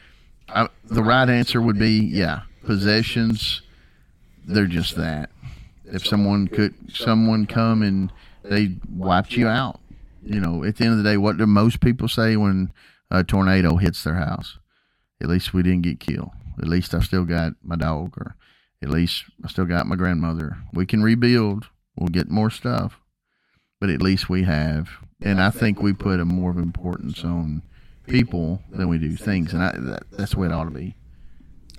I, 0.50 0.68
the 0.86 1.04
right 1.04 1.30
answer 1.30 1.62
would 1.62 1.80
be, 1.80 2.00
yeah, 2.00 2.42
possessions, 2.64 3.62
they're 4.46 4.68
just 4.68 4.96
that. 4.98 5.30
If 5.86 6.06
someone 6.06 6.48
could, 6.48 6.74
someone 6.92 7.46
come 7.46 7.82
and 7.82 8.12
they 8.44 8.76
wiped 8.90 9.34
you 9.34 9.48
out. 9.48 9.80
You 10.26 10.40
know, 10.40 10.64
at 10.64 10.78
the 10.78 10.86
end 10.86 10.94
of 10.94 11.04
the 11.04 11.10
day, 11.10 11.18
what 11.18 11.38
do 11.38 11.46
most 11.46 11.82
people 11.82 12.08
say 12.08 12.38
when 12.38 12.72
a 13.14 13.24
tornado 13.24 13.78
hits 13.78 14.04
their 14.04 14.16
house? 14.16 14.58
At 15.22 15.30
least 15.30 15.54
we 15.54 15.64
didn't 15.64 15.84
get 15.84 16.02
killed. 16.02 16.32
At 16.60 16.68
least 16.68 16.94
I 16.94 17.00
still 17.00 17.24
got 17.24 17.54
my 17.64 17.76
dog, 17.78 18.18
or 18.18 18.36
at 18.82 18.90
least 18.90 19.24
I 19.44 19.48
still 19.48 19.66
got 19.66 19.88
my 19.88 19.96
grandmother. 19.96 20.58
We 20.74 20.86
can 20.86 21.02
rebuild. 21.02 21.68
We'll 21.96 22.10
get 22.10 22.30
more 22.30 22.50
stuff, 22.50 23.00
but 23.80 23.90
at 23.90 24.02
least 24.02 24.30
we 24.30 24.44
have. 24.44 24.90
And 25.22 25.40
I 25.40 25.52
think 25.52 25.82
we 25.82 25.94
put 25.94 26.20
a 26.20 26.26
more 26.26 26.52
of 26.52 26.58
importance 26.58 27.24
on 27.24 27.62
people 28.08 28.62
than 28.72 28.90
we 28.90 28.98
do 28.98 29.16
things, 29.16 29.54
and 29.54 29.64
I, 29.64 29.72
that, 29.72 30.04
that's 30.12 30.32
the 30.32 30.40
way 30.40 30.48
it 30.48 30.54
ought 30.54 30.66
to 30.66 30.72
be. 30.72 30.96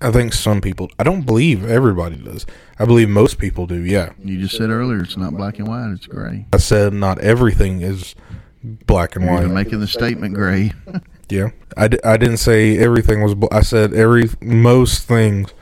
I 0.00 0.10
think 0.10 0.32
some 0.32 0.60
people. 0.60 0.90
I 0.98 1.02
don't 1.02 1.22
believe 1.26 1.64
everybody 1.64 2.16
does. 2.16 2.46
I 2.78 2.84
believe 2.84 3.08
most 3.08 3.38
people 3.38 3.66
do. 3.66 3.80
Yeah. 3.80 4.12
You 4.22 4.40
just 4.40 4.56
said 4.56 4.70
earlier 4.70 5.02
it's 5.02 5.16
not 5.16 5.36
black 5.36 5.58
and 5.58 5.68
white; 5.68 5.90
it's 5.92 6.06
gray. 6.06 6.46
I 6.52 6.58
said 6.58 6.92
not 6.92 7.18
everything 7.20 7.80
is 7.82 8.14
black 8.62 9.16
and 9.16 9.24
You're 9.24 9.34
white. 9.34 9.50
making 9.50 9.80
the 9.80 9.86
statement 9.86 10.34
gray. 10.34 10.72
Yeah, 11.30 11.50
I, 11.76 11.88
d- 11.88 11.98
I 12.04 12.16
didn't 12.16 12.36
say 12.38 12.78
everything 12.78 13.22
was. 13.22 13.34
Bl- 13.34 13.46
I 13.52 13.60
said 13.62 13.94
every 13.94 14.28
most 14.42 15.04
things 15.04 15.52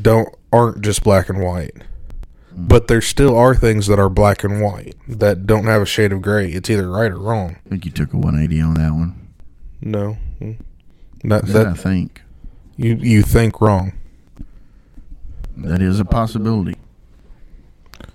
don't 0.00 0.28
aren't 0.52 0.82
just 0.82 1.04
black 1.04 1.28
and 1.28 1.40
white, 1.42 1.72
but 2.52 2.88
there 2.88 3.00
still 3.00 3.36
are 3.36 3.54
things 3.54 3.86
that 3.86 3.98
are 3.98 4.08
black 4.08 4.42
and 4.44 4.60
white 4.60 4.94
that 5.08 5.46
don't 5.46 5.64
have 5.66 5.82
a 5.82 5.86
shade 5.86 6.12
of 6.12 6.20
gray. 6.20 6.48
It's 6.50 6.68
either 6.68 6.90
right 6.90 7.10
or 7.12 7.18
wrong. 7.18 7.56
I 7.64 7.68
think 7.70 7.84
you 7.84 7.90
took 7.92 8.12
a 8.12 8.16
180 8.16 8.60
on 8.60 8.74
that 8.74 8.92
one. 8.92 9.28
No, 9.80 10.16
Mm. 10.40 10.58
that 11.24 11.66
I 11.66 11.70
I 11.70 11.74
think 11.74 12.22
you 12.76 12.94
you 12.96 13.22
think 13.22 13.60
wrong. 13.60 13.92
that 15.56 15.80
is 15.80 16.00
a 16.00 16.04
possibility. 16.04 16.74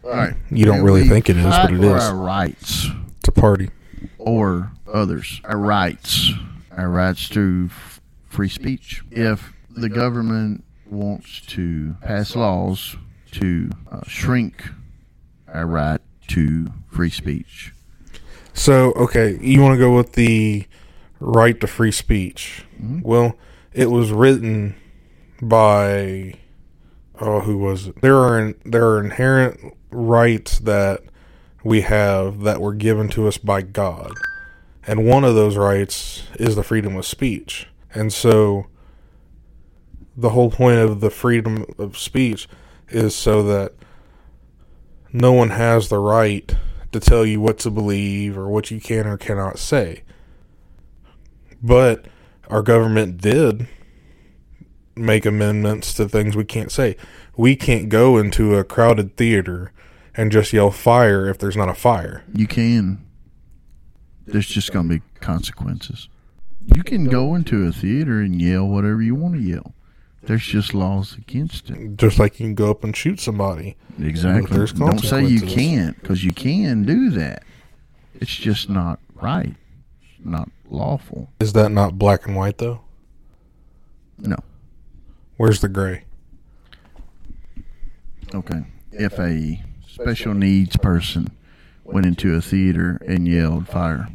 All 0.03 0.11
right, 0.11 0.33
You 0.49 0.65
don't 0.65 0.81
really 0.81 1.07
think 1.07 1.29
it 1.29 1.37
is, 1.37 1.43
but 1.45 1.71
it 1.71 1.79
is. 1.83 1.85
it. 1.85 2.01
Our 2.09 2.15
rights 2.15 2.87
It's 3.19 3.27
a 3.27 3.31
party. 3.31 3.69
or 4.17 4.71
others. 4.91 5.39
Our 5.45 5.57
rights. 5.57 6.31
Our 6.79 6.87
rights 6.89 7.27
to 7.29 7.69
free 8.29 8.47
speech. 8.47 9.03
If 9.11 9.51
the 9.69 9.89
government 9.89 10.63
wants 10.89 11.41
to 11.47 11.95
pass 12.01 12.37
laws 12.37 12.95
to 13.33 13.69
uh, 13.91 14.01
shrink 14.07 14.63
our 15.53 15.67
right 15.67 15.99
to 16.29 16.67
free 16.89 17.09
speech, 17.09 17.73
So 18.53 18.93
okay, 18.93 19.37
you 19.41 19.61
want 19.61 19.73
to 19.73 19.77
go 19.77 19.93
with 19.95 20.13
the 20.13 20.65
right 21.19 21.59
to 21.59 21.67
free 21.67 21.91
speech? 21.91 22.63
Well, 23.01 23.35
it 23.73 23.91
was 23.91 24.11
written 24.11 24.75
by 25.41 26.35
oh, 27.19 27.41
who 27.41 27.57
was 27.57 27.87
it? 27.87 28.01
There 28.01 28.17
are 28.17 28.53
there 28.63 28.87
are 28.87 29.03
inherent 29.03 29.75
rights 29.91 30.59
that 30.59 31.01
we 31.63 31.81
have 31.81 32.41
that 32.41 32.61
were 32.61 32.73
given 32.73 33.09
to 33.09 33.27
us 33.27 33.37
by 33.37 33.63
God, 33.63 34.13
and 34.89 35.05
one 35.05 35.23
of 35.23 35.35
those 35.35 35.55
rights 35.55 36.23
is 36.39 36.55
the 36.55 36.63
freedom 36.63 36.95
of 36.95 37.05
speech. 37.05 37.67
And 37.93 38.11
so, 38.11 38.65
the 40.17 40.31
whole 40.31 40.49
point 40.49 40.79
of 40.79 40.99
the 40.99 41.11
freedom 41.11 41.63
of 41.77 41.95
speech 41.95 42.47
is 42.87 43.15
so 43.15 43.43
that 43.43 43.73
no 45.13 45.31
one 45.31 45.51
has 45.51 45.89
the 45.89 45.99
right 45.99 46.55
to 46.91 46.99
tell 46.99 47.23
you 47.23 47.39
what 47.39 47.59
to 47.59 47.69
believe 47.69 48.35
or 48.35 48.49
what 48.49 48.71
you 48.71 48.81
can 48.81 49.05
or 49.05 49.15
cannot 49.15 49.59
say. 49.59 50.01
But 51.61 52.05
our 52.47 52.63
government 52.63 53.21
did 53.21 53.67
make 54.95 55.23
amendments 55.23 55.93
to 55.93 56.09
things 56.09 56.35
we 56.35 56.45
can't 56.45 56.71
say. 56.71 56.97
We 57.37 57.55
can't 57.55 57.89
go 57.89 58.17
into 58.17 58.55
a 58.55 58.63
crowded 58.63 59.17
theater 59.17 59.71
and 60.15 60.31
just 60.31 60.51
yell 60.51 60.71
fire 60.71 61.29
if 61.29 61.37
there's 61.37 61.55
not 61.55 61.69
a 61.69 61.75
fire. 61.75 62.23
you 62.33 62.47
can. 62.47 63.05
There's 64.31 64.47
just 64.47 64.71
going 64.71 64.87
to 64.89 64.95
be 64.95 65.01
consequences. 65.19 66.07
You 66.75 66.83
can 66.83 67.05
go 67.05 67.35
into 67.35 67.65
a 67.65 67.71
theater 67.71 68.19
and 68.19 68.41
yell 68.41 68.67
whatever 68.67 69.01
you 69.01 69.15
want 69.15 69.35
to 69.35 69.41
yell. 69.41 69.73
There's 70.23 70.45
just 70.45 70.73
laws 70.73 71.15
against 71.15 71.69
it. 71.69 71.97
Just 71.97 72.19
like 72.19 72.39
you 72.39 72.47
can 72.47 72.55
go 72.55 72.69
up 72.69 72.83
and 72.83 72.95
shoot 72.95 73.19
somebody. 73.19 73.77
Exactly. 73.99 74.55
There's 74.55 74.73
Don't 74.73 74.99
say 74.99 75.25
you 75.25 75.41
can't 75.41 75.99
because 75.99 76.23
you 76.23 76.31
can 76.31 76.83
do 76.83 77.09
that. 77.11 77.43
It's 78.15 78.35
just 78.35 78.69
not 78.69 78.99
right. 79.15 79.55
Not 80.23 80.49
lawful. 80.69 81.29
Is 81.39 81.53
that 81.53 81.71
not 81.71 81.97
black 81.97 82.27
and 82.27 82.35
white 82.35 82.57
though? 82.57 82.81
No. 84.17 84.35
Where's 85.37 85.61
the 85.61 85.69
gray? 85.69 86.03
Okay. 88.35 88.65
If 88.91 89.17
a 89.17 89.63
special 89.87 90.33
needs 90.33 90.75
person 90.77 91.29
went 91.85 92.05
into 92.05 92.35
a 92.35 92.41
theater 92.41 93.01
and 93.07 93.27
yelled 93.27 93.67
fire, 93.67 94.09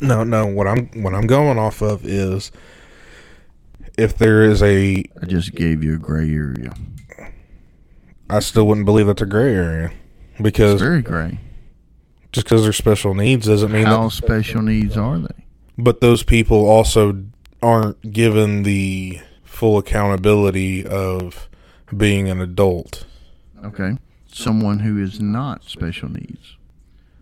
No, 0.00 0.24
no. 0.24 0.46
What 0.46 0.66
I'm 0.66 0.86
what 1.02 1.14
I'm 1.14 1.26
going 1.26 1.58
off 1.58 1.82
of 1.82 2.04
is 2.06 2.50
if 3.96 4.16
there 4.16 4.42
is 4.42 4.62
a 4.62 5.04
I 5.20 5.26
just 5.26 5.54
gave 5.54 5.82
you 5.82 5.94
a 5.94 5.98
gray 5.98 6.30
area. 6.32 6.72
I 8.30 8.40
still 8.40 8.66
wouldn't 8.66 8.84
believe 8.86 9.06
that's 9.06 9.22
a 9.22 9.26
gray 9.26 9.54
area 9.54 9.90
It's 10.34 10.42
because 10.42 10.80
very 10.80 11.00
gray. 11.00 11.40
just 12.30 12.44
because 12.46 12.62
they're 12.62 12.72
special 12.74 13.14
needs 13.14 13.46
doesn't 13.46 13.72
mean 13.72 13.86
How 13.86 14.04
that. 14.04 14.10
special 14.12 14.60
needs 14.60 14.96
are 14.98 15.18
they? 15.18 15.44
But 15.78 16.00
those 16.02 16.22
people 16.22 16.68
also 16.68 17.24
aren't 17.62 18.12
given 18.12 18.64
the 18.64 19.20
full 19.44 19.78
accountability 19.78 20.84
of 20.86 21.48
being 21.96 22.28
an 22.28 22.40
adult. 22.40 23.06
Okay. 23.64 23.96
Someone 24.30 24.80
who 24.80 25.02
is 25.02 25.20
not 25.20 25.64
special 25.64 26.10
needs, 26.10 26.56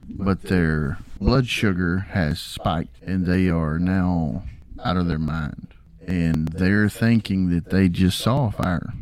but 0.08 0.42
their 0.42 0.98
blood 1.20 1.46
sugar 1.46 1.98
has 2.10 2.40
spiked 2.40 3.02
and 3.02 3.26
they 3.26 3.48
are 3.48 3.78
now 3.78 4.44
out 4.84 4.96
of 4.96 5.06
their 5.06 5.18
mind. 5.18 5.68
And 6.06 6.48
they're 6.48 6.88
thinking 6.88 7.50
that 7.50 7.70
they 7.70 7.88
just 7.88 8.18
saw 8.18 8.46
a 8.46 8.52
fire. 8.52 8.92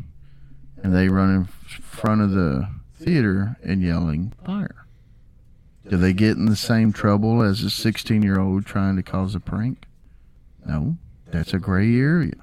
And 0.82 0.94
they 0.94 1.08
run 1.08 1.34
in 1.34 1.44
front 1.82 2.22
of 2.22 2.30
the 2.30 2.68
theater 2.94 3.56
and 3.62 3.82
yelling 3.82 4.32
fire. 4.44 4.86
Do 5.88 5.98
they 5.98 6.14
get 6.14 6.36
in 6.36 6.46
the 6.46 6.56
same 6.56 6.92
trouble 6.92 7.42
as 7.42 7.62
a 7.62 7.70
16 7.70 8.22
year 8.22 8.40
old 8.40 8.64
trying 8.64 8.96
to 8.96 9.02
cause 9.02 9.34
a 9.34 9.40
prank? 9.40 9.84
No. 10.64 10.96
That's 11.30 11.52
a 11.52 11.58
gray 11.58 11.94
area. 11.96 12.36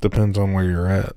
Depends 0.00 0.36
on 0.36 0.52
where 0.52 0.64
you're 0.64 0.88
at. 0.88 1.14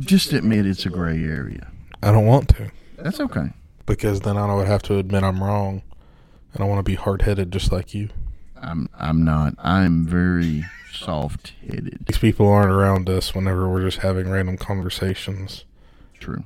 Just 0.00 0.32
admit 0.32 0.66
it's 0.66 0.84
a 0.84 0.90
gray 0.90 1.22
area. 1.22 1.70
I 2.02 2.10
don't 2.10 2.26
want 2.26 2.48
to 2.50 2.70
That's 2.96 3.20
okay. 3.20 3.50
Because 3.86 4.20
then 4.20 4.36
I 4.36 4.54
would 4.54 4.66
have 4.66 4.82
to 4.82 4.98
admit 4.98 5.22
I'm 5.22 5.42
wrong, 5.42 5.82
and 6.52 6.62
I 6.62 6.66
want 6.66 6.78
to 6.78 6.82
be 6.82 6.94
hard 6.94 7.22
headed 7.22 7.52
just 7.52 7.72
like 7.72 7.94
you. 7.94 8.10
I'm 8.60 8.88
I'm 8.98 9.24
not. 9.24 9.54
I'm 9.58 10.06
very 10.06 10.64
soft 10.92 11.52
headed. 11.60 12.06
These 12.06 12.18
people 12.18 12.48
aren't 12.48 12.70
around 12.70 13.08
us 13.08 13.34
whenever 13.34 13.68
we're 13.68 13.82
just 13.84 13.98
having 13.98 14.30
random 14.30 14.56
conversations, 14.56 15.64
True. 16.18 16.44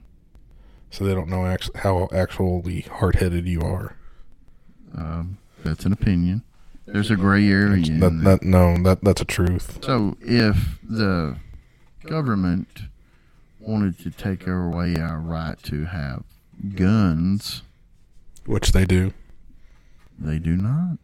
so 0.91 1.05
they 1.05 1.14
don't 1.14 1.28
know 1.28 1.47
act- 1.47 1.70
how 1.76 2.09
actually 2.12 2.80
hard 2.82 3.16
headed 3.16 3.47
you 3.47 3.61
are. 3.61 3.95
Um, 4.97 5.39
that's 5.64 5.84
an 5.84 5.93
opinion. 5.93 6.43
There's 6.86 7.11
a 7.11 7.16
gray 7.16 7.47
area. 7.47 7.84
That, 7.99 8.20
that 8.24 8.43
no, 8.43 8.78
that 8.82 9.05
that's 9.05 9.20
a 9.20 9.26
truth. 9.26 9.84
So 9.84 10.16
if 10.20 10.78
the 10.82 11.36
government 12.05 12.82
wanted 13.61 13.99
to 13.99 14.11
take 14.11 14.47
away 14.47 14.97
our 14.97 15.18
right 15.18 15.62
to 15.64 15.84
have 15.84 16.24
guns, 16.74 17.62
Which 18.46 18.72
they 18.72 18.84
do. 18.84 19.12
they 20.18 20.38
do 20.38 20.56
not. 20.56 20.98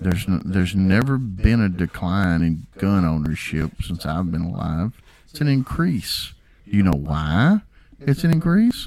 There's 0.00 0.26
no, 0.28 0.40
there's 0.44 0.74
never 0.74 1.16
been 1.18 1.60
a 1.60 1.68
decline 1.68 2.42
in 2.42 2.66
gun 2.78 3.04
ownership 3.04 3.72
since 3.82 4.04
I've 4.04 4.30
been 4.30 4.42
alive. 4.42 5.00
It's 5.30 5.40
an 5.40 5.48
increase. 5.48 6.34
You 6.66 6.82
know 6.82 6.96
why 6.96 7.60
it's 8.00 8.24
an 8.24 8.32
increase? 8.32 8.86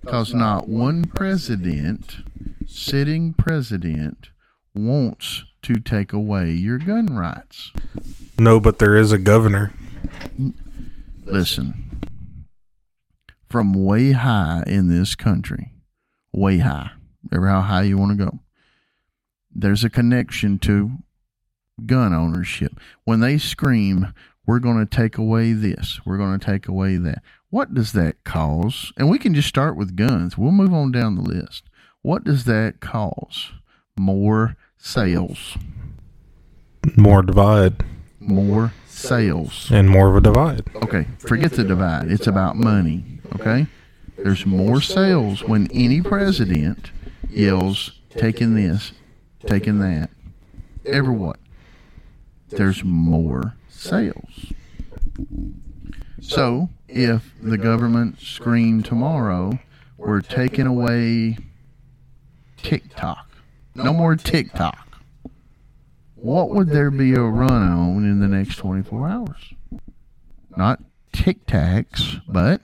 Because 0.00 0.34
not 0.34 0.68
one 0.68 1.04
president, 1.04 2.16
sitting 2.66 3.34
president, 3.34 4.30
wants 4.74 5.44
to 5.62 5.74
take 5.74 6.12
away 6.12 6.50
your 6.50 6.78
gun 6.78 7.06
rights. 7.06 7.70
No, 8.38 8.58
but 8.58 8.78
there 8.78 8.96
is 8.96 9.12
a 9.12 9.18
governor. 9.18 9.72
Listen, 11.24 11.81
from 13.52 13.74
way 13.74 14.12
high 14.12 14.64
in 14.66 14.88
this 14.88 15.14
country, 15.14 15.74
way 16.32 16.58
high, 16.58 16.90
ever 17.30 17.46
how 17.46 17.60
high 17.60 17.82
you 17.82 17.98
want 17.98 18.18
to 18.18 18.24
go, 18.24 18.40
there's 19.54 19.84
a 19.84 19.90
connection 19.90 20.58
to 20.58 20.92
gun 21.84 22.14
ownership. 22.14 22.72
When 23.04 23.20
they 23.20 23.36
scream, 23.36 24.14
we're 24.46 24.58
going 24.58 24.78
to 24.78 24.96
take 24.96 25.18
away 25.18 25.52
this, 25.52 26.00
we're 26.06 26.16
going 26.16 26.38
to 26.40 26.44
take 26.44 26.66
away 26.66 26.96
that, 26.96 27.22
what 27.50 27.74
does 27.74 27.92
that 27.92 28.24
cause? 28.24 28.90
And 28.96 29.10
we 29.10 29.18
can 29.18 29.34
just 29.34 29.48
start 29.48 29.76
with 29.76 29.96
guns. 29.96 30.38
We'll 30.38 30.50
move 30.50 30.72
on 30.72 30.90
down 30.90 31.16
the 31.16 31.22
list. 31.22 31.64
What 32.00 32.24
does 32.24 32.44
that 32.44 32.80
cause? 32.80 33.52
More 33.98 34.56
sales. 34.78 35.58
More 36.96 37.22
divide. 37.22 37.84
more 38.22 38.72
sales. 38.86 39.68
And 39.70 39.88
more 39.90 40.08
of 40.08 40.16
a 40.16 40.20
divide. 40.20 40.62
Okay, 40.76 41.06
forget 41.18 41.52
the 41.52 41.64
divide. 41.64 42.10
It's 42.10 42.26
about 42.26 42.56
money. 42.56 43.11
Okay, 43.34 43.66
there's 44.16 44.44
more 44.44 44.80
sales 44.80 45.42
when 45.42 45.68
any 45.72 46.00
president 46.02 46.90
yells, 47.30 48.00
"Taking 48.10 48.54
this, 48.54 48.92
taking 49.46 49.78
that." 49.78 50.10
Ever 50.84 51.12
what? 51.12 51.38
There's 52.50 52.84
more 52.84 53.54
sales. 53.68 54.52
So 56.20 56.68
if 56.88 57.34
the 57.42 57.58
government 57.58 58.20
screamed 58.20 58.84
tomorrow, 58.84 59.58
"We're 59.96 60.20
taking 60.20 60.66
away 60.66 61.38
TikTok," 62.58 63.28
no 63.74 63.92
more 63.92 64.14
TikTok. 64.14 65.02
What 66.14 66.50
would 66.50 66.68
there 66.68 66.90
be 66.90 67.14
a 67.14 67.22
run 67.22 67.62
on 67.62 68.04
in 68.04 68.20
the 68.20 68.28
next 68.28 68.56
24 68.56 69.08
hours? 69.08 69.54
Not 70.56 70.82
Tic 71.12 71.46
Tacs, 71.46 72.20
but 72.28 72.60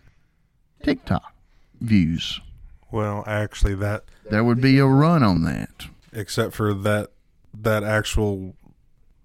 TikTok 0.83 1.33
views. 1.81 2.41
Well, 2.91 3.22
actually, 3.26 3.74
that 3.76 4.05
There 4.31 4.43
would 4.45 4.61
be 4.61 4.79
a 4.79 4.87
run 4.87 5.22
on 5.22 5.43
that. 5.45 5.87
except 6.12 6.55
for 6.55 6.72
that 6.74 7.11
that 7.55 7.83
actual 7.85 8.55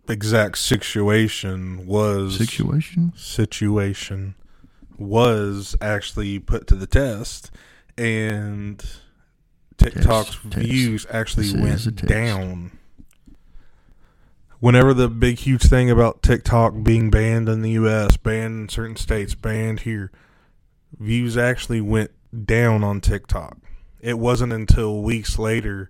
exact 0.10 0.58
situation 0.58 1.86
was 1.88 2.36
Situation? 2.38 3.14
situation 3.16 4.36
was 4.98 5.76
actually 5.82 6.40
put 6.40 6.68
to 6.68 6.76
the 6.76 6.88
test 6.88 7.52
and 7.98 8.84
TikTok's 9.78 10.32
Test, 10.32 10.52
test. 10.52 10.56
views 10.66 11.06
actually 11.10 11.50
This 11.52 11.86
went 11.86 12.06
down. 12.08 12.72
Whenever 14.60 14.94
the 14.94 15.10
big 15.10 15.40
huge 15.40 15.64
thing 15.64 15.90
about 15.92 16.22
TikTok 16.24 16.84
being 16.84 17.10
banned 17.10 17.50
in 17.50 17.62
the 17.62 17.72
US, 17.72 18.16
banned 18.18 18.62
in 18.62 18.70
certain 18.70 18.96
states, 18.96 19.36
banned 19.36 19.82
here, 19.82 20.10
views 21.00 21.38
actually 21.38 21.82
went 21.82 22.12
down 22.46 22.84
on 22.84 23.02
TikTok. 23.02 23.58
It 24.02 24.20
wasn't 24.20 24.54
until 24.54 25.02
weeks 25.02 25.38
later 25.40 25.90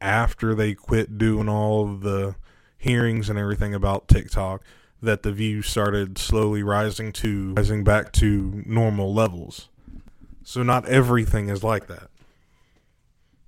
after 0.00 0.54
they 0.54 0.74
quit 0.74 1.18
doing 1.18 1.48
all 1.48 1.84
of 1.90 2.00
the 2.00 2.34
hearings 2.78 3.28
and 3.28 3.38
everything 3.38 3.74
about 3.74 4.08
TikTok 4.08 4.62
that 5.02 5.22
the 5.22 5.32
views 5.32 5.66
started 5.66 6.16
slowly 6.18 6.62
rising 6.62 7.12
to 7.12 7.54
rising 7.54 7.84
back 7.84 8.12
to 8.12 8.62
normal 8.66 9.12
levels. 9.12 9.68
So 10.42 10.62
not 10.62 10.86
everything 10.88 11.48
is 11.48 11.62
like 11.62 11.86
that. 11.88 12.08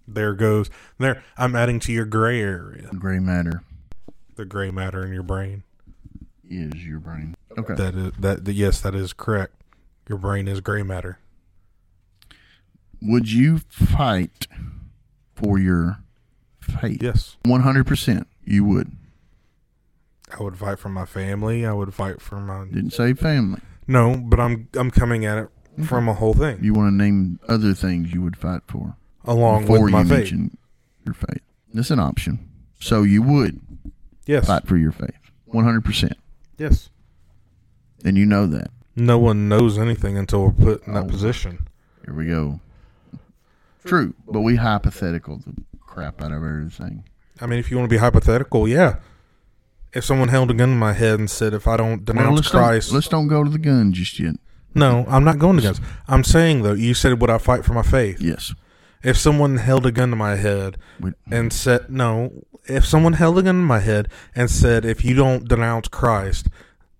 There 0.06 0.34
goes 0.34 0.68
there 0.98 1.22
I'm 1.38 1.56
adding 1.56 1.78
to 1.80 1.92
your 1.92 2.04
gray 2.04 2.40
area. 2.40 2.90
Gray 2.98 3.18
matter 3.18 3.62
The 4.36 4.44
gray 4.44 4.70
matter 4.70 5.04
in 5.04 5.12
your 5.12 5.22
brain. 5.22 5.62
is 6.48 6.84
your 6.84 6.98
brain. 6.98 7.34
Okay. 7.56 7.74
That 7.74 7.94
is 7.94 8.12
that 8.18 8.46
yes, 8.48 8.80
that 8.82 8.94
is 8.94 9.12
correct. 9.14 9.54
Your 10.12 10.18
brain 10.18 10.46
is 10.46 10.60
gray 10.60 10.82
matter. 10.82 11.18
Would 13.00 13.32
you 13.32 13.60
fight 13.70 14.46
for 15.34 15.58
your 15.58 16.00
faith? 16.60 17.02
Yes. 17.02 17.38
100%. 17.46 18.26
You 18.44 18.62
would. 18.66 18.92
I 20.38 20.42
would 20.42 20.58
fight 20.58 20.78
for 20.78 20.90
my 20.90 21.06
family. 21.06 21.64
I 21.64 21.72
would 21.72 21.94
fight 21.94 22.20
for 22.20 22.38
my 22.40 22.66
Didn't 22.66 22.90
say 22.92 23.14
family. 23.14 23.62
No, 23.86 24.18
but 24.18 24.38
I'm 24.38 24.68
I'm 24.74 24.90
coming 24.90 25.24
at 25.24 25.38
it 25.38 25.48
from 25.86 26.10
a 26.10 26.12
whole 26.14 26.34
thing. 26.34 26.58
You 26.62 26.74
want 26.74 26.92
to 26.92 26.94
name 26.94 27.40
other 27.48 27.72
things 27.72 28.12
you 28.12 28.20
would 28.20 28.36
fight 28.36 28.60
for 28.68 28.94
along 29.24 29.64
with 29.66 29.80
my 29.90 30.02
you 30.02 30.08
faith. 30.08 30.18
mention 30.18 30.58
your 31.06 31.14
faith. 31.14 31.40
That's 31.72 31.90
an 31.90 32.00
option. 32.00 32.50
So 32.80 33.02
you 33.02 33.22
would 33.22 33.62
Yes. 34.26 34.46
fight 34.46 34.66
for 34.66 34.76
your 34.76 34.92
faith. 34.92 35.16
100%. 35.54 36.12
Yes. 36.58 36.90
And 38.04 38.18
you 38.18 38.26
know 38.26 38.46
that. 38.46 38.70
No 38.94 39.18
one 39.18 39.48
knows 39.48 39.78
anything 39.78 40.16
until 40.18 40.44
we're 40.44 40.50
put 40.52 40.86
in 40.86 40.94
that 40.94 41.04
Oh. 41.04 41.08
position. 41.08 41.66
Here 42.04 42.14
we 42.14 42.26
go. 42.26 42.60
True, 43.84 44.14
but 44.28 44.40
we 44.40 44.56
hypothetical 44.56 45.38
the 45.38 45.54
crap 45.80 46.22
out 46.22 46.30
of 46.32 46.42
everything. 46.44 47.04
I 47.40 47.46
mean, 47.46 47.58
if 47.58 47.70
you 47.70 47.76
want 47.78 47.88
to 47.88 47.94
be 47.94 47.98
hypothetical, 47.98 48.68
yeah. 48.68 48.96
If 49.92 50.04
someone 50.04 50.28
held 50.28 50.50
a 50.50 50.54
gun 50.54 50.70
to 50.70 50.74
my 50.76 50.92
head 50.92 51.18
and 51.18 51.28
said, 51.28 51.52
"If 51.52 51.66
I 51.66 51.76
don't 51.76 52.06
Well, 52.06 52.14
denounce 52.16 52.36
let's 52.36 52.50
Christ," 52.50 52.88
don't, 52.88 52.94
let's 52.94 53.08
don't 53.08 53.28
go 53.28 53.42
to 53.44 53.50
the 53.50 53.58
gun 53.58 53.92
just 53.92 54.18
yet. 54.18 54.36
no, 54.74 55.04
I'm 55.08 55.24
not 55.24 55.38
going 55.38 55.56
to 55.56 55.62
guns. 55.62 55.80
I'm 56.08 56.24
saying 56.24 56.62
though, 56.62 56.72
you 56.72 56.94
said, 56.94 57.20
"Would 57.20 57.28
I 57.30 57.38
fight 57.38 57.64
for 57.64 57.74
my 57.74 57.82
faith?" 57.82 58.20
Yes. 58.20 58.54
If 59.02 59.16
someone 59.18 59.56
held 59.56 59.84
a 59.84 59.90
gun 59.92 60.10
to 60.10 60.16
my 60.16 60.36
head 60.36 60.78
We- 61.00 61.12
and 61.30 61.52
said, 61.52 61.90
"No," 61.90 62.44
if 62.66 62.86
someone 62.86 63.14
held 63.14 63.36
a 63.38 63.42
gun 63.42 63.56
to 63.56 63.60
my 63.66 63.80
head 63.80 64.08
and 64.34 64.48
said, 64.50 64.84
"If 64.84 65.04
you 65.04 65.14
don't 65.14 65.48
denounce 65.48 65.88
Christ, 65.88 66.48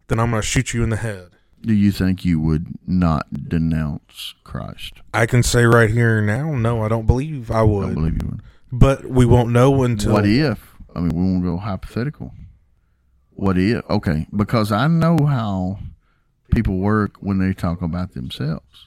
then 0.09 0.18
I'm 0.18 0.30
going 0.30 0.43
to 0.43 0.47
shoot 0.47 0.74
you 0.74 0.82
in 0.82 0.90
the 0.90 0.97
head," 0.97 1.28
Do 1.62 1.72
you 1.74 1.92
think 1.92 2.24
you 2.24 2.40
would 2.40 2.66
not 2.86 3.48
denounce 3.48 4.34
Christ? 4.44 4.94
I 5.14 5.26
can 5.26 5.42
say 5.42 5.64
right 5.64 5.88
here 5.90 6.18
and 6.18 6.26
now, 6.26 6.54
no, 6.56 6.82
I 6.82 6.88
don't 6.88 7.06
believe 7.06 7.50
I 7.50 7.60
I 7.60 7.62
would. 7.62 7.82
don't 7.86 7.94
believe 7.94 8.22
you 8.22 8.28
would. 8.30 8.42
But 8.72 9.04
we 9.06 9.24
won't 9.26 9.50
know 9.50 9.82
until 9.84 10.12
What 10.12 10.26
if? 10.26 10.74
I 10.94 11.00
mean, 11.00 11.10
we 11.10 11.22
won't 11.22 11.44
go 11.44 11.56
hypothetical. 11.58 12.32
What 13.30 13.56
if? 13.58 13.88
Okay, 13.88 14.26
because 14.34 14.72
I 14.72 14.86
know 14.88 15.16
how 15.26 15.78
people 16.52 16.78
work 16.78 17.16
when 17.20 17.38
they 17.38 17.52
talk 17.54 17.80
about 17.80 18.12
themselves. 18.12 18.86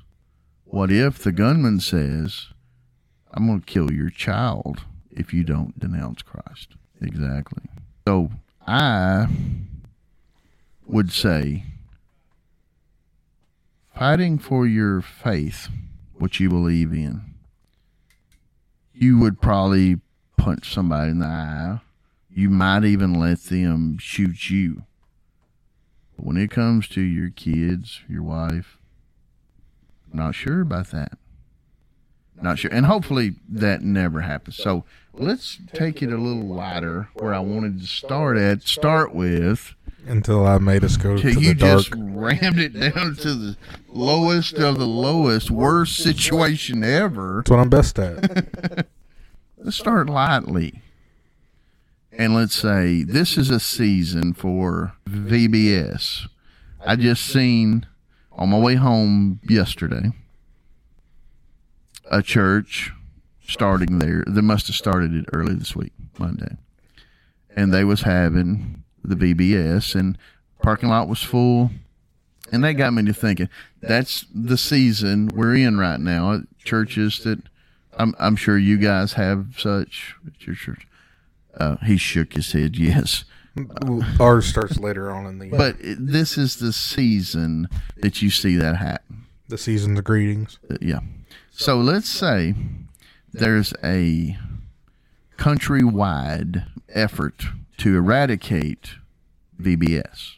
What 0.65 0.91
if 0.91 1.19
the 1.19 1.32
gunman 1.32 1.80
says, 1.80 2.47
I'm 3.34 3.47
going 3.47 3.61
to 3.61 3.65
kill 3.65 3.91
your 3.91 4.09
child 4.09 4.84
if 5.11 5.34
you 5.34 5.43
don't 5.43 5.80
denounce 5.80 6.21
Christ? 6.21 6.76
Exactly. 7.01 7.63
So 8.07 8.32
I 8.67 9.28
would 10.86 11.11
say 11.11 11.63
fighting 13.95 14.37
for 14.37 14.67
your 14.67 15.01
faith, 15.01 15.69
what 16.15 16.39
you 16.39 16.49
believe 16.49 16.91
in, 16.91 17.21
you 18.93 19.17
would 19.19 19.41
probably 19.41 19.99
punch 20.37 20.73
somebody 20.73 21.11
in 21.11 21.19
the 21.19 21.25
eye. 21.25 21.79
You 22.29 22.49
might 22.49 22.83
even 22.83 23.13
let 23.13 23.43
them 23.45 23.97
shoot 23.97 24.49
you. 24.49 24.83
But 26.15 26.25
when 26.25 26.37
it 26.37 26.51
comes 26.51 26.87
to 26.89 27.01
your 27.01 27.29
kids, 27.29 28.01
your 28.09 28.23
wife, 28.23 28.77
I'm 30.11 30.19
not 30.19 30.35
sure 30.35 30.61
about 30.61 30.91
that. 30.91 31.13
Not 32.41 32.59
sure. 32.59 32.71
And 32.71 32.85
hopefully 32.85 33.35
that 33.47 33.81
never 33.81 34.21
happens. 34.21 34.57
So 34.57 34.83
let's 35.13 35.57
take 35.73 36.01
it 36.01 36.11
a 36.11 36.17
little 36.17 36.45
lighter 36.45 37.07
where 37.13 37.33
I 37.33 37.39
wanted 37.39 37.79
to 37.79 37.87
start 37.87 38.37
at. 38.37 38.63
Start 38.63 39.15
with 39.15 39.73
until 40.08 40.45
I 40.45 40.58
made 40.58 40.84
us 40.84 40.97
go 40.97 41.18
to 41.18 41.28
you 41.28 41.53
the 41.53 41.53
dark. 41.53 41.84
just 41.84 41.93
rammed 41.97 42.60
it 42.60 42.80
down 42.80 43.16
to 43.16 43.34
the 43.34 43.58
lowest 43.88 44.53
of 44.56 44.78
the 44.78 44.88
lowest, 44.88 45.51
worst 45.51 45.97
situation 45.97 46.84
ever. 46.84 47.38
That's 47.38 47.51
what 47.51 47.60
I'm 47.60 47.70
best 47.70 47.99
at. 47.99 48.88
Let's 49.58 49.78
start 49.78 50.10
lightly. 50.10 50.82
And 52.18 52.34
let's 52.34 52.56
say 52.56 53.03
this 53.03 53.38
is 53.38 53.49
a 53.49 53.60
season 53.60 54.34
for 54.34 54.93
VBS. 55.10 56.28
I 56.86 56.95
just 56.95 57.26
seen 57.26 57.86
on 58.32 58.49
my 58.49 58.60
way 58.60 58.76
home 58.76 59.41
yesterday 59.43 60.12
a 62.10 62.22
church 62.22 62.93
starting 63.45 63.99
there. 63.99 64.24
They 64.28 64.39
must 64.39 64.68
have 64.68 64.78
started 64.78 65.14
it 65.14 65.26
early 65.34 65.56
this 65.56 65.76
week, 65.76 65.91
Monday. 66.18 66.56
And 67.53 67.74
they 67.74 67.84
was 67.84 68.03
having 68.03 68.84
the 69.06 69.16
VBS 69.16 69.95
and 69.95 70.18
parking 70.62 70.89
lot 70.89 71.08
was 71.08 71.22
full. 71.22 71.72
And 72.51 72.64
that 72.64 72.74
got 72.74 72.93
me 72.93 73.03
to 73.06 73.14
thinking 73.14 73.49
that's 73.82 74.26
the 74.34 74.58
season 74.58 75.30
we're 75.34 75.56
in 75.56 75.78
right 75.78 75.99
now. 75.99 76.41
Churches 76.64 77.20
that 77.24 77.41
I'm 77.97 78.14
I'm 78.20 78.36
sure 78.36 78.58
you 78.58 78.78
guys 78.78 79.14
have 79.14 79.56
such 79.58 80.16
at 80.28 80.45
your 80.45 80.56
church. 80.56 80.88
Uh, 81.58 81.78
he 81.78 81.97
shook 81.97 82.34
his 82.34 82.51
head, 82.51 82.76
yes. 82.78 83.26
Ours 84.20 84.45
starts 84.45 84.78
later 84.78 85.10
on 85.10 85.26
in 85.26 85.39
the 85.39 85.47
year. 85.47 85.58
But 85.58 85.78
this 85.82 86.38
is 86.38 86.58
the 86.58 86.74
season 86.74 87.70
that 87.97 88.22
you 88.22 88.30
see 88.30 88.58
that 88.58 88.76
happen. 88.76 89.26
the 89.47 89.58
season, 89.58 89.95
season's 89.95 90.01
greetings. 90.01 90.60
Uh, 90.70 90.76
yeah. 90.82 90.99
So 91.51 91.78
let's 91.78 92.10
say 92.10 92.53
there's 93.32 93.74
a 93.82 94.38
countrywide 95.38 96.66
effort 96.89 97.45
to 97.78 97.95
eradicate 97.95 98.95
VBS. 99.61 100.36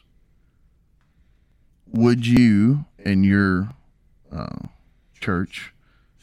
Would 1.86 2.26
you 2.26 2.84
and 3.04 3.24
your 3.24 3.70
uh, 4.30 4.66
church 5.20 5.72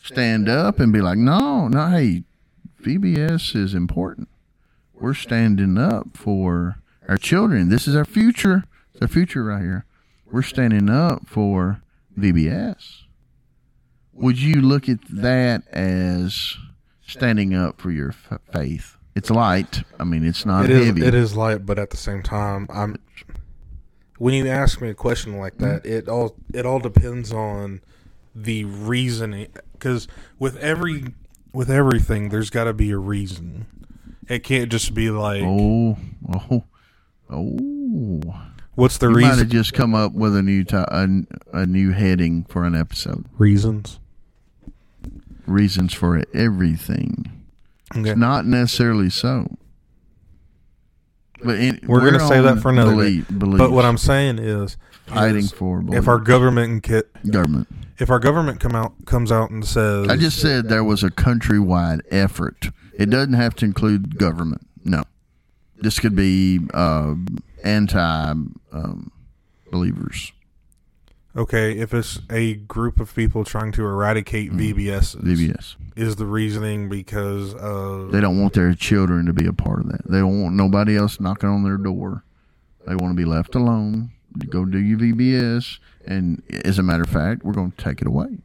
stand 0.01 0.47
up 0.47 0.80
and 0.80 0.93
be 0.93 1.01
like, 1.01 1.18
no, 1.18 1.68
no, 1.68 1.89
hey, 1.89 2.24
VBS 2.82 3.55
is 3.55 3.74
important. 3.74 4.30
We're 4.93 5.13
standing 5.13 5.78
up 5.78 6.16
for 6.16 6.78
our 7.07 7.18
children. 7.18 7.70
This 7.70 7.88
is 7.88 7.95
our 7.95 8.05
future. 8.05 8.63
It's 8.93 9.01
our 9.01 9.07
future 9.07 9.43
right 9.43 9.61
here. 9.61 9.86
We're 10.32 10.43
standing 10.43 10.89
up 10.89 11.28
for 11.28 11.82
VBS. 12.18 13.03
Would 14.13 14.39
you 14.39 14.61
look 14.61 14.88
at 14.88 14.99
that 15.09 15.68
as 15.68 16.57
standing 17.05 17.53
up 17.53 17.82
for 17.82 17.91
your 17.91 18.11
faith? 18.11 18.97
It's 19.16 19.30
light. 19.30 19.84
I 19.99 20.03
mean, 20.03 20.26
it's 20.26 20.45
not 20.45 20.66
It 20.66 20.72
is 20.72 20.86
heavy. 20.88 21.05
it 21.05 21.13
is 21.16 21.36
light, 21.36 21.66
but 21.66 21.80
at 21.80 21.89
the 21.89 21.97
same 21.97 22.22
time, 22.22 22.68
I'm 22.70 22.97
when 24.18 24.34
you 24.34 24.47
ask 24.47 24.82
me 24.82 24.89
a 24.89 24.93
question 24.93 25.38
like 25.38 25.57
that, 25.59 25.84
hmm? 25.86 25.91
it 25.91 26.07
all 26.09 26.36
it 26.53 26.66
all 26.66 26.80
depends 26.80 27.32
on 27.32 27.82
the 28.36 28.66
reasoning. 28.66 29.47
Because 29.74 30.07
with 30.39 30.57
every 30.57 31.13
with 31.53 31.70
everything, 31.72 32.30
there's 32.30 32.49
got 32.49 32.66
to 32.66 32.74
be 32.74 32.91
a 32.91 32.97
reason. 32.97 33.66
It 34.28 34.43
can't 34.43 34.70
just 34.72 34.93
be 34.93 35.09
like, 35.11 35.43
Oh, 35.45 35.97
oh, 36.34 36.63
oh. 37.30 38.41
what's 38.76 38.97
the 38.97 39.07
You 39.07 39.13
might 39.16 39.24
have 39.28 39.32
reason? 39.38 39.49
just 39.49 39.74
come 39.74 39.93
up 39.95 40.11
with 40.13 40.36
a 40.36 40.41
new 40.41 40.63
ti 40.66 40.76
a, 40.78 41.07
a 41.53 41.66
new 41.66 41.91
heading 41.91 42.43
for 42.49 42.66
an 42.66 42.76
episode. 42.76 43.26
Reasons. 43.38 43.99
Reasons 45.45 45.93
for 45.93 46.24
everything. 46.34 47.34
Okay. 47.95 48.09
It's 48.11 48.19
not 48.19 48.45
necessarily 48.45 49.09
so. 49.09 49.47
But 51.43 51.59
in, 51.59 51.79
We're 51.86 51.99
gonna 51.99 52.25
say 52.27 52.41
that 52.41 52.59
for 52.59 52.71
another 52.71 52.91
belie- 52.91 53.21
beliefs, 53.38 53.57
But 53.59 53.71
what 53.71 53.86
I'm 53.86 53.97
saying 53.97 54.39
is, 54.39 54.77
fighting 55.05 55.38
is 55.43 55.51
for 55.51 55.83
if 55.93 56.07
our 56.07 56.17
government 56.17 56.81
can 56.83 57.01
ki- 57.23 57.29
government. 57.29 57.67
if 57.99 58.09
our 58.09 58.19
government 58.19 58.59
come 58.59 58.73
out 58.75 58.93
comes 59.05 59.31
out 59.31 59.51
and 59.51 59.63
says, 59.65 60.07
I 60.07 60.15
just 60.17 60.39
said 60.39 60.69
there 60.69 60.83
was 60.83 61.03
a 61.03 61.09
countrywide 61.11 62.01
effort. 62.09 62.69
It 62.97 63.09
doesn't 63.09 63.33
have 63.33 63.53
to 63.57 63.65
include 63.65 64.17
government. 64.17 64.65
No, 64.83 65.03
this 65.77 65.99
could 65.99 66.15
be 66.15 66.61
uh, 66.73 67.15
anti 67.63 67.99
um, 68.71 69.11
believers. 69.71 70.31
Okay, 71.36 71.77
if 71.77 71.93
it's 71.93 72.19
a 72.29 72.55
group 72.55 72.99
of 72.99 73.13
people 73.13 73.43
trying 73.43 73.71
to 73.73 73.86
eradicate 73.86 74.51
mm-hmm. 74.51 74.79
VBS, 74.79 75.15
VBS. 75.17 75.75
is 75.95 76.15
the 76.15 76.25
reasoning 76.25 76.89
because 76.89 77.53
of 77.55 78.11
They 78.11 78.21
don't 78.21 78.39
want 78.39 78.53
their 78.53 78.73
children 78.73 79.25
to 79.25 79.33
be 79.33 79.45
a 79.45 79.53
part 79.53 79.79
of 79.79 79.89
that. 79.91 80.09
They 80.09 80.19
don't 80.19 80.41
want 80.41 80.55
nobody 80.55 80.95
else 80.95 81.19
knocking 81.19 81.49
on 81.49 81.63
their 81.63 81.77
door. 81.77 82.23
They 82.88 82.95
want 82.95 83.11
to 83.11 83.15
be 83.15 83.25
left 83.25 83.55
alone. 83.55 84.11
You 84.41 84.47
go 84.47 84.65
do 84.65 84.79
your 84.79 84.99
VBS, 84.99 85.79
and 86.05 86.43
as 86.65 86.77
a 86.77 86.83
matter 86.83 87.03
of 87.03 87.09
fact, 87.09 87.43
we're 87.43 87.53
going 87.53 87.71
to 87.71 87.83
take 87.83 88.01
it 88.01 88.07
away. 88.07 88.38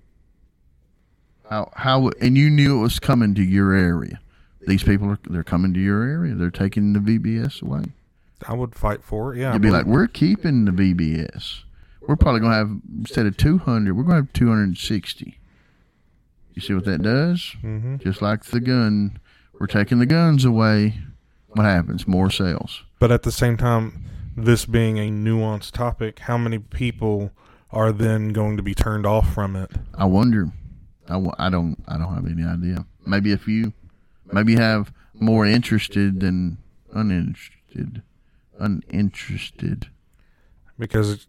How 1.49 1.73
how 1.75 2.11
and 2.21 2.39
you 2.39 2.49
knew 2.49 2.79
it 2.79 2.83
was 2.83 3.01
coming 3.01 3.35
to 3.35 3.43
your 3.43 3.73
area. 3.73 4.21
These 4.67 4.85
people 4.85 5.11
are 5.11 5.19
they're 5.29 5.43
coming 5.43 5.75
to 5.75 5.81
your 5.81 6.05
area. 6.05 6.35
They're 6.35 6.51
taking 6.51 6.93
the 6.93 7.01
VBS 7.01 7.61
away. 7.61 7.87
I 8.47 8.55
would 8.55 8.75
fight 8.75 9.03
for 9.03 9.35
it. 9.35 9.41
Yeah, 9.41 9.53
You'd 9.53 9.63
be 9.63 9.71
like, 9.71 9.85
we're 9.85 10.07
keeping 10.07 10.65
the 10.65 10.71
VBS. 10.71 11.65
We're 12.01 12.17
probably 12.17 12.41
going 12.41 12.53
to 12.53 12.59
have 12.59 12.71
instead 12.99 13.27
of 13.27 13.37
two 13.37 13.59
hundred, 13.59 13.97
we're 13.97 14.03
going 14.05 14.17
to 14.17 14.23
have 14.27 14.33
two 14.33 14.49
hundred 14.49 14.65
and 14.65 14.79
sixty. 14.79 15.39
You 16.55 16.63
see 16.63 16.75
what 16.75 16.85
that 16.85 17.03
does? 17.03 17.55
Mhm. 17.63 18.03
Just 18.03 18.21
like 18.23 18.45
the 18.45 18.61
gun, 18.61 19.19
we're 19.59 19.67
taking 19.67 19.99
the 19.99 20.07
guns 20.07 20.45
away. 20.45 20.99
What 21.49 21.65
happens? 21.65 22.07
More 22.07 22.31
sales. 22.31 22.83
But 22.99 23.11
at 23.13 23.23
the 23.23 23.33
same 23.33 23.57
time, 23.57 24.05
this 24.37 24.67
being 24.67 24.99
a 24.99 25.11
nuanced 25.11 25.73
topic, 25.73 26.21
how 26.21 26.39
many 26.39 26.59
people 26.59 27.33
are 27.71 27.93
then 27.93 28.29
going 28.31 28.57
to 28.57 28.63
be 28.63 28.75
turned 28.75 29.07
off 29.07 29.33
from 29.33 29.57
it? 29.57 29.71
I 29.95 30.05
wonder. 30.07 30.53
I, 31.09 31.15
w- 31.15 31.33
I 31.39 31.51
don't. 31.51 31.77
I 31.89 31.99
don't 31.99 32.15
have 32.15 32.27
any 32.27 32.45
idea. 32.45 32.85
Maybe 33.07 33.33
a 33.33 33.39
few. 33.39 33.73
Maybe 34.33 34.53
you 34.53 34.59
have 34.59 34.93
more 35.15 35.45
interested 35.47 36.21
than 36.21 36.59
uninterested. 36.93 38.03
Uninterested. 38.59 39.89
Because 40.79 41.27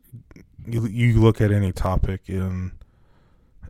you 0.68 0.86
you 0.88 1.20
look 1.22 1.42
at 1.42 1.52
any 1.52 1.72
topic 1.72 2.22
in 2.28 2.72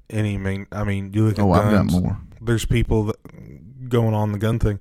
any 0.10 0.38
main. 0.38 0.68
I 0.72 0.84
mean, 0.84 1.14
you 1.14 1.26
look 1.26 1.40
at 1.40 1.44
Oh, 1.46 1.52
I've 1.52 1.72
got 1.72 1.86
more. 1.92 2.18
There's 2.42 2.66
people 2.66 3.04
that 3.06 3.90
going 3.90 4.14
on 4.14 4.32
the 4.32 4.38
gun 4.40 4.60
thing. 4.60 4.80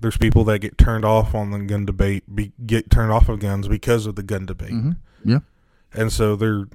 There's 0.00 0.16
people 0.16 0.42
that 0.44 0.58
get 0.58 0.78
turned 0.78 1.04
off 1.04 1.34
on 1.34 1.50
the 1.52 1.60
gun 1.60 1.84
debate, 1.86 2.24
be, 2.34 2.52
get 2.66 2.90
turned 2.90 3.12
off 3.12 3.28
of 3.28 3.38
guns 3.38 3.68
because 3.68 4.04
of 4.06 4.16
the 4.16 4.22
gun 4.24 4.46
debate, 4.46 4.70
hmm 4.70 4.90
Yeah. 5.24 5.40
and 5.94 6.10
so 6.12 6.34
there 6.34 6.66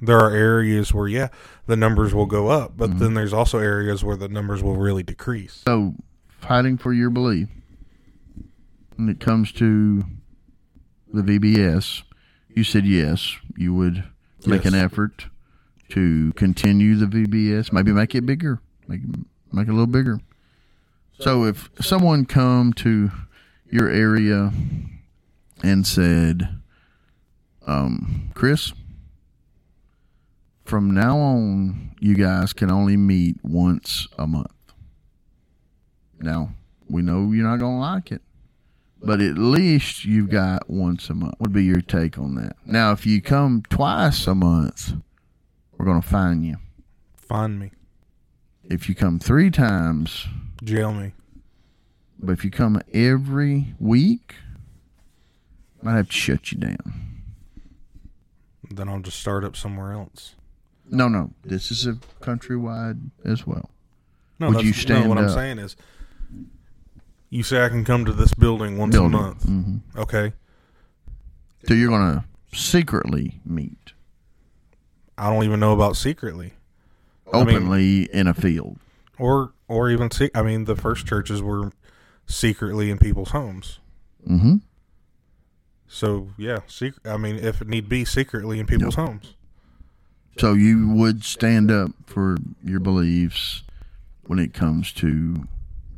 there 0.00 0.18
are 0.18 0.30
areas 0.30 0.92
where 0.94 1.08
yeah 1.08 1.28
the 1.66 1.76
numbers 1.76 2.14
will 2.14 2.26
go 2.26 2.48
up, 2.48 2.76
but 2.76 2.90
Mhm. 2.90 2.98
then 3.00 3.14
there's 3.14 3.32
also 3.32 3.58
areas 3.58 4.04
where 4.04 4.16
the 4.16 4.28
numbers 4.28 4.62
will 4.62 4.76
really 4.76 5.02
decrease. 5.02 5.62
So, 5.66 5.94
fighting 6.38 6.76
for 6.76 6.92
your 6.92 7.10
belief 7.10 7.48
when 8.96 9.08
it 9.08 9.18
comes 9.20 9.50
to 9.52 10.04
the 11.12 11.22
VBS, 11.22 12.02
you 12.54 12.64
said 12.64 12.86
yes, 12.86 13.36
you 13.56 13.74
would 13.74 14.04
make 14.46 14.64
an 14.64 14.74
effort 14.74 15.26
to 15.90 16.32
continue 16.34 16.96
the 16.96 17.06
VBS, 17.06 17.72
maybe 17.72 17.92
make 17.92 18.14
it 18.14 18.26
bigger, 18.26 18.60
make 18.88 19.00
make 19.52 19.68
it 19.68 19.70
a 19.70 19.74
little 19.74 19.86
bigger. 19.86 20.20
So, 21.18 21.44
if 21.44 21.70
someone 21.80 22.24
come 22.24 22.72
to 22.74 23.10
your 23.70 23.88
area 23.88 24.52
and 25.62 25.86
said, 25.86 26.60
um, 27.66 28.30
"Chris," 28.34 28.72
from 30.64 30.92
now 30.92 31.18
on, 31.18 31.94
you 32.00 32.14
guys 32.14 32.52
can 32.52 32.70
only 32.70 32.96
meet 32.96 33.36
once 33.44 34.08
a 34.18 34.26
month. 34.26 34.50
Now, 36.18 36.54
we 36.88 37.02
know 37.02 37.32
you're 37.32 37.46
not 37.46 37.58
going 37.58 37.76
to 37.76 37.80
like 37.80 38.10
it, 38.12 38.22
but 39.02 39.20
at 39.20 39.36
least 39.36 40.04
you've 40.04 40.30
got 40.30 40.68
once 40.70 41.08
a 41.10 41.14
month. 41.14 41.34
What 41.38 41.48
would 41.48 41.52
be 41.52 41.64
your 41.64 41.80
take 41.80 42.18
on 42.18 42.34
that? 42.36 42.56
Now, 42.64 42.92
if 42.92 43.04
you 43.06 43.20
come 43.20 43.62
twice 43.68 44.26
a 44.26 44.34
month, 44.34 44.92
we're 45.76 45.86
going 45.86 46.00
to 46.02 46.06
fine 46.08 46.42
you. 46.44 46.56
Find 47.16 47.58
me, 47.58 47.70
If 48.64 48.88
you 48.88 48.94
come 48.94 49.18
three 49.18 49.50
times, 49.50 50.26
jail 50.62 50.92
me. 50.92 51.12
but 52.18 52.32
if 52.32 52.44
you 52.44 52.50
come 52.50 52.80
every 52.92 53.74
week, 53.80 54.34
might 55.82 55.96
have 55.96 56.08
to 56.08 56.12
shut 56.12 56.52
you 56.52 56.58
down. 56.58 57.22
Then 58.70 58.88
I'll 58.88 59.00
just 59.00 59.18
start 59.20 59.44
up 59.44 59.56
somewhere 59.56 59.92
else. 59.92 60.34
No, 60.90 61.08
no, 61.08 61.30
this 61.42 61.70
is 61.70 61.86
a 61.86 61.94
countrywide 62.20 63.00
as 63.24 63.46
well. 63.46 63.70
No, 64.38 64.48
Would 64.48 64.56
that's, 64.56 64.64
you 64.66 64.72
stand 64.72 65.04
no, 65.04 65.08
what 65.10 65.18
I'm 65.18 65.24
up? 65.26 65.30
saying 65.34 65.58
is, 65.58 65.74
you 67.32 67.42
say 67.42 67.64
I 67.64 67.68
can 67.70 67.84
come 67.84 68.04
to 68.04 68.12
this 68.12 68.34
building 68.34 68.76
once 68.76 68.92
Building. 68.94 69.14
a 69.18 69.22
month. 69.22 69.42
hmm 69.44 69.76
Okay, 69.96 70.32
So 71.66 71.74
you're 71.74 71.88
going 71.88 72.18
to 72.20 72.24
secretly 72.56 73.40
meet 73.44 73.78
I 75.16 75.30
don't 75.32 75.44
even 75.44 75.58
know 75.60 75.72
about 75.72 75.96
secretly, 75.96 76.52
I 77.32 77.44
mean- 77.44 77.56
openly 77.56 78.02
in 78.12 78.26
a 78.26 78.34
field. 78.34 78.78
or 79.18 79.52
or 79.68 79.90
even 79.90 80.10
se- 80.10 80.30
I 80.34 80.42
mean, 80.42 80.64
the 80.64 80.76
first 80.76 81.06
churches 81.06 81.40
were 81.42 81.72
secretly 82.26 82.90
in 82.90 82.98
people's 82.98 83.30
homes. 83.30 83.78
Mm-hmm. 84.28 84.56
So 85.86 86.28
yeah, 86.38 86.60
secret. 86.66 87.06
I 87.10 87.16
mean, 87.16 87.36
if 87.36 87.60
it 87.62 87.68
need 87.68 87.88
be, 87.88 88.04
secretly 88.04 88.58
in 88.58 88.66
people's 88.66 88.94
homes. 88.96 89.34
So 90.38 90.54
you 90.54 90.88
would 90.90 91.24
stand 91.24 91.70
up 91.70 91.90
for 92.06 92.36
your 92.64 92.80
beliefs 92.80 93.62
when 94.26 94.38
it 94.38 94.54
comes 94.54 94.92
to 94.94 95.46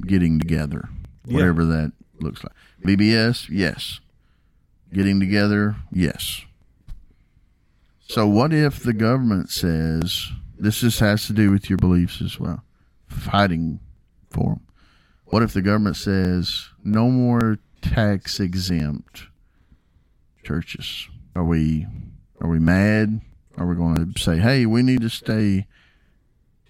getting 0.07 0.39
together, 0.41 0.89
Whatever 1.27 1.65
that 1.65 1.93
looks 2.21 2.43
like. 2.43 2.53
VBS, 2.85 3.49
yes. 3.51 4.01
Getting 4.93 5.19
together, 5.21 5.77
yes. 5.91 6.43
So 8.09 8.27
what 8.27 8.53
if 8.53 8.83
the 8.83 8.93
government 8.93 9.51
says 9.51 10.29
this 10.59 10.81
just 10.81 11.01
has 11.01 11.27
to 11.27 11.33
do 11.33 11.51
with 11.51 11.69
your 11.69 11.79
beliefs 11.79 12.21
as 12.23 12.39
well, 12.39 12.63
fighting 13.09 13.81
for 14.31 14.51
them? 14.51 14.61
What 15.27 15.43
if 15.43 15.53
the 15.53 15.63
government 15.63 15.97
says 15.97 16.69
no 16.85 17.09
more 17.09 17.59
tax 17.83 18.39
exempt 18.39 19.29
churches? 20.45 21.09
Are 21.35 21.45
we 21.45 21.87
are 22.41 22.49
we 22.49 22.59
mad? 22.59 23.21
Are 23.57 23.67
we 23.67 23.75
going 23.75 24.13
to 24.13 24.21
say, 24.21 24.39
hey, 24.39 24.67
we 24.67 24.83
need 24.83 25.01
to 25.01 25.09
stay 25.09 25.67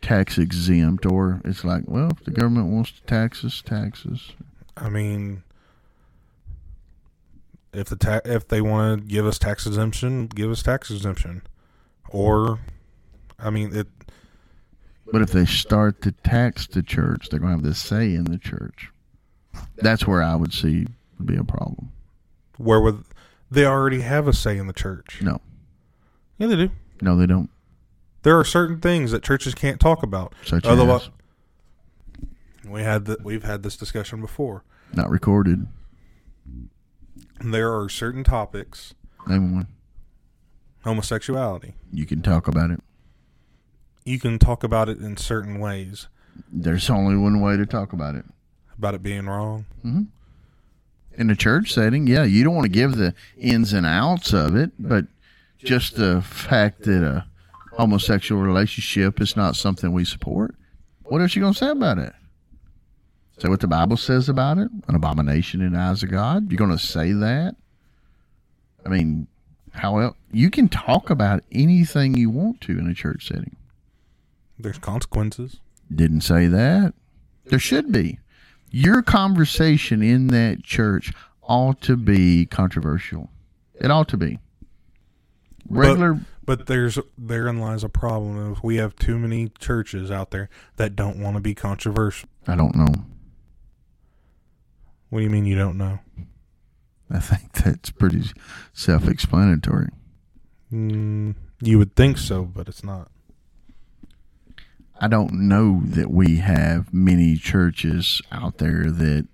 tax 0.05 0.38
exempt? 0.38 1.05
Or 1.07 1.40
it's 1.44 1.64
like, 1.64 1.82
well, 1.86 2.11
if 2.11 2.24
the 2.24 2.30
government 2.30 2.68
wants 2.68 2.92
to 2.92 3.02
tax 3.02 3.44
us, 3.44 3.61
taxes. 3.62 4.32
I 4.76 4.88
mean, 4.88 5.42
if 7.72 7.88
the 7.88 7.96
ta- 7.96 8.20
if 8.24 8.46
they 8.48 8.61
want 8.61 9.00
to 9.02 9.07
give 9.07 9.26
us 9.26 9.38
tax 9.38 9.66
exemption, 9.66 10.26
give 10.28 10.50
us 10.50 10.62
tax 10.62 10.90
exemption, 10.90 11.42
or, 12.11 12.61
I 13.38 13.50
mean, 13.50 13.74
it. 13.74 13.88
But 15.12 15.22
if 15.22 15.30
they 15.32 15.44
start 15.44 16.00
to 16.02 16.12
tax 16.12 16.66
the 16.66 16.82
church, 16.82 17.28
they're 17.28 17.38
going 17.38 17.50
to 17.50 17.57
have 17.59 17.64
this 17.64 17.78
say 17.78 18.14
in 18.14 18.24
the 18.24 18.38
church. 18.38 18.90
That's 19.76 20.07
where 20.07 20.22
I 20.22 20.34
would 20.34 20.52
see 20.52 20.86
would 21.18 21.26
be 21.26 21.36
a 21.36 21.44
problem. 21.44 21.92
Where 22.57 22.80
would 22.80 23.05
they 23.50 23.66
already 23.66 24.00
have 24.00 24.26
a 24.26 24.32
say 24.32 24.57
in 24.57 24.66
the 24.66 24.72
church? 24.72 25.20
No, 25.20 25.40
Yeah, 26.38 26.46
they 26.48 26.57
do. 26.57 26.70
no, 27.02 27.16
they 27.16 27.26
don't. 27.26 27.50
There 28.25 28.39
are 28.39 28.45
certain 28.45 28.81
things 28.81 29.12
that 29.12 29.22
churches 29.22 29.55
can't 29.55 29.79
talk 29.81 30.03
about. 30.03 30.35
Such 30.45 30.64
Otherwise, 30.64 31.11
as 32.64 32.68
we 32.68 32.83
had 32.83 33.05
the, 33.05 33.18
we've 33.22 33.45
had 33.45 33.62
this 33.62 33.77
discussion 33.77 34.20
before. 34.20 34.64
not 34.93 35.09
recorded. 35.11 35.66
There 37.41 37.75
are 37.79 37.89
certain 37.89 38.25
topics, 38.25 38.95
Name 39.27 39.55
one. 39.55 39.66
homosexuality. 40.85 41.75
You 41.93 42.07
can 42.07 42.22
talk 42.22 42.49
about 42.49 42.70
it. 42.70 42.81
You 44.05 44.18
can 44.18 44.39
talk 44.39 44.64
about 44.64 44.89
it 44.89 44.99
in 44.99 45.16
certain 45.16 45.59
ways 45.59 46.09
There's 46.53 46.91
only 46.91 47.16
one 47.16 47.41
way 47.41 47.57
to 47.57 47.64
talk 47.66 47.93
about 47.93 48.14
it. 48.14 48.25
about 48.77 48.95
it 48.95 49.03
being 49.03 49.27
wrong. 49.27 49.66
hmm 49.83 50.03
In 51.16 51.29
a 51.31 51.37
church 51.37 51.72
setting, 51.75 52.07
yeah, 52.07 52.25
you 52.25 52.45
don't 52.45 52.55
want 52.55 52.64
to 52.66 52.70
give 52.70 52.97
the 52.97 53.14
ins 53.37 53.72
and 53.72 53.85
outs 53.87 54.33
of 54.33 54.57
it, 54.57 54.70
but 54.79 55.07
just 55.59 55.97
the 55.97 56.22
fact 56.22 56.83
that 56.85 57.03
a 57.05 57.27
homosexual 57.77 58.41
relationship 58.41 59.20
is 59.20 59.37
not 59.37 59.57
something 59.57 59.93
we 59.93 60.05
support. 60.05 60.55
What 61.05 61.20
else 61.20 61.35
you 61.35 61.43
gonna 61.43 61.55
say 61.55 61.70
about 61.70 61.99
it? 61.99 62.12
Say 63.39 63.49
what 63.49 63.61
the 63.61 63.66
Bible 63.66 63.97
says 63.97 64.29
about 64.29 64.59
it? 64.59 64.70
An 64.89 64.95
abomination 64.95 65.61
in 65.61 65.72
the 65.72 65.79
eyes 65.79 66.03
of 66.03 66.11
God. 66.11 66.51
You're 66.51 66.59
gonna 66.59 66.79
say 66.79 67.12
that? 67.12 67.57
I 68.87 68.89
mean, 68.89 69.27
how 69.72 69.99
else? 69.99 70.16
You 70.31 70.51
can 70.51 70.68
talk 70.68 71.11
about 71.11 71.43
anything 71.51 72.16
you 72.16 72.31
want 72.31 72.61
to 72.62 72.79
in 72.79 72.89
a 72.89 72.95
church 72.95 73.29
setting. 73.29 73.57
There's 74.59 74.79
consequences. 74.79 75.57
Didn't 75.93 76.20
say 76.20 76.47
that. 76.47 76.95
There 77.47 77.59
should 77.59 77.93
be. 77.93 78.18
Your 78.70 79.03
conversation 79.03 80.03
in 80.03 80.29
that 80.29 80.62
church 80.62 81.12
ought 81.43 81.81
to 81.83 81.97
be 81.97 82.47
controversial. 82.47 83.31
It 83.75 83.91
ought 83.91 84.09
to 84.09 84.16
be. 84.16 84.39
Regular. 85.68 86.14
But, 86.14 86.25
but 86.45 86.66
there's 86.66 86.99
therein 87.16 87.59
lies 87.59 87.84
a 87.84 87.88
problem 87.88 88.53
if 88.53 88.62
we 88.62 88.76
have 88.76 88.97
too 88.97 89.18
many 89.18 89.51
churches 89.59 90.11
out 90.11 90.30
there 90.30 90.49
that 90.76 90.97
don't 90.97 91.20
want 91.20 91.36
to 91.36 91.40
be 91.40 91.55
controversial. 91.55 92.28
I 92.47 92.57
don't 92.57 92.74
know. 92.74 92.92
What 95.11 95.20
do 95.20 95.24
you 95.24 95.30
mean 95.30 95.47
you 95.47 95.57
don't 95.57 95.78
know? 95.78 96.01
I 97.11 97.20
think 97.20 97.53
that's 97.53 97.90
pretty 97.90 98.24
self 98.72 99.09
explanatory. 99.09 99.88
Mm, 100.72 101.34
you 101.61 101.78
would 101.78 101.95
think 101.95 102.18
so, 102.18 102.45
but 102.45 102.68
it's 102.68 102.82
not. 102.82 103.11
I 105.01 105.09
don't 105.09 105.32
know 105.49 105.82
that 105.84 106.11
we 106.11 106.36
have 106.36 106.92
many 106.92 107.36
churches 107.36 108.22
out 108.30 108.59
there 108.59 108.90
that 108.90 109.26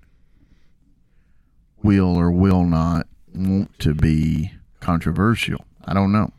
will 1.82 2.16
or 2.16 2.30
will 2.30 2.64
not 2.64 3.06
want 3.34 3.78
to 3.80 3.94
be 3.94 4.52
controversial. 4.80 5.64
I 5.84 5.94
don't 5.94 6.12
know. 6.12 6.32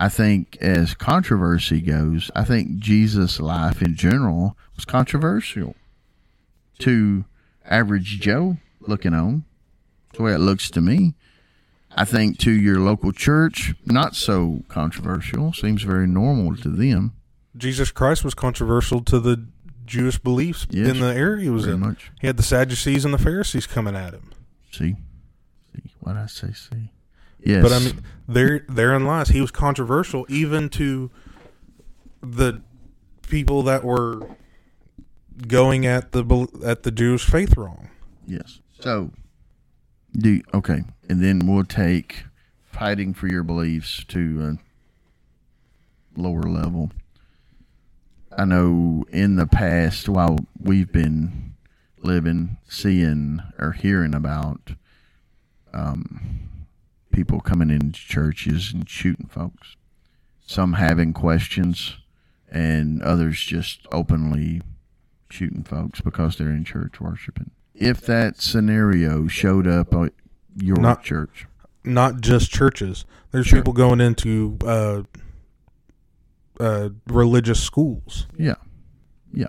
I 0.00 0.08
think 0.08 0.56
as 0.60 0.94
controversy 0.94 1.80
goes, 1.80 2.30
I 2.36 2.44
think 2.44 2.78
Jesus' 2.78 3.40
life 3.40 3.82
in 3.82 3.96
general 3.96 4.56
was 4.76 4.84
controversial 4.84 5.74
to 6.80 7.24
average 7.64 8.20
Joe 8.20 8.58
looking 8.80 9.12
on. 9.12 9.44
That's 10.08 10.18
the 10.18 10.22
way 10.22 10.34
it 10.34 10.38
looks 10.38 10.70
to 10.70 10.80
me. 10.80 11.14
I 11.96 12.04
think 12.04 12.38
to 12.40 12.52
your 12.52 12.78
local 12.78 13.10
church, 13.12 13.74
not 13.86 14.14
so 14.14 14.62
controversial. 14.68 15.52
Seems 15.52 15.82
very 15.82 16.06
normal 16.06 16.56
to 16.58 16.68
them. 16.68 17.14
Jesus 17.56 17.90
Christ 17.90 18.24
was 18.24 18.34
controversial 18.34 19.00
to 19.02 19.18
the 19.18 19.46
Jewish 19.84 20.18
beliefs 20.18 20.66
Yes, 20.70 20.88
in 20.90 21.00
the 21.00 21.12
area 21.12 21.44
he 21.44 21.50
was 21.50 21.66
in. 21.66 21.80
much. 21.80 22.12
He 22.20 22.26
had 22.28 22.36
the 22.36 22.42
Sadducees 22.42 23.04
and 23.04 23.12
the 23.12 23.18
Pharisees 23.18 23.66
coming 23.66 23.96
at 23.96 24.14
him. 24.14 24.30
See, 24.70 24.96
see 25.74 25.82
what 26.00 26.16
I 26.16 26.26
say. 26.26 26.52
See, 26.52 26.90
yes, 27.42 27.62
But 27.62 27.72
I 27.72 27.78
mean, 27.80 28.02
there 28.26 28.64
therein 28.68 29.04
lies 29.04 29.28
he 29.28 29.40
was 29.40 29.50
controversial 29.50 30.26
even 30.28 30.68
to 30.70 31.10
the 32.20 32.60
people 33.28 33.62
that 33.64 33.84
were 33.84 34.26
going 35.46 35.86
at 35.86 36.12
the 36.12 36.48
at 36.64 36.82
the 36.82 36.90
Jewish 36.90 37.24
faith 37.24 37.56
wrong. 37.56 37.88
yes. 38.26 38.60
So, 38.80 39.10
do 40.16 40.40
okay, 40.54 40.82
and 41.08 41.22
then 41.22 41.40
we'll 41.46 41.64
take 41.64 42.24
fighting 42.64 43.12
for 43.14 43.26
your 43.26 43.42
beliefs 43.42 44.04
to 44.08 44.58
a 46.16 46.20
lower 46.20 46.42
level. 46.42 46.90
I 48.36 48.44
know 48.44 49.04
in 49.10 49.34
the 49.36 49.46
past, 49.48 50.08
while 50.08 50.38
we've 50.60 50.92
been 50.92 51.54
living, 52.00 52.58
seeing, 52.68 53.42
or 53.58 53.72
hearing 53.72 54.14
about 54.14 54.72
um, 55.74 56.47
people 57.18 57.40
coming 57.40 57.68
into 57.68 57.98
churches 57.98 58.72
and 58.72 58.88
shooting 58.88 59.26
folks, 59.26 59.74
some 60.46 60.74
having 60.74 61.12
questions, 61.12 61.96
and 62.48 63.02
others 63.02 63.40
just 63.40 63.80
openly 63.90 64.62
shooting 65.28 65.64
folks 65.64 66.00
because 66.00 66.36
they're 66.36 66.48
in 66.50 66.64
church 66.64 67.00
worshiping. 67.00 67.50
If 67.74 68.02
that 68.02 68.40
scenario 68.40 69.26
showed 69.26 69.66
up 69.66 69.92
at 69.94 70.12
your 70.54 70.76
Not- 70.76 71.02
church, 71.02 71.46
Not 71.82 72.20
just 72.20 72.52
churches. 72.52 73.04
There's 73.32 73.48
Sure. 73.48 73.58
people 73.58 73.72
going 73.72 74.00
into 74.00 74.56
uh, 74.64 75.02
uh, 76.60 76.90
religious 77.08 77.60
schools 77.62 78.26
yeah, 78.36 78.54
yeah, 79.32 79.46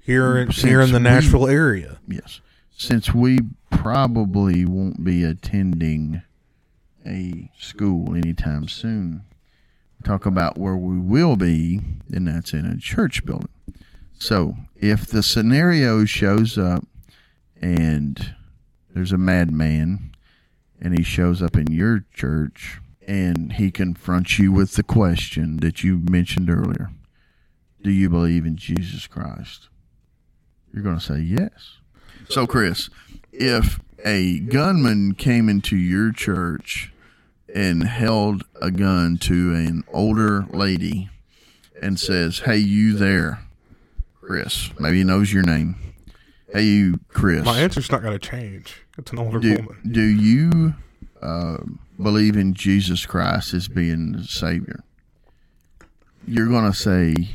here 0.00 0.36
in, 0.36 0.52
Since 0.52 0.62
here 0.62 0.80
in 0.80 0.92
the 0.92 0.98
we- 0.98 1.02
Nashville 1.04 1.48
area. 1.48 1.98
yes. 2.06 2.40
Since 2.78 3.12
we 3.14 3.38
probably 3.70 4.64
won't 4.66 5.02
be 5.02 5.24
attending 5.24 6.20
a 7.06 7.50
school 7.58 8.14
anytime 8.14 8.68
soon, 8.68 9.22
talk 10.04 10.26
about 10.26 10.58
where 10.58 10.76
we 10.76 10.98
will 10.98 11.36
be, 11.36 11.80
and 12.12 12.28
that's 12.28 12.52
in 12.52 12.66
a 12.66 12.76
church 12.76 13.24
building. 13.24 13.48
So 14.18 14.56
if 14.76 15.06
the 15.06 15.22
scenario 15.22 16.04
shows 16.04 16.56
up 16.58 16.84
and 17.60 18.34
there's 18.94 19.12
a 19.12 19.18
madman 19.18 20.12
and 20.80 20.96
he 20.96 21.04
shows 21.04 21.42
up 21.42 21.56
in 21.56 21.72
your 21.72 22.04
church 22.14 22.80
and 23.06 23.52
he 23.54 23.70
confronts 23.70 24.38
you 24.38 24.52
with 24.52 24.74
the 24.74 24.82
question 24.82 25.58
that 25.58 25.84
you 25.84 25.98
mentioned 25.98 26.50
earlier 26.50 26.90
Do 27.82 27.90
you 27.90 28.10
believe 28.10 28.46
in 28.46 28.56
Jesus 28.56 29.06
Christ? 29.06 29.68
You're 30.72 30.82
going 30.82 30.98
to 30.98 31.04
say 31.04 31.20
yes. 31.20 31.78
So, 32.28 32.46
Chris, 32.46 32.90
if 33.32 33.80
a 34.04 34.40
gunman 34.40 35.14
came 35.14 35.48
into 35.48 35.76
your 35.76 36.12
church 36.12 36.92
and 37.56 37.84
held 37.84 38.44
a 38.60 38.70
gun 38.70 39.16
to 39.16 39.54
an 39.54 39.82
older 39.90 40.44
lady 40.50 41.08
and 41.80 41.98
says, 41.98 42.40
Hey, 42.40 42.58
you 42.58 42.92
there, 42.92 43.40
Chris, 44.20 44.70
maybe 44.78 44.98
he 44.98 45.04
knows 45.04 45.32
your 45.32 45.42
name. 45.42 45.76
Hey, 46.52 46.64
you, 46.64 47.00
Chris. 47.08 47.46
My 47.46 47.58
answer's 47.58 47.90
not 47.90 48.02
going 48.02 48.18
to 48.18 48.18
change. 48.18 48.82
It's 48.98 49.10
an 49.10 49.18
older 49.18 49.38
do, 49.38 49.54
woman. 49.56 49.78
do 49.90 50.02
you 50.02 50.74
uh, 51.22 51.56
believe 52.00 52.36
in 52.36 52.52
Jesus 52.52 53.06
Christ 53.06 53.54
as 53.54 53.68
being 53.68 54.12
the 54.12 54.24
Savior? 54.24 54.84
You're 56.28 56.48
going 56.48 56.70
to 56.70 56.76
say, 56.76 57.30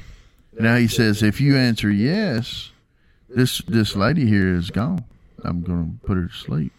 now 0.59 0.75
he 0.75 0.87
says, 0.87 1.23
if 1.23 1.41
you 1.41 1.57
answer 1.57 1.89
yes, 1.89 2.69
this 3.27 3.59
this 3.67 3.95
lady 3.95 4.27
here 4.27 4.53
is 4.53 4.69
gone. 4.69 5.05
I'm 5.43 5.63
going 5.63 5.99
to 5.99 6.05
put 6.05 6.17
her 6.17 6.27
to 6.27 6.33
sleep. 6.33 6.73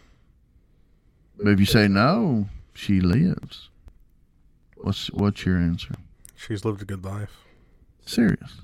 But 1.37 1.49
if 1.49 1.59
you 1.59 1.65
say 1.65 1.87
no, 1.89 2.47
she 2.73 2.99
lives. 2.99 3.69
What's 4.77 5.07
what's 5.11 5.45
your 5.45 5.57
answer? 5.57 5.95
She's 6.35 6.65
lived 6.65 6.81
a 6.81 6.85
good 6.85 7.05
life. 7.05 7.37
Serious. 8.05 8.61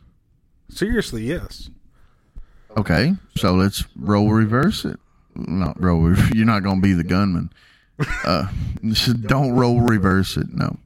Seriously, 0.70 1.24
yes. 1.24 1.70
Okay, 2.78 3.16
so 3.36 3.54
let's 3.54 3.86
roll 3.96 4.32
reverse 4.32 4.86
it. 4.86 5.00
Not 5.36 5.82
roll. 5.82 6.14
You're 6.34 6.46
not 6.46 6.64
going 6.64 6.78
to 6.78 6.82
be 6.82 6.94
the 6.94 7.04
gunman. 7.04 7.52
Uh, 8.24 8.48
don't 9.22 9.54
roll 9.54 9.82
reverse 9.82 10.38
it. 10.38 10.54
No. 10.54 10.78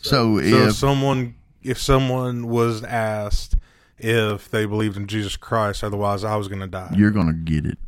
So 0.00 0.38
So 0.38 0.38
if 0.38 0.68
if 0.68 0.74
someone 0.74 1.36
if 1.62 1.80
someone 1.80 2.48
was 2.48 2.82
asked 2.82 3.56
if 3.98 4.50
they 4.50 4.66
believed 4.66 4.96
in 4.96 5.06
Jesus 5.06 5.36
Christ, 5.36 5.84
otherwise 5.84 6.24
I 6.24 6.36
was 6.36 6.48
going 6.48 6.60
to 6.60 6.66
die. 6.66 6.92
you're 6.96 7.12
going 7.12 7.28
to 7.28 7.32
get 7.32 7.64
it, 7.64 7.78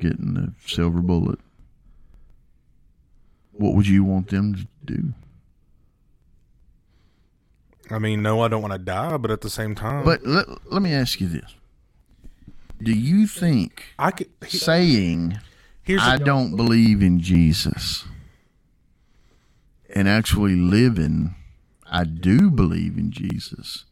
getting 0.00 0.34
the 0.34 0.52
silver 0.66 1.00
bullet. 1.00 1.38
What 3.58 3.74
would 3.74 3.86
you 3.88 4.04
want 4.04 4.28
them 4.28 4.54
to 4.54 4.66
do? 4.84 5.12
I 7.90 7.98
mean, 7.98 8.22
no, 8.22 8.40
I 8.42 8.48
don't 8.48 8.62
want 8.62 8.72
to 8.72 8.78
die, 8.78 9.16
but 9.16 9.30
at 9.30 9.40
the 9.42 9.50
same 9.50 9.74
time, 9.74 10.04
But 10.04 10.26
let, 10.26 10.46
let 10.72 10.82
me 10.82 10.92
ask 10.92 11.20
you 11.20 11.28
this: 11.28 11.54
Do 12.82 12.92
you 12.92 13.26
think 13.26 13.84
I 13.98 14.10
could. 14.10 14.28
he- 14.46 14.58
saying 14.58 15.38
Here's 15.82 16.02
I 16.02 16.16
don't 16.16 16.56
believe 16.56 17.00
in 17.00 17.20
Jesus 17.20 18.04
and 19.94 20.08
actually 20.08 20.56
living 20.56 21.36
I 21.88 22.02
do 22.02 22.50
believe 22.50 22.98
in 22.98 23.12
Jesus. 23.12 23.84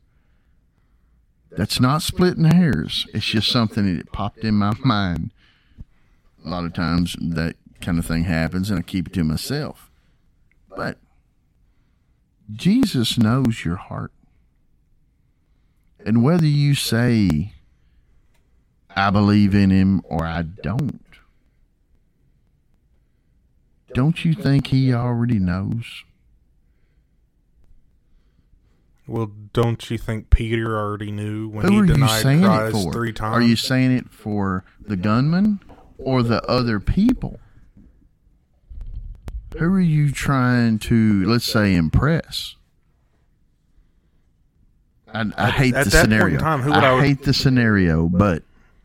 That's 1.52 1.78
not 1.78 2.02
splitting 2.02 2.46
hairs. 2.46 3.06
It's 3.14 3.24
just 3.24 3.48
something 3.48 3.96
that 3.96 4.10
popped 4.10 4.42
in 4.42 4.56
my 4.56 4.72
mind. 4.84 5.30
A 6.44 6.48
lot 6.48 6.64
of 6.64 6.72
times 6.74 7.16
that 7.20 7.54
kind 7.84 7.98
of 7.98 8.06
thing 8.06 8.24
happens 8.24 8.70
and 8.70 8.78
I 8.78 8.82
keep 8.82 9.08
it 9.08 9.12
to 9.14 9.24
myself. 9.24 9.90
But 10.76 10.98
Jesus 12.50 13.18
knows 13.18 13.64
your 13.64 13.76
heart. 13.76 14.12
And 16.04 16.22
whether 16.22 16.46
you 16.46 16.74
say 16.74 17.54
I 18.94 19.10
believe 19.10 19.54
in 19.54 19.70
him 19.70 20.02
or 20.04 20.24
I 20.24 20.42
don't, 20.42 21.00
don't 23.92 24.24
you 24.24 24.34
think 24.34 24.68
he 24.68 24.92
already 24.92 25.38
knows? 25.38 26.04
Well, 29.06 29.30
don't 29.52 29.90
you 29.90 29.98
think 29.98 30.30
Peter 30.30 30.78
already 30.78 31.10
knew 31.10 31.48
when 31.48 31.66
Who 31.66 31.82
he 31.82 31.88
denied 31.88 32.42
Christ 32.42 32.92
three 32.92 33.12
times? 33.12 33.36
Are 33.36 33.42
you 33.42 33.56
saying 33.56 33.92
it 33.92 34.10
for 34.10 34.64
the 34.80 34.96
gunman 34.96 35.60
or 35.98 36.22
the 36.22 36.42
other 36.44 36.80
people? 36.80 37.38
Who 39.58 39.72
are 39.74 39.80
you 39.80 40.10
trying 40.10 40.78
to, 40.80 41.24
let's 41.26 41.44
say, 41.44 41.74
impress? 41.74 42.56
I, 45.12 45.24
I 45.36 45.50
hate 45.50 45.74
at 45.74 45.84
the 45.84 45.90
that 45.90 46.00
point 46.08 46.12
in 46.12 46.18
scenario. 46.18 46.38
time, 46.40 46.62
who 46.62 46.70
would 46.70 46.82
I 46.84 46.90
I 46.90 46.94
would- 46.94 47.04
hate 47.04 47.22
the 47.22 47.32
scenario, 47.32 48.08
but 48.08 48.42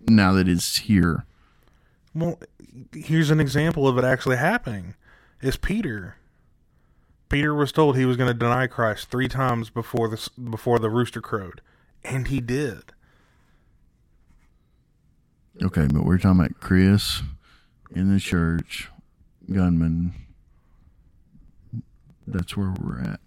now 0.08 0.34
that 0.34 0.48
it's 0.48 0.78
here, 0.78 1.26
Well, 2.14 2.40
here's 2.94 3.32
an 3.32 3.40
example 3.40 3.88
of 3.88 3.98
it 3.98 4.04
actually 4.04 4.38
happening. 4.38 4.94
Is 5.41 5.58
Peter. 5.58 6.16
Peter 7.30 7.54
was 7.54 7.72
told 7.72 7.96
he 7.96 8.06
was 8.06 8.18
going 8.18 8.28
to 8.32 8.34
deny 8.38 8.68
Christ 8.68 9.10
three 9.10 9.28
times 9.28 9.70
before 9.70 10.08
the 10.08 10.30
before 10.50 10.80
the 10.80 10.90
rooster 10.90 11.22
crowed, 11.22 11.62
and 12.04 12.28
he 12.28 12.41
did. 12.41 12.91
okay, 15.62 15.88
but 15.91 16.04
we're 16.06 16.18
talking 16.18 16.40
about 16.41 16.60
Chris 16.60 17.22
in 17.96 18.14
the 18.14 18.20
church, 18.20 18.90
gunman. 19.52 20.14
That's 22.32 22.56
where 22.58 22.74
we're 22.82 23.00
at. 23.02 23.20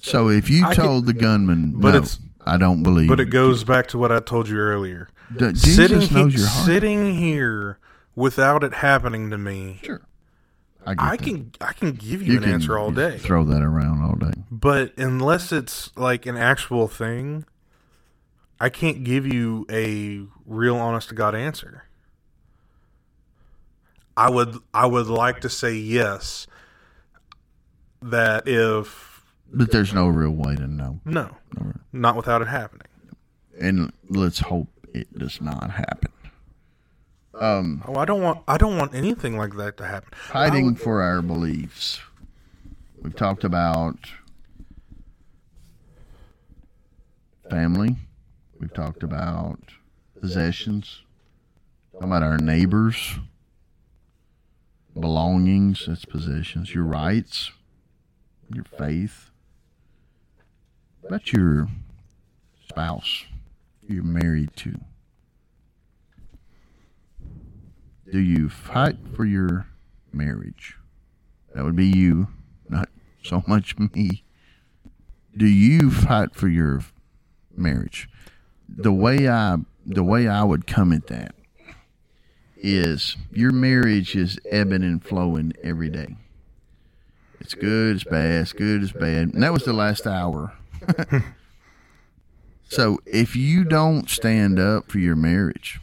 So 0.00 0.28
if 0.28 0.50
you 0.50 0.64
I 0.66 0.74
can- 0.74 0.84
told 0.84 1.06
the 1.06 1.12
gunman, 1.14 1.72
But 1.76 1.92
no, 1.92 1.96
it's- 1.98 2.18
I 2.46 2.56
don't 2.58 2.82
believe, 2.82 3.08
But 3.08 3.20
it 3.20 3.26
goes 3.30 3.64
back 3.64 3.86
to 3.88 3.98
what 3.98 4.12
I 4.12 4.20
told 4.20 4.48
you 4.48 4.58
earlier. 4.58 5.08
D- 5.34 5.52
Jesus 5.52 5.74
sitting 5.76 5.98
knows 6.14 6.34
he- 6.34 6.40
your 6.40 6.48
heart. 6.48 6.66
sitting 6.66 7.14
here 7.14 7.78
without 8.14 8.62
it 8.62 8.74
happening 8.74 9.30
to 9.30 9.38
me, 9.38 9.80
Sure. 9.82 10.02
I, 10.86 10.94
I 11.12 11.16
can 11.16 11.52
I 11.62 11.72
can 11.72 11.92
give 11.92 12.20
you, 12.20 12.36
an 12.36 12.42
can 12.42 12.52
answer 12.52 12.76
all 12.78 12.90
day. 12.90 13.16
Throw 13.16 13.42
that 13.44 13.62
around 13.62 14.02
all 14.02 14.16
day. 14.16 14.42
But 14.50 14.92
unless 14.98 15.50
it's 15.50 15.90
like 15.96 16.26
an 16.26 16.36
actual 16.36 16.86
thing, 16.88 17.46
I 18.60 18.68
can't 18.68 19.02
give 19.02 19.26
you 19.26 19.64
a 19.70 20.26
real 20.44 20.76
honest 20.76 21.08
to 21.08 21.14
God 21.14 21.34
answer. 21.34 21.84
I 24.16 24.28
would 24.28 24.58
I 24.74 24.84
would 24.84 25.06
like 25.06 25.40
to 25.40 25.48
say 25.48 25.74
yes 25.74 26.46
that 28.10 28.46
if 28.46 29.22
But 29.52 29.70
there's 29.72 29.92
no 29.94 30.08
real 30.08 30.30
way 30.32 30.56
to 30.56 30.66
know. 30.66 31.00
no, 31.04 31.30
not 31.92 32.16
without 32.16 32.42
it 32.42 32.48
happening. 32.48 32.86
And 33.60 33.92
let's 34.08 34.40
hope 34.40 34.68
it 34.92 35.16
does 35.18 35.40
not 35.40 35.70
happen. 35.70 36.10
Um, 37.40 37.82
Oh, 37.86 37.96
I 37.96 38.04
don't 38.04 38.22
want 38.22 38.42
I 38.46 38.56
don't 38.58 38.76
want 38.76 38.94
anything 38.94 39.36
like 39.36 39.56
that 39.56 39.76
to 39.78 39.84
happen. 39.86 40.10
Fighting 40.14 40.66
would- 40.66 40.80
for 40.80 41.02
our 41.02 41.20
beliefs. 41.22 42.00
We've 43.02 43.14
talked 43.16 43.44
about 43.44 43.98
family. 47.50 47.96
We've 48.60 48.72
talked 48.72 49.02
about 49.02 49.58
possessions. 50.20 51.02
Talking 51.92 52.08
about 52.08 52.22
our 52.22 52.38
neighbors. 52.38 53.18
Belongings, 54.98 55.84
that's 55.86 56.04
possessions. 56.04 56.72
Your 56.74 56.84
rights. 56.84 57.50
Your 58.52 58.64
faith. 58.64 59.30
About 61.06 61.32
your 61.32 61.68
spouse 62.68 63.24
you're 63.88 64.02
married 64.02 64.54
to? 64.56 64.80
Do 68.10 68.18
you 68.18 68.48
fight 68.48 68.96
for 69.14 69.24
your 69.24 69.66
marriage? 70.12 70.76
That 71.54 71.64
would 71.64 71.76
be 71.76 71.86
you, 71.86 72.28
not 72.68 72.88
so 73.22 73.42
much 73.46 73.78
me. 73.78 74.24
Do 75.36 75.46
you 75.46 75.90
fight 75.90 76.34
for 76.34 76.48
your 76.48 76.80
marriage? 77.56 78.08
The 78.68 78.92
way 78.92 79.28
I 79.28 79.56
the 79.86 80.04
way 80.04 80.28
I 80.28 80.42
would 80.44 80.66
come 80.66 80.92
at 80.92 81.08
that 81.08 81.34
is 82.56 83.16
your 83.30 83.52
marriage 83.52 84.16
is 84.16 84.38
ebbing 84.50 84.82
and 84.82 85.04
flowing 85.04 85.52
every 85.62 85.90
day. 85.90 86.16
It's 87.44 87.54
good, 87.54 87.96
it's 87.96 88.04
bad, 88.04 88.40
it's 88.42 88.52
good, 88.52 88.82
it's 88.82 88.92
bad. 88.92 89.34
And 89.34 89.42
that 89.42 89.52
was 89.52 89.64
the 89.64 89.74
last 89.74 90.06
hour. 90.06 90.54
so 92.68 92.98
if 93.06 93.36
you 93.36 93.64
don't 93.64 94.08
stand 94.08 94.58
up 94.58 94.90
for 94.90 94.98
your 94.98 95.14
marriage, 95.14 95.78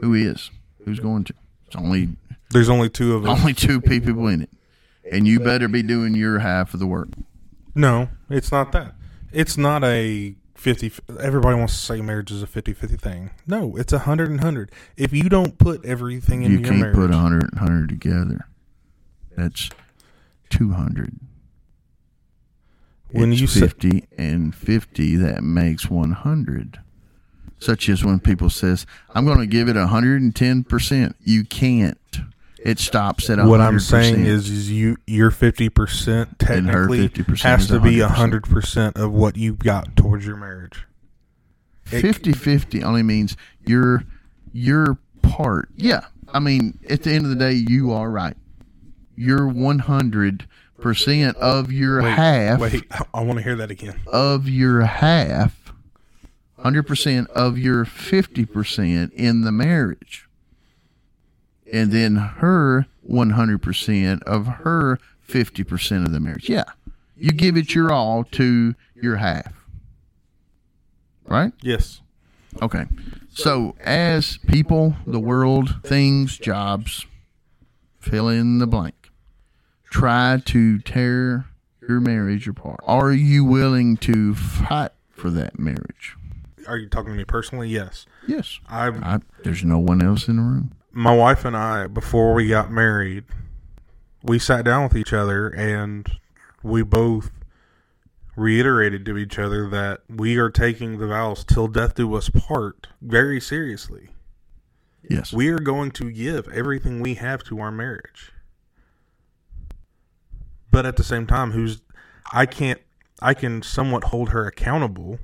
who 0.00 0.14
is? 0.14 0.50
Who's 0.84 0.98
going 0.98 1.24
to? 1.24 1.34
It's 1.66 1.76
only 1.76 2.08
There's 2.50 2.70
only 2.70 2.88
two 2.88 3.14
of 3.14 3.26
us. 3.26 3.38
only 3.38 3.52
two 3.52 3.80
people 3.80 4.26
in 4.28 4.42
it. 4.42 4.50
And 5.10 5.28
you 5.28 5.40
better 5.40 5.68
be 5.68 5.82
doing 5.82 6.14
your 6.14 6.38
half 6.38 6.72
of 6.72 6.80
the 6.80 6.86
work. 6.86 7.08
No, 7.74 8.08
it's 8.30 8.50
not 8.50 8.72
that. 8.72 8.94
It's 9.30 9.58
not 9.58 9.84
a 9.84 10.34
50 10.54 10.92
everybody 11.20 11.58
wants 11.58 11.74
to 11.74 11.80
say 11.80 12.00
marriage 12.00 12.30
is 12.30 12.42
a 12.42 12.46
50-50 12.46 12.98
thing. 13.00 13.30
No, 13.46 13.76
it's 13.76 13.92
a 13.92 13.96
100 13.96 14.30
and 14.30 14.38
100. 14.38 14.70
If 14.96 15.12
you 15.12 15.28
don't 15.28 15.58
put 15.58 15.84
everything 15.84 16.42
in 16.42 16.52
You 16.52 16.58
your 16.58 16.68
can't 16.68 16.80
marriage, 16.80 16.96
put 16.96 17.10
a 17.10 17.16
hundred 17.16 17.42
and 17.50 17.58
hundred 17.58 17.88
together. 17.90 18.46
That's 19.36 19.70
two 20.52 20.72
hundred. 20.72 21.18
When 23.10 23.32
It's 23.32 23.40
you 23.40 23.46
say- 23.46 23.60
fifty 23.60 24.04
and 24.16 24.54
fifty, 24.54 25.16
that 25.16 25.42
makes 25.42 25.90
one 25.90 26.12
hundred. 26.12 26.78
Such 27.58 27.88
as 27.88 28.04
when 28.04 28.20
people 28.20 28.50
says, 28.50 28.86
"I'm 29.14 29.24
going 29.24 29.38
to 29.38 29.46
give 29.46 29.68
it 29.68 29.76
hundred 29.76 30.20
and 30.22 30.34
ten 30.34 30.64
percent." 30.64 31.16
You 31.22 31.44
can't. 31.44 31.98
It 32.64 32.78
stops 32.78 33.28
at 33.28 33.38
100%. 33.38 33.48
what 33.48 33.60
I'm 33.60 33.80
saying 33.80 34.24
is, 34.24 34.48
is 34.48 34.70
you 34.70 34.96
your 35.04 35.32
50% 35.32 36.48
And 36.48 36.68
her 36.68 36.86
technically 36.86 37.08
50% 37.08 37.40
has 37.40 37.66
to 37.66 37.80
be 37.80 37.96
100%. 37.96 38.40
100% 38.42 38.96
of 38.96 39.10
what 39.12 39.36
you've 39.36 39.58
got 39.58 39.96
towards 39.96 40.24
your 40.24 40.36
marriage. 40.36 40.86
It- 41.90 42.04
50-50 42.04 42.84
only 42.84 43.02
means 43.02 43.36
your 43.66 44.04
your 44.52 44.98
part. 45.22 45.70
Yeah, 45.74 46.04
I 46.32 46.38
mean, 46.38 46.78
at 46.88 47.02
the 47.02 47.10
end 47.10 47.24
of 47.24 47.30
the 47.30 47.36
day, 47.36 47.52
you 47.52 47.90
are 47.92 48.08
right. 48.10 48.36
One 49.16 49.80
hundred 49.80 50.48
percent 50.80 51.36
of 51.36 51.70
your 51.70 52.02
Wait, 52.02 52.10
half 52.10 52.60
Wait, 52.60 52.84
I 53.14 53.20
want 53.22 53.38
to 53.38 53.42
hear 53.44 53.54
that 53.56 53.70
again. 53.70 54.00
of 54.06 54.48
your 54.48 54.80
half, 54.82 55.72
hundred 56.58 56.84
percent 56.84 57.30
of 57.30 57.56
your 57.58 57.84
fifty 57.84 58.44
percent 58.44 59.12
in 59.12 59.42
the 59.42 59.52
marriage, 59.52 60.26
and 61.72 61.92
then 61.92 62.16
her 62.16 62.86
one 63.02 63.30
hundred 63.30 63.62
percent 63.62 64.22
of 64.24 64.46
her 64.46 64.98
fifty 65.20 65.62
percent 65.62 66.04
of 66.06 66.12
the 66.12 66.20
marriage. 66.20 66.48
Yeah, 66.48 66.64
you 67.16 67.30
give 67.30 67.56
it 67.56 67.74
your 67.74 67.92
all 67.92 68.24
to 68.32 68.74
your 68.94 69.16
half, 69.16 69.52
right? 71.26 71.52
Yes. 71.62 72.00
Okay. 72.60 72.86
So, 73.34 73.74
as 73.80 74.36
people, 74.46 74.96
the 75.06 75.18
world, 75.20 75.80
things, 75.84 76.36
jobs, 76.36 77.06
fill 77.98 78.28
in 78.28 78.58
the 78.58 78.66
blank, 78.66 79.01
try 79.92 80.42
to 80.46 80.78
tear 80.80 81.46
your 81.88 82.00
marriage 82.00 82.48
apart. 82.48 82.80
Are 82.84 83.12
you 83.12 83.44
willing 83.44 83.96
to 83.98 84.34
fight 84.34 84.92
for 85.10 85.30
that 85.30 85.58
marriage? 85.58 86.16
Are 86.66 86.76
you 86.78 86.88
talking 86.88 87.12
to 87.12 87.16
me 87.18 87.24
personally? 87.24 87.68
Yes. 87.68 88.06
Yes. 88.26 88.58
I 88.68 88.88
I, 88.88 89.18
there's 89.44 89.64
no 89.64 89.78
one 89.78 90.02
else 90.04 90.28
in 90.28 90.36
the 90.36 90.42
room. 90.42 90.72
my 90.92 91.14
wife 91.14 91.44
and 91.44 91.56
I 91.56 91.86
before 91.88 92.34
we 92.34 92.48
got 92.48 92.70
married, 92.70 93.24
we 94.22 94.38
sat 94.38 94.64
down 94.64 94.84
with 94.84 94.96
each 94.96 95.12
other 95.12 95.48
and 95.48 96.08
we 96.62 96.82
both 96.82 97.30
reiterated 98.36 99.04
to 99.04 99.18
each 99.18 99.38
other 99.38 99.68
that 99.68 100.00
we 100.08 100.36
are 100.38 100.48
taking 100.50 100.98
the 100.98 101.08
vows 101.08 101.44
till 101.44 101.66
death 101.68 101.96
do 101.96 102.14
us 102.14 102.30
part 102.30 102.86
very 103.02 103.40
seriously. 103.40 104.08
Yes. 105.10 105.32
We 105.32 105.48
are 105.48 105.58
going 105.58 105.90
to 105.92 106.10
give 106.10 106.48
everything 106.48 107.00
we 107.02 107.14
have 107.14 107.42
to 107.44 107.58
our 107.60 107.72
marriage. 107.72 108.32
But 110.72 110.86
at 110.86 110.96
the 110.96 111.04
same 111.04 111.28
time, 111.28 111.52
who's 111.52 111.82
I 112.32 112.46
can't 112.46 112.80
I 113.20 113.34
can 113.34 113.62
somewhat 113.62 114.04
hold 114.04 114.30
her 114.30 114.46
accountable, 114.46 115.20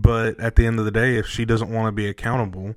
but 0.00 0.40
at 0.40 0.56
the 0.56 0.66
end 0.66 0.80
of 0.80 0.84
the 0.84 0.90
day, 0.90 1.16
if 1.16 1.26
she 1.26 1.44
doesn't 1.44 1.70
want 1.70 1.86
to 1.86 1.92
be 1.92 2.08
accountable, 2.08 2.74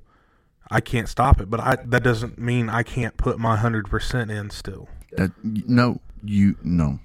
I 0.70 0.80
can't 0.80 1.08
stop 1.08 1.40
it. 1.40 1.50
But 1.50 1.60
I 1.60 1.76
that 1.86 2.04
doesn't 2.04 2.38
mean 2.38 2.68
I 2.68 2.84
can't 2.84 3.16
put 3.16 3.38
my 3.40 3.56
hundred 3.56 3.90
percent 3.90 4.30
in 4.30 4.50
still. 4.50 4.88
That 5.16 5.32
no, 5.42 6.00
you 6.22 6.56
no. 6.62 7.00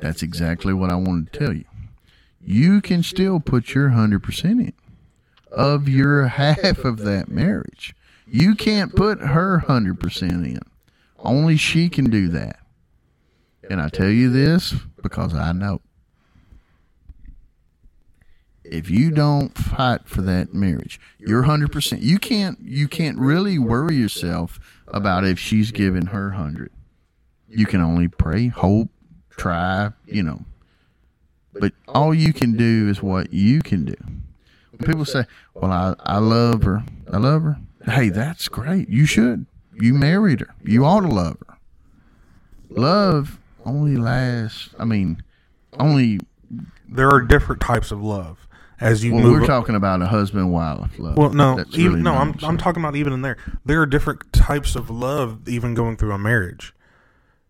That's 0.00 0.22
exactly 0.22 0.72
what 0.72 0.90
I 0.90 0.96
wanted 0.96 1.32
to 1.32 1.38
tell 1.38 1.52
you. 1.52 1.64
You 2.40 2.80
can 2.80 3.02
still 3.02 3.38
put 3.38 3.74
your 3.74 3.90
hundred 3.90 4.22
percent 4.22 4.60
in 4.60 4.72
of 5.50 5.88
your 5.88 6.26
half 6.28 6.78
of 6.84 6.98
that 6.98 7.28
marriage. 7.28 7.94
You 8.26 8.54
can't 8.54 8.96
put 8.96 9.20
her 9.20 9.58
hundred 9.58 10.00
percent 10.00 10.46
in. 10.46 10.60
Only 11.18 11.56
she 11.56 11.88
can 11.88 12.08
do 12.08 12.28
that. 12.28 12.61
And 13.70 13.80
I 13.80 13.88
tell 13.88 14.08
you 14.08 14.30
this 14.30 14.74
because 15.02 15.34
I 15.34 15.52
know. 15.52 15.80
If 18.64 18.88
you 18.88 19.10
don't 19.10 19.56
fight 19.56 20.06
for 20.06 20.22
that 20.22 20.54
marriage, 20.54 21.00
you're 21.18 21.42
hundred 21.42 21.72
percent. 21.72 22.02
You 22.02 22.18
can't. 22.18 22.58
You 22.60 22.88
can't 22.88 23.18
really 23.18 23.58
worry 23.58 23.96
yourself 23.96 24.58
about 24.88 25.24
if 25.24 25.38
she's 25.38 25.72
giving 25.72 26.06
her 26.06 26.30
hundred 26.30 26.70
you 27.54 27.66
can 27.66 27.80
only 27.80 28.08
pray, 28.08 28.48
hope, 28.48 28.88
try, 29.30 29.90
you 30.06 30.22
know. 30.22 30.44
But 31.52 31.72
all 31.86 32.14
you 32.14 32.32
can 32.32 32.56
do 32.56 32.88
is 32.88 33.02
what 33.02 33.32
you 33.32 33.60
can 33.60 33.84
do. 33.84 33.94
When 34.70 34.86
people 34.86 35.04
say, 35.04 35.26
"Well, 35.54 35.70
I, 35.70 35.94
I 36.00 36.18
love 36.18 36.62
her, 36.62 36.82
I 37.12 37.18
love 37.18 37.42
her," 37.42 37.58
hey, 37.84 38.08
that's 38.08 38.48
great. 38.48 38.88
You 38.88 39.04
should. 39.04 39.46
You 39.74 39.94
married 39.94 40.40
her. 40.40 40.54
You 40.64 40.84
ought 40.84 41.00
to 41.00 41.08
love 41.08 41.36
her. 41.46 41.56
Love 42.70 43.38
only 43.64 43.96
lasts. 43.96 44.70
I 44.78 44.84
mean, 44.84 45.22
only. 45.78 46.20
There 46.88 47.08
are 47.08 47.22
different 47.22 47.62
types 47.62 47.90
of 47.90 48.02
love 48.02 48.46
as 48.80 49.02
you 49.02 49.14
Well, 49.14 49.22
move. 49.24 49.40
we're 49.40 49.46
talking 49.46 49.74
about 49.74 50.02
a 50.02 50.06
husband 50.06 50.52
wife 50.52 50.98
love. 50.98 51.16
well, 51.16 51.30
no, 51.30 51.56
That's 51.56 51.70
even 51.78 51.92
really 51.92 52.02
no. 52.02 52.14
I'm 52.14 52.34
I'm 52.42 52.58
talking 52.58 52.82
about 52.82 52.96
even 52.96 53.12
in 53.14 53.22
there. 53.22 53.38
There 53.64 53.80
are 53.80 53.86
different 53.86 54.30
types 54.32 54.76
of 54.76 54.90
love, 54.90 55.48
even 55.48 55.72
going 55.74 55.96
through 55.96 56.12
a 56.12 56.18
marriage. 56.18 56.74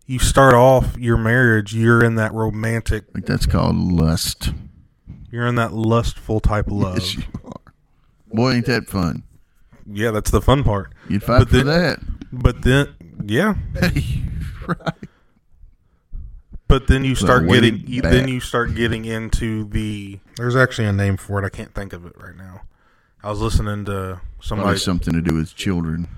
You 0.06 0.18
start 0.20 0.54
off 0.54 0.96
your 0.98 1.16
marriage. 1.16 1.74
You're 1.74 2.04
in 2.04 2.14
that 2.16 2.32
romantic. 2.32 3.04
Like 3.14 3.26
that's 3.26 3.46
called 3.46 3.76
lust. 3.76 4.52
You're 5.30 5.46
in 5.46 5.54
that 5.56 5.72
lustful 5.72 6.38
type 6.40 6.66
of 6.66 6.74
love. 6.74 6.98
Yes, 6.98 7.16
you 7.16 7.22
are. 7.44 7.72
Boy, 8.32 8.52
ain't 8.52 8.66
that 8.66 8.88
fun? 8.88 9.24
Yeah, 9.90 10.10
that's 10.12 10.30
the 10.30 10.40
fun 10.40 10.62
part. 10.62 10.92
You'd 11.08 11.22
fight 11.24 11.40
But 11.40 11.48
for 11.48 11.56
then- 11.56 11.66
that. 11.66 11.98
But 12.34 12.62
then, 12.62 12.94
yeah, 13.26 13.54
right. 14.66 15.01
But 16.72 16.86
then 16.86 17.04
you 17.04 17.14
start 17.14 17.44
way 17.44 17.60
getting 17.60 17.86
you, 17.86 18.00
then 18.00 18.28
you 18.28 18.40
start 18.40 18.74
getting 18.74 19.04
into 19.04 19.64
the 19.64 20.20
there's 20.38 20.56
actually 20.56 20.88
a 20.88 20.92
name 20.92 21.18
for 21.18 21.38
it. 21.38 21.44
I 21.44 21.50
can't 21.50 21.74
think 21.74 21.92
of 21.92 22.06
it 22.06 22.14
right 22.16 22.34
now. 22.34 22.62
I 23.22 23.28
was 23.28 23.40
listening 23.40 23.84
to 23.84 24.22
somebody. 24.40 24.64
Probably 24.64 24.78
something 24.78 25.12
to 25.12 25.20
do 25.20 25.34
with 25.34 25.54
children. 25.54 26.08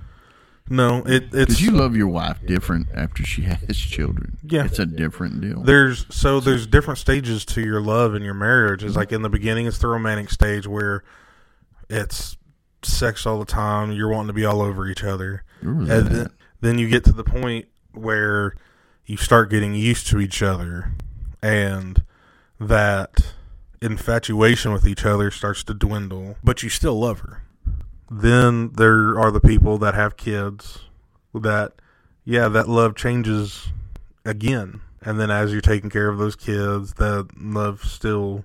no, 0.70 1.02
it 1.06 1.30
it's 1.32 1.60
you 1.60 1.72
love 1.72 1.96
your 1.96 2.06
wife 2.06 2.38
different 2.46 2.86
after 2.94 3.24
she 3.24 3.42
has 3.66 3.76
children. 3.76 4.38
Yeah. 4.44 4.66
It's 4.66 4.78
a 4.78 4.86
different 4.86 5.40
deal. 5.40 5.60
there's 5.60 6.06
so 6.14 6.38
there's 6.38 6.68
different 6.68 6.98
stages 6.98 7.44
to 7.46 7.60
your 7.60 7.80
love 7.80 8.14
and 8.14 8.24
your 8.24 8.34
marriage. 8.34 8.84
It's 8.84 8.94
like 8.94 9.10
in 9.10 9.22
the 9.22 9.28
beginning, 9.28 9.66
it's 9.66 9.78
the 9.78 9.88
romantic 9.88 10.30
stage 10.30 10.68
where 10.68 11.02
it's 11.90 12.36
sex 12.84 13.26
all 13.26 13.40
the 13.40 13.44
time. 13.44 13.90
You're 13.90 14.08
wanting 14.08 14.28
to 14.28 14.34
be 14.34 14.44
all 14.44 14.62
over 14.62 14.86
each 14.86 15.02
other. 15.02 15.42
Where 15.62 15.72
And 15.72 15.88
that 15.88 16.10
then, 16.10 16.30
then 16.60 16.78
you 16.78 16.88
get 16.88 17.02
to 17.06 17.12
the 17.12 17.24
point 17.24 17.66
where 17.92 18.54
you 19.06 19.16
start 19.16 19.50
getting 19.50 19.74
used 19.74 20.06
to 20.08 20.20
each 20.20 20.42
other 20.42 20.92
and 21.42 22.02
that 22.58 23.34
infatuation 23.82 24.72
with 24.72 24.86
each 24.86 25.04
other 25.04 25.30
starts 25.30 25.62
to 25.64 25.74
dwindle, 25.74 26.36
but 26.42 26.62
you 26.62 26.70
still 26.70 26.98
love 26.98 27.20
her. 27.20 27.42
Then 28.10 28.72
there 28.72 29.18
are 29.18 29.30
the 29.30 29.40
people 29.40 29.76
that 29.78 29.94
have 29.94 30.16
kids 30.16 30.84
that, 31.34 31.72
yeah, 32.24 32.48
that 32.48 32.68
love 32.68 32.94
changes 32.94 33.68
again. 34.24 34.80
And 35.02 35.20
then 35.20 35.30
as 35.30 35.52
you're 35.52 35.60
taking 35.60 35.90
care 35.90 36.08
of 36.08 36.18
those 36.18 36.36
kids, 36.36 36.94
that 36.94 37.28
love 37.36 37.82
still 37.82 38.44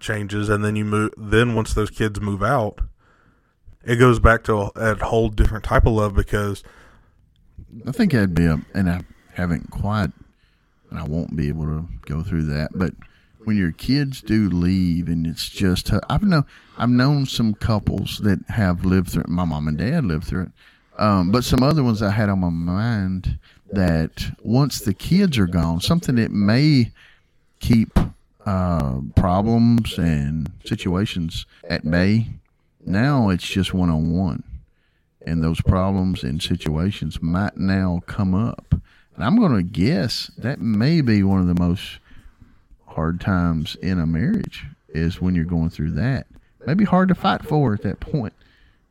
changes. 0.00 0.50
And 0.50 0.62
then 0.62 0.76
you 0.76 0.84
move, 0.84 1.14
then 1.16 1.54
once 1.54 1.72
those 1.72 1.90
kids 1.90 2.20
move 2.20 2.42
out, 2.42 2.80
it 3.84 3.96
goes 3.96 4.20
back 4.20 4.44
to 4.44 4.54
a, 4.54 4.70
a 4.76 5.04
whole 5.04 5.30
different 5.30 5.64
type 5.64 5.86
of 5.86 5.94
love 5.94 6.14
because 6.14 6.62
I 7.86 7.92
think 7.92 8.12
it'd 8.12 8.34
be 8.34 8.44
a, 8.44 8.60
and 8.74 8.90
I 8.90 9.00
haven't 9.38 9.70
quite, 9.70 10.10
and 10.90 10.98
I 10.98 11.04
won't 11.04 11.36
be 11.36 11.48
able 11.48 11.64
to 11.64 11.86
go 12.06 12.22
through 12.22 12.44
that. 12.46 12.70
But 12.74 12.92
when 13.44 13.56
your 13.56 13.70
kids 13.70 14.20
do 14.20 14.50
leave, 14.50 15.08
and 15.08 15.26
it's 15.26 15.48
just, 15.48 15.92
I've 16.10 16.24
know, 16.24 16.44
I've 16.76 16.90
known 16.90 17.24
some 17.24 17.54
couples 17.54 18.18
that 18.24 18.40
have 18.48 18.84
lived 18.84 19.10
through. 19.10 19.22
it. 19.22 19.28
My 19.28 19.44
mom 19.44 19.68
and 19.68 19.78
dad 19.78 20.04
lived 20.04 20.24
through 20.24 20.42
it, 20.42 20.50
um, 21.00 21.30
but 21.30 21.44
some 21.44 21.62
other 21.62 21.84
ones 21.84 22.02
I 22.02 22.10
had 22.10 22.28
on 22.28 22.40
my 22.40 22.50
mind 22.50 23.38
that 23.70 24.32
once 24.42 24.80
the 24.80 24.94
kids 24.94 25.38
are 25.38 25.46
gone, 25.46 25.80
something 25.80 26.16
that 26.16 26.32
may 26.32 26.90
keep 27.60 27.96
uh, 28.44 29.00
problems 29.14 29.98
and 29.98 30.50
situations 30.64 31.46
at 31.68 31.88
bay. 31.88 32.26
Now 32.84 33.28
it's 33.28 33.46
just 33.46 33.74
one 33.74 33.90
on 33.90 34.16
one 34.16 34.42
and 35.28 35.44
those 35.44 35.60
problems 35.60 36.22
and 36.22 36.42
situations 36.42 37.20
might 37.20 37.56
now 37.56 38.00
come 38.06 38.34
up. 38.34 38.74
And 39.18 39.24
I'm 39.24 39.34
going 39.34 39.56
to 39.56 39.64
guess 39.64 40.30
that 40.38 40.60
may 40.60 41.00
be 41.00 41.24
one 41.24 41.40
of 41.40 41.48
the 41.48 41.60
most 41.60 41.98
hard 42.86 43.20
times 43.20 43.76
in 43.82 43.98
a 43.98 44.06
marriage 44.06 44.64
is 44.90 45.20
when 45.20 45.34
you're 45.34 45.44
going 45.44 45.70
through 45.70 45.90
that. 45.92 46.28
Maybe 46.64 46.84
hard 46.84 47.08
to 47.08 47.16
fight 47.16 47.44
for 47.44 47.74
at 47.74 47.82
that 47.82 47.98
point. 47.98 48.32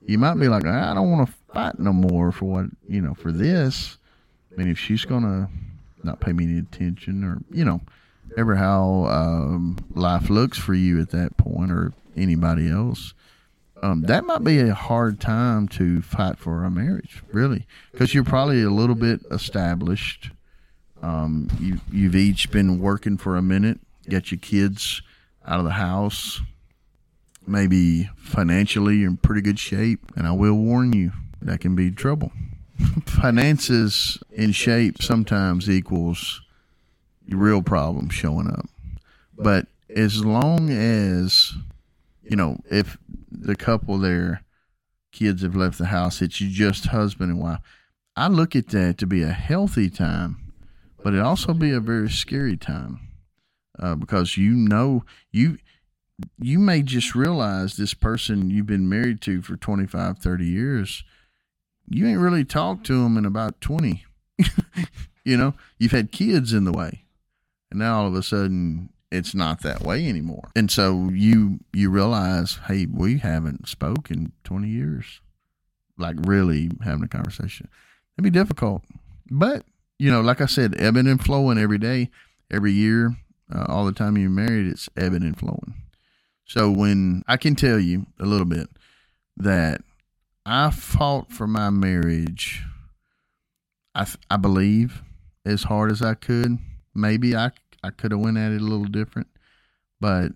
You 0.06 0.18
might 0.18 0.34
be 0.34 0.49
like, 0.49 0.66
I 0.66 0.94
don't 0.94 1.10
want 1.12 1.30
to 1.30 1.34
fight 1.54 1.80
no 1.80 1.94
more 1.94 2.34
for 2.34 2.44
what, 2.44 2.66
you 2.90 2.99
know, 2.99 3.14
for 3.14 3.32
this. 3.32 3.98
I 4.52 4.60
mean, 4.60 4.68
if 4.68 4.78
she's 4.78 5.06
going 5.06 5.24
to 5.24 5.48
not 6.04 6.20
pay 6.20 6.34
me 6.34 6.44
any 6.44 6.60
attention 6.60 7.24
or, 7.24 7.38
you 7.49 7.64
know, 7.64 7.80
ever 8.36 8.58
how 8.58 9.06
um, 9.06 9.78
life 9.95 10.30
looks 10.30 10.58
for 10.58 10.74
you 10.74 10.99
at 10.99 11.12
that 11.12 11.38
point 11.38 11.72
or 11.72 11.94
anybody 12.18 12.70
else, 12.70 13.14
um, 13.82 14.02
that 14.04 14.26
might 14.26 14.44
be 14.44 14.60
a 14.60 14.74
hard 14.74 15.20
time 15.20 15.68
to 15.70 16.02
fight 16.02 16.38
for 16.38 16.64
a 16.64 16.72
marriage, 16.72 17.24
really, 17.32 17.68
because 17.91 18.14
you're 18.14 18.24
probably 18.24 18.64
a 18.64 18.70
little 18.70 18.95
bit 18.95 19.22
established. 19.32 20.32
Um, 21.02 21.49
you 21.60 21.80
you've 21.91 22.16
each 22.16 22.49
been 22.52 22.80
working 22.80 23.18
for 23.18 23.36
a 23.36 23.41
minute, 23.41 23.80
got 24.10 24.32
your 24.32 24.40
kids 24.40 25.02
out 25.45 25.60
of 25.60 25.66
the 25.66 25.72
house. 25.72 26.41
Maybe 27.45 28.10
financially 28.18 28.98
you're 28.98 29.12
in 29.12 29.18
pretty 29.18 29.41
good 29.41 29.60
shape, 29.60 29.99
and 30.16 30.28
I 30.28 30.32
will 30.32 30.56
warn 30.56 30.94
you 30.94 31.12
that 31.41 31.60
can 31.60 31.76
be 31.76 31.91
trouble. 31.91 32.32
Finances 33.06 34.18
in 34.32 34.52
shape 34.52 35.02
sometimes 35.02 35.70
equals 35.70 36.41
real 37.30 37.62
problems 37.62 38.14
showing 38.14 38.48
up, 38.48 38.68
but 39.38 39.68
as 39.95 40.26
long 40.26 40.70
as 40.70 41.54
you 42.30 42.36
know, 42.36 42.58
if 42.70 42.98
the 43.39 43.55
couple 43.55 43.97
there, 43.97 44.43
kids 45.11 45.41
have 45.41 45.55
left 45.55 45.77
the 45.77 45.85
house, 45.85 46.22
it's 46.22 46.38
just 46.38 46.88
husband 46.88 47.31
and 47.31 47.39
wife. 47.39 47.59
I 48.15 48.27
look 48.27 48.55
at 48.55 48.69
that 48.69 48.97
to 48.97 49.05
be 49.05 49.22
a 49.22 49.31
healthy 49.31 49.89
time, 49.89 50.53
but 51.03 51.14
it 51.14 51.19
also 51.19 51.53
be 51.53 51.72
a 51.72 51.80
very 51.80 52.09
scary 52.09 52.57
time 52.57 52.99
uh, 53.80 53.95
because 53.95 54.38
you 54.38 54.51
know 54.51 55.03
you 55.31 55.57
you 56.39 56.57
may 56.57 56.81
just 56.81 57.14
realize 57.14 57.77
this 57.77 57.93
person 57.93 58.49
you've 58.49 58.65
been 58.65 58.89
married 58.89 59.22
to 59.22 59.41
for 59.43 59.55
25, 59.55 60.18
30 60.18 60.45
years, 60.45 61.03
you 61.88 62.07
ain't 62.07 62.19
really 62.19 62.43
talked 62.43 62.85
to 62.88 63.03
them 63.03 63.18
in 63.18 63.26
about 63.26 63.61
20. 63.61 64.03
you 65.23 65.38
know, 65.38 65.53
you've 65.77 65.91
had 65.91 66.11
kids 66.11 66.53
in 66.53 66.64
the 66.64 66.72
way. 66.72 67.03
And 67.69 67.80
now 67.80 68.01
all 68.01 68.07
of 68.07 68.15
a 68.15 68.23
sudden 68.23 68.89
it's 69.11 69.34
not 69.34 69.61
that 69.61 69.81
way 69.81 70.07
anymore. 70.07 70.49
And 70.55 70.69
so 70.69 71.09
you 71.11 71.59
you 71.73 71.89
realize, 71.89 72.59
hey, 72.67 72.85
we 72.85 73.19
haven't 73.19 73.67
spoken 73.67 74.34
20 74.43 74.67
years. 74.67 75.21
Like 75.97 76.15
really 76.19 76.69
having 76.84 77.03
a 77.03 77.07
conversation. 77.07 77.69
It'd 78.17 78.23
be 78.23 78.38
difficult. 78.38 78.84
But, 79.29 79.65
you 79.97 80.11
know, 80.11 80.21
like 80.21 80.41
I 80.41 80.45
said, 80.45 80.79
ebbing 80.79 81.07
and 81.07 81.23
flowing 81.23 81.57
every 81.57 81.77
day, 81.77 82.09
every 82.51 82.71
year, 82.71 83.15
uh, 83.53 83.65
all 83.67 83.85
the 83.85 83.91
time 83.91 84.17
you're 84.17 84.29
married, 84.29 84.67
it's 84.67 84.89
ebbing 84.95 85.23
and 85.23 85.38
flowing. 85.38 85.73
So 86.45 86.69
when 86.71 87.23
I 87.27 87.38
can 87.38 87.55
tell 87.55 87.79
you 87.79 88.05
a 88.19 88.25
little 88.25 88.45
bit 88.45 88.69
that 89.38 89.81
I 90.45 90.69
fought 90.69 91.31
for 91.31 91.47
my 91.47 91.69
marriage, 91.69 92.63
I 93.93 94.05
th- 94.05 94.17
I 94.29 94.38
believe 94.38 95.01
as 95.45 95.63
hard 95.63 95.91
as 95.91 96.01
I 96.01 96.13
could. 96.13 96.59
Maybe 96.93 97.35
I 97.35 97.51
I 97.84 97.90
could 97.91 98.12
have 98.12 98.20
went 98.20 98.38
at 98.38 98.52
it 98.52 98.62
a 98.62 98.66
little 98.66 98.86
different, 98.86 99.28
but 99.99 100.32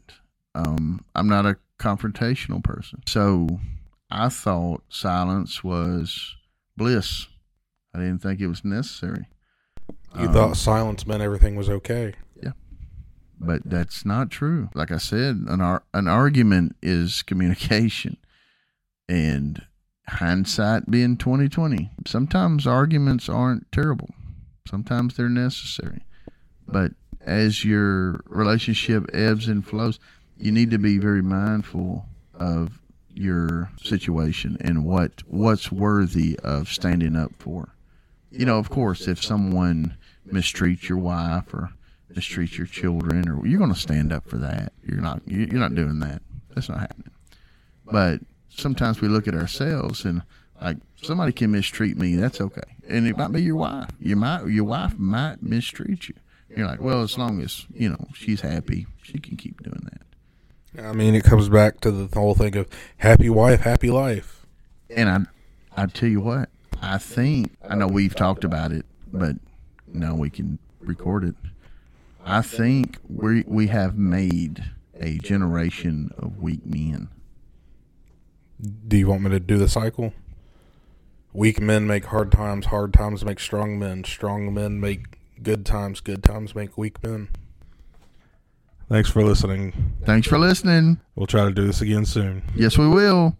um, 0.56 1.04
I'm 1.16 1.28
not 1.28 1.46
a 1.46 1.58
confrontational 1.80 2.64
person. 2.64 3.02
So 3.08 3.60
I 4.10 4.30
thought 4.30 4.84
silence 4.90 5.64
was 5.64 6.36
bliss. 6.78 7.28
I 7.94 8.00
didn't 8.00 8.20
think 8.20 8.40
it 8.40 8.48
was 8.48 8.64
necessary. 8.64 9.28
you 10.18 10.28
Um, 10.28 10.34
thought 10.34 10.58
silence 10.58 11.06
meant 11.06 11.22
everything 11.22 11.56
was 11.56 11.70
okay. 11.70 12.14
Yeah. 12.42 12.52
But 13.40 13.62
that's 13.66 14.06
not 14.06 14.30
true. 14.30 14.70
Like 14.76 14.92
I 14.92 14.98
said, 14.98 15.44
an 15.48 15.62
ar- 15.62 15.84
an 15.94 16.08
argument 16.08 16.76
is 16.82 17.24
communication, 17.24 18.18
and 19.10 19.62
hindsight 20.08 20.90
being 20.92 21.18
twenty 21.18 21.50
twenty. 21.50 21.92
Sometimes 22.06 22.68
arguments 22.68 23.28
aren't 23.28 23.72
terrible. 23.72 24.10
Sometimes 24.68 25.16
they're 25.16 25.28
necessary, 25.28 26.06
but 26.68 26.92
as 27.26 27.64
your 27.64 28.22
relationship 28.28 29.06
ebbs 29.14 29.48
and 29.48 29.66
flows, 29.66 30.00
you 30.38 30.52
need 30.52 30.72
to 30.72 30.78
be 30.80 30.98
very 30.98 31.22
mindful 31.22 32.06
of 32.34 32.80
your 33.14 33.70
situation 33.82 34.58
and 34.62 34.86
what 34.86 35.22
what's 35.28 35.72
worthy 35.72 36.40
of 36.44 36.70
standing 36.70 37.16
up 37.16 37.32
for. 37.38 37.76
You 38.32 38.46
know, 38.46 38.58
of 38.58 38.70
course, 38.70 39.08
if 39.08 39.22
someone 39.22 39.98
mistreats 40.28 40.88
your 40.88 40.98
wife 40.98 41.54
or 41.54 41.72
mistreats 42.14 42.58
your 42.58 42.68
children, 42.68 43.28
or 43.30 43.46
you're 43.46 43.60
going 43.60 43.74
to 43.74 43.80
stand 43.80 44.12
up 44.14 44.28
for 44.28 44.38
that. 44.38 44.72
You're 44.86 45.02
not. 45.02 45.22
you- 45.26 45.48
You're 45.52 45.60
not 45.60 45.76
doing 45.76 46.00
that. 46.00 46.22
That's 46.54 46.70
not 46.70 46.80
happening. 46.80 47.12
But 47.86 48.22
sometimes 48.50 49.02
we 49.02 49.08
look 49.08 49.28
at 49.28 49.36
ourselves 49.36 50.06
and 50.06 50.22
like 50.62 50.78
somebody 51.02 51.32
can 51.32 51.52
mistreat 51.52 51.98
me. 51.98 52.16
That's 52.16 52.40
okay, 52.42 52.76
and 52.88 53.08
it 53.08 53.18
might 53.18 53.32
be 53.32 53.42
your 53.42 53.56
wife. 53.56 53.90
You 54.00 54.16
might 54.16 54.46
your 54.48 54.66
wife 54.66 54.98
might 54.98 55.42
mistreat 55.42 56.08
you. 56.10 56.16
You're 56.56 56.68
like, 56.68 56.82
well, 56.82 57.02
as 57.02 57.18
long 57.18 57.42
as 57.42 57.66
you 57.74 57.90
know 57.90 58.08
she's 58.14 58.42
happy, 58.42 58.88
she 59.02 59.20
can 59.20 59.38
keep 59.38 59.62
doing 59.64 59.88
that. 59.92 60.86
I 60.86 60.94
mean, 60.94 61.16
it 61.16 61.24
comes 61.24 61.50
back 61.50 61.82
to 61.82 61.92
the 61.92 62.08
whole 62.18 62.36
thing 62.36 62.56
of 62.58 62.68
happy 62.98 63.30
wife, 63.30 63.62
happy 63.62 63.90
life. 63.90 64.46
And 64.90 65.10
I 65.10 65.82
I 65.82 65.86
tell 65.88 66.10
you 66.10 66.22
what, 66.22 66.50
I 66.82 66.98
think 66.98 67.56
I 67.68 67.76
know 67.76 67.88
we've 67.88 68.16
talked 68.16 68.44
about 68.44 68.72
it, 68.72 68.86
but 69.12 69.36
now 69.88 70.16
we 70.16 70.30
can 70.30 70.60
record 70.80 71.24
it. 71.24 71.36
I 72.26 72.42
think 72.42 72.98
we 73.10 73.44
we 73.48 73.68
have 73.68 73.98
made 73.98 74.64
a 75.00 75.18
generation 75.18 76.12
of 76.18 76.42
weak 76.42 76.66
men. 76.66 77.10
Do 78.88 78.98
you 78.98 79.08
want 79.08 79.24
me 79.24 79.32
to 79.32 79.40
do 79.40 79.58
the 79.58 79.70
cycle? 79.70 80.14
Weak 81.34 81.62
men 81.62 81.88
make 81.88 82.06
hard 82.06 82.32
times, 82.32 82.68
hard 82.68 82.94
times 82.94 83.24
make 83.24 83.40
strong 83.40 83.80
men, 83.80 84.04
strong 84.04 84.54
men 84.54 84.80
make 84.80 85.18
good 85.44 85.66
times, 85.66 86.02
good 86.02 86.24
times 86.24 86.56
make 86.56 86.78
weak 86.78 87.04
men. 87.04 87.30
Thanks 88.90 89.10
for 89.10 89.24
listening. 89.24 89.96
Thanks 90.06 90.28
for 90.28 90.38
listening. 90.38 91.00
We'll 91.16 91.28
try 91.28 91.46
to 91.46 91.52
do 91.52 91.66
this 91.66 91.82
again 91.82 92.06
soon. 92.06 92.44
Yes, 92.56 92.78
we 92.78 92.88
will. 92.88 93.38